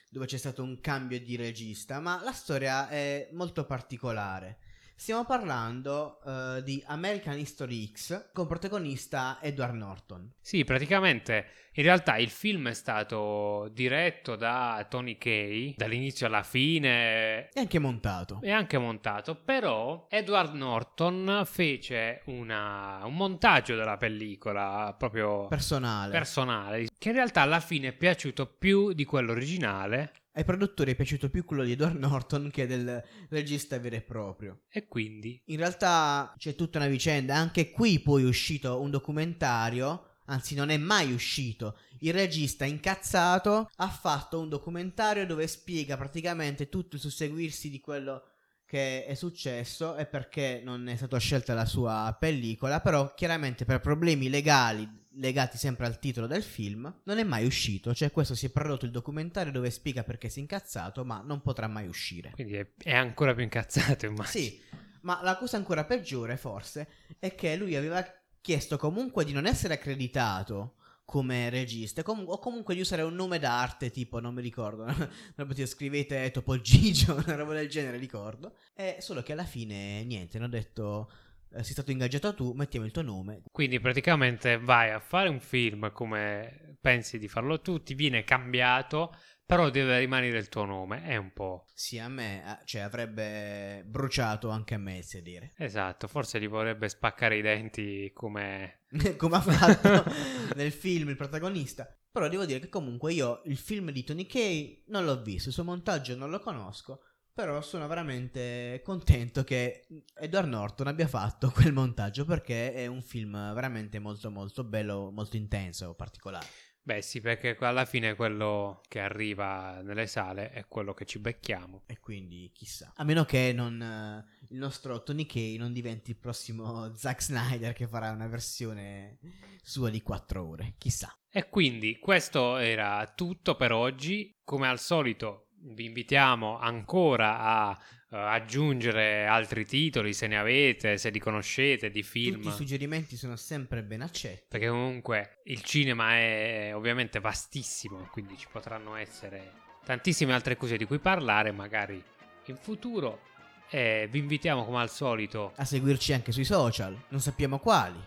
dove 0.09 0.25
c'è 0.25 0.37
stato 0.37 0.63
un 0.63 0.79
cambio 0.79 1.19
di 1.19 1.35
regista, 1.35 1.99
ma 1.99 2.19
la 2.23 2.31
storia 2.31 2.89
è 2.89 3.29
molto 3.33 3.65
particolare. 3.65 4.57
Stiamo 4.99 5.23
parlando 5.23 6.19
eh, 6.25 6.61
di 6.61 6.83
American 6.87 7.39
History 7.39 7.89
X 7.89 8.31
con 8.33 8.47
protagonista 8.47 9.37
Edward 9.41 9.73
Norton. 9.75 10.33
sì, 10.41 10.65
praticamente 10.65 11.45
in 11.75 11.83
realtà 11.83 12.17
il 12.17 12.29
film 12.29 12.67
è 12.67 12.73
stato 12.73 13.69
diretto 13.71 14.35
da 14.35 14.85
Tony 14.89 15.17
Kay 15.17 15.75
dall'inizio 15.77 16.27
alla 16.27 16.43
fine 16.43 17.47
E 17.53 17.59
anche 17.61 17.79
montato. 17.79 18.39
e 18.41 18.51
anche 18.51 18.77
montato, 18.77 19.35
però 19.35 20.05
Edward 20.09 20.53
Norton 20.55 21.43
fece 21.45 22.21
una- 22.25 22.99
un 23.05 23.15
montaggio 23.15 23.75
della 23.77 23.95
pellicola 23.95 24.93
proprio 24.97 25.47
Personale. 25.47 26.11
personale, 26.11 26.87
che 26.97 27.07
in 27.09 27.15
realtà 27.15 27.39
alla 27.43 27.61
fine 27.61 27.87
è 27.89 27.93
piaciuto 27.93 28.47
più 28.47 28.91
di 28.91 29.05
quello 29.05 29.31
originale 29.31 30.11
Ai 30.33 30.43
produttori 30.43 30.91
è 30.91 30.95
piaciuto 30.95 31.29
più 31.29 31.43
quello 31.43 31.63
di 31.63 31.71
Edward 31.71 31.97
Norton 31.97 32.49
che 32.51 32.67
del 32.67 33.03
regista 33.29 33.79
vero 33.79 33.95
e 33.95 34.01
proprio. 34.01 34.61
e 34.69 34.87
quindi 34.87 35.41
In 35.45 35.57
realtà 35.57 36.33
c'è 36.37 36.55
tutta 36.55 36.77
una 36.77 36.87
vicenda, 36.87 37.35
anche 37.35 37.71
qui 37.71 37.99
poi 37.99 38.23
è 38.23 38.27
uscito 38.27 38.79
un 38.79 38.91
documentario, 38.91 40.17
anzi 40.25 40.55
non 40.55 40.69
è 40.69 40.77
mai 40.77 41.11
uscito. 41.11 41.77
Il 42.01 42.13
regista 42.13 42.63
incazzato 42.65 43.69
ha 43.75 43.89
fatto 43.89 44.39
un 44.39 44.49
documentario 44.49 45.25
dove 45.25 45.47
spiega 45.47 45.97
praticamente 45.97 46.69
tutto 46.69 46.95
il 46.95 47.01
susseguirsi 47.01 47.69
di 47.69 47.79
quello 47.79 48.23
che 48.69 49.03
è 49.03 49.15
successo 49.15 49.95
e 49.95 50.05
perché 50.05 50.61
non 50.63 50.87
è 50.89 50.95
stata 50.95 51.17
scelta 51.17 51.55
la 51.55 51.65
sua 51.65 52.15
pellicola, 52.19 52.81
però 52.81 53.15
chiaramente 53.15 53.65
per 53.65 53.79
problemi 53.79 54.29
legali 54.29 54.87
legati 55.13 55.57
sempre 55.57 55.87
al 55.87 55.97
titolo 55.97 56.27
del 56.27 56.43
film 56.43 57.01
non 57.05 57.17
è 57.17 57.23
mai 57.23 57.47
uscito, 57.47 57.95
cioè 57.95 58.11
questo 58.11 58.35
si 58.35 58.45
è 58.45 58.51
prodotto 58.51 58.85
il 58.85 58.91
documentario 58.91 59.51
dove 59.51 59.71
spiega 59.71 60.03
perché 60.03 60.29
si 60.29 60.37
è 60.37 60.41
incazzato, 60.43 61.03
ma 61.03 61.19
non 61.25 61.41
potrà 61.41 61.67
mai 61.67 61.87
uscire. 61.87 62.29
quindi 62.35 62.57
è, 62.57 62.67
è 62.77 62.93
ancora 62.93 63.33
più 63.33 63.41
incazzato 63.41 64.05
immagino. 64.05 64.27
Sì, 64.27 64.61
ma 65.01 65.19
la 65.23 65.35
cosa 65.35 65.57
ancora 65.57 65.83
peggiore, 65.83 66.37
forse, 66.37 66.89
è 67.17 67.33
che 67.33 67.55
lui 67.55 67.75
aveva 67.75 68.05
chiesto 68.39 68.77
comunque 68.77 69.25
di 69.25 69.33
non 69.33 69.47
essere 69.47 69.73
accreditato 69.73 70.75
come 71.09 71.49
regista, 71.49 72.03
com- 72.03 72.25
o 72.27 72.37
comunque 72.37 72.75
di 72.75 72.81
usare 72.81 73.01
un 73.01 73.15
nome 73.15 73.39
d'arte, 73.39 73.89
tipo, 73.89 74.19
non 74.19 74.35
mi 74.35 74.43
ricordo, 74.43 74.85
scrivete 75.65 76.29
Topo 76.29 76.61
Gigio, 76.61 77.15
una 77.25 77.33
roba 77.33 77.55
del 77.55 77.67
genere, 77.67 77.97
ricordo. 77.97 78.55
E 78.75 78.97
solo 78.99 79.23
che 79.23 79.31
alla 79.31 79.43
fine, 79.43 80.03
niente, 80.03 80.37
hanno 80.37 80.47
detto, 80.47 81.11
eh, 81.51 81.63
sei 81.63 81.71
stato 81.71 81.89
ingaggiato 81.89 82.35
tu, 82.35 82.53
mettiamo 82.53 82.85
il 82.85 82.91
tuo 82.91 83.01
nome. 83.01 83.41
Quindi 83.51 83.79
praticamente 83.79 84.59
vai 84.59 84.91
a 84.91 84.99
fare 84.99 85.29
un 85.29 85.39
film 85.39 85.91
come 85.91 86.77
pensi 86.79 87.17
di 87.17 87.27
farlo 87.27 87.59
tu, 87.59 87.81
ti 87.81 87.95
viene 87.95 88.23
cambiato, 88.23 89.11
però 89.43 89.71
deve 89.71 89.97
rimanere 89.97 90.37
il 90.37 90.47
tuo 90.47 90.65
nome, 90.65 91.01
è 91.05 91.15
un 91.15 91.33
po'... 91.33 91.65
Sì, 91.73 91.97
a 91.97 92.07
me, 92.07 92.43
eh, 92.45 92.65
cioè, 92.65 92.81
avrebbe 92.81 93.81
bruciato 93.83 94.49
anche 94.49 94.75
a 94.75 94.77
me, 94.77 94.97
il 94.97 95.03
sedere. 95.03 95.53
Esatto, 95.57 96.07
forse 96.07 96.39
gli 96.39 96.47
vorrebbe 96.47 96.87
spaccare 96.87 97.35
i 97.35 97.41
denti 97.41 98.11
come... 98.13 98.78
come 99.17 99.35
ha 99.35 99.41
fatto 99.41 100.11
nel 100.55 100.71
film 100.71 101.09
il 101.09 101.15
protagonista. 101.15 101.87
Però 102.11 102.27
devo 102.27 102.45
dire 102.45 102.59
che 102.59 102.69
comunque 102.69 103.13
io 103.13 103.41
il 103.45 103.57
film 103.57 103.91
di 103.91 104.03
Tony 104.03 104.25
Kay 104.25 104.83
non 104.87 105.05
l'ho 105.05 105.21
visto, 105.21 105.49
il 105.49 105.53
suo 105.53 105.63
montaggio 105.63 106.15
non 106.15 106.29
lo 106.29 106.39
conosco. 106.39 107.01
Però 107.31 107.61
sono 107.61 107.87
veramente 107.87 108.81
contento 108.83 109.45
che 109.45 109.87
Edward 110.15 110.49
Norton 110.49 110.87
abbia 110.87 111.07
fatto 111.07 111.51
quel 111.51 111.71
montaggio 111.71 112.25
perché 112.25 112.73
è 112.73 112.85
un 112.87 113.01
film 113.01 113.53
veramente 113.53 113.97
molto 113.99 114.29
molto 114.29 114.65
bello, 114.65 115.09
molto 115.11 115.37
intenso, 115.37 115.93
particolare. 115.93 116.47
Beh 116.81 117.01
sì, 117.01 117.21
perché 117.21 117.55
alla 117.59 117.85
fine 117.85 118.15
quello 118.15 118.81
che 118.87 118.99
arriva 118.99 119.81
nelle 119.81 120.07
sale 120.07 120.49
è 120.51 120.65
quello 120.67 120.93
che 120.93 121.05
ci 121.05 121.19
becchiamo. 121.19 121.83
E 121.85 121.99
quindi 121.99 122.51
chissà. 122.53 122.93
A 122.95 123.03
meno 123.03 123.25
che 123.25 123.51
non, 123.53 123.81
eh, 123.81 124.25
il 124.49 124.57
nostro 124.57 125.03
Tony 125.03 125.25
Kay 125.25 125.57
non 125.57 125.71
diventi 125.73 126.11
il 126.11 126.17
prossimo 126.17 126.93
Zack 126.95 127.21
Snyder 127.21 127.73
che 127.73 127.87
farà 127.87 128.11
una 128.11 128.27
versione 128.27 129.19
sua 129.61 129.89
di 129.89 130.01
4 130.01 130.43
ore. 130.43 130.75
Chissà. 130.77 131.13
E 131.29 131.49
quindi 131.49 131.99
questo 131.99 132.57
era 132.57 133.11
tutto 133.15 133.55
per 133.55 133.71
oggi. 133.71 134.35
Come 134.43 134.67
al 134.67 134.79
solito 134.79 135.49
vi 135.61 135.85
invitiamo 135.85 136.57
ancora 136.57 137.39
a 137.39 137.79
eh, 138.11 138.17
aggiungere 138.17 139.27
altri 139.27 139.65
titoli 139.65 140.13
se 140.13 140.25
ne 140.27 140.37
avete, 140.37 140.97
se 140.97 141.09
li 141.09 141.19
conoscete, 141.19 141.91
di 141.91 142.01
film. 142.01 142.35
Tutti 142.35 142.47
i 142.47 142.51
suggerimenti 142.51 143.15
sono 143.15 143.35
sempre 143.35 143.83
ben 143.83 144.01
accetti. 144.01 144.45
Perché 144.47 144.67
comunque 144.67 145.41
il 145.43 145.61
cinema 145.61 146.15
è 146.15 146.71
ovviamente 146.73 147.19
vastissimo, 147.19 148.07
quindi 148.11 148.37
ci 148.37 148.47
potranno 148.51 148.95
essere 148.95 149.67
tantissime 149.83 150.33
altre 150.33 150.55
cose 150.55 150.77
di 150.77 150.85
cui 150.85 150.99
parlare, 150.99 151.51
magari 151.51 152.03
in 152.45 152.57
futuro. 152.57 153.27
E 153.69 154.07
vi 154.09 154.17
invitiamo 154.17 154.65
come 154.65 154.79
al 154.79 154.89
solito. 154.89 155.53
A 155.55 155.65
seguirci 155.65 156.13
anche 156.13 156.31
sui 156.31 156.45
social, 156.45 156.99
non 157.09 157.19
sappiamo 157.19 157.59
quali, 157.59 157.99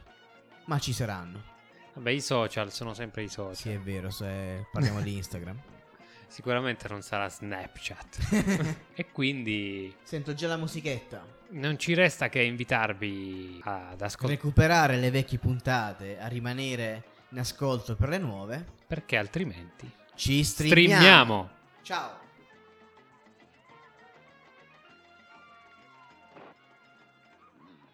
ma 0.65 0.79
ci 0.81 0.93
saranno. 0.93 1.51
Vabbè, 1.95 2.11
i 2.11 2.21
social 2.21 2.73
sono 2.73 2.95
sempre 2.95 3.23
i 3.23 3.29
social. 3.29 3.55
Sì, 3.55 3.71
è 3.71 3.79
vero, 3.79 4.11
se 4.11 4.67
parliamo 4.73 5.01
di 5.01 5.17
Instagram. 5.17 5.63
Sicuramente 6.33 6.89
non 6.89 7.03
sarà 7.03 7.29
Snapchat. 7.29 8.77
e 8.95 9.11
quindi 9.13 9.95
Sento 10.03 10.33
già 10.33 10.49
la 10.49 10.57
musichetta. 10.57 11.23
non 11.51 11.79
ci 11.79 11.93
resta 11.93 12.31
che 12.31 12.41
invitarvi 12.41 13.61
ad 13.63 14.01
ascoltare. 14.01 14.41
Recuperare 14.41 14.97
le 14.97 15.11
vecchie 15.11 15.37
puntate, 15.37 16.19
a 16.19 16.29
rimanere 16.29 17.03
in 17.29 17.39
ascolto 17.39 17.97
per 17.97 18.09
le 18.09 18.17
nuove. 18.17 18.65
Perché 18.87 19.19
altrimenti 19.19 19.91
Ci 20.15 20.43
streamiamo. 20.43 20.95
streamiamo. 20.95 21.51
Ciao. 21.83 22.21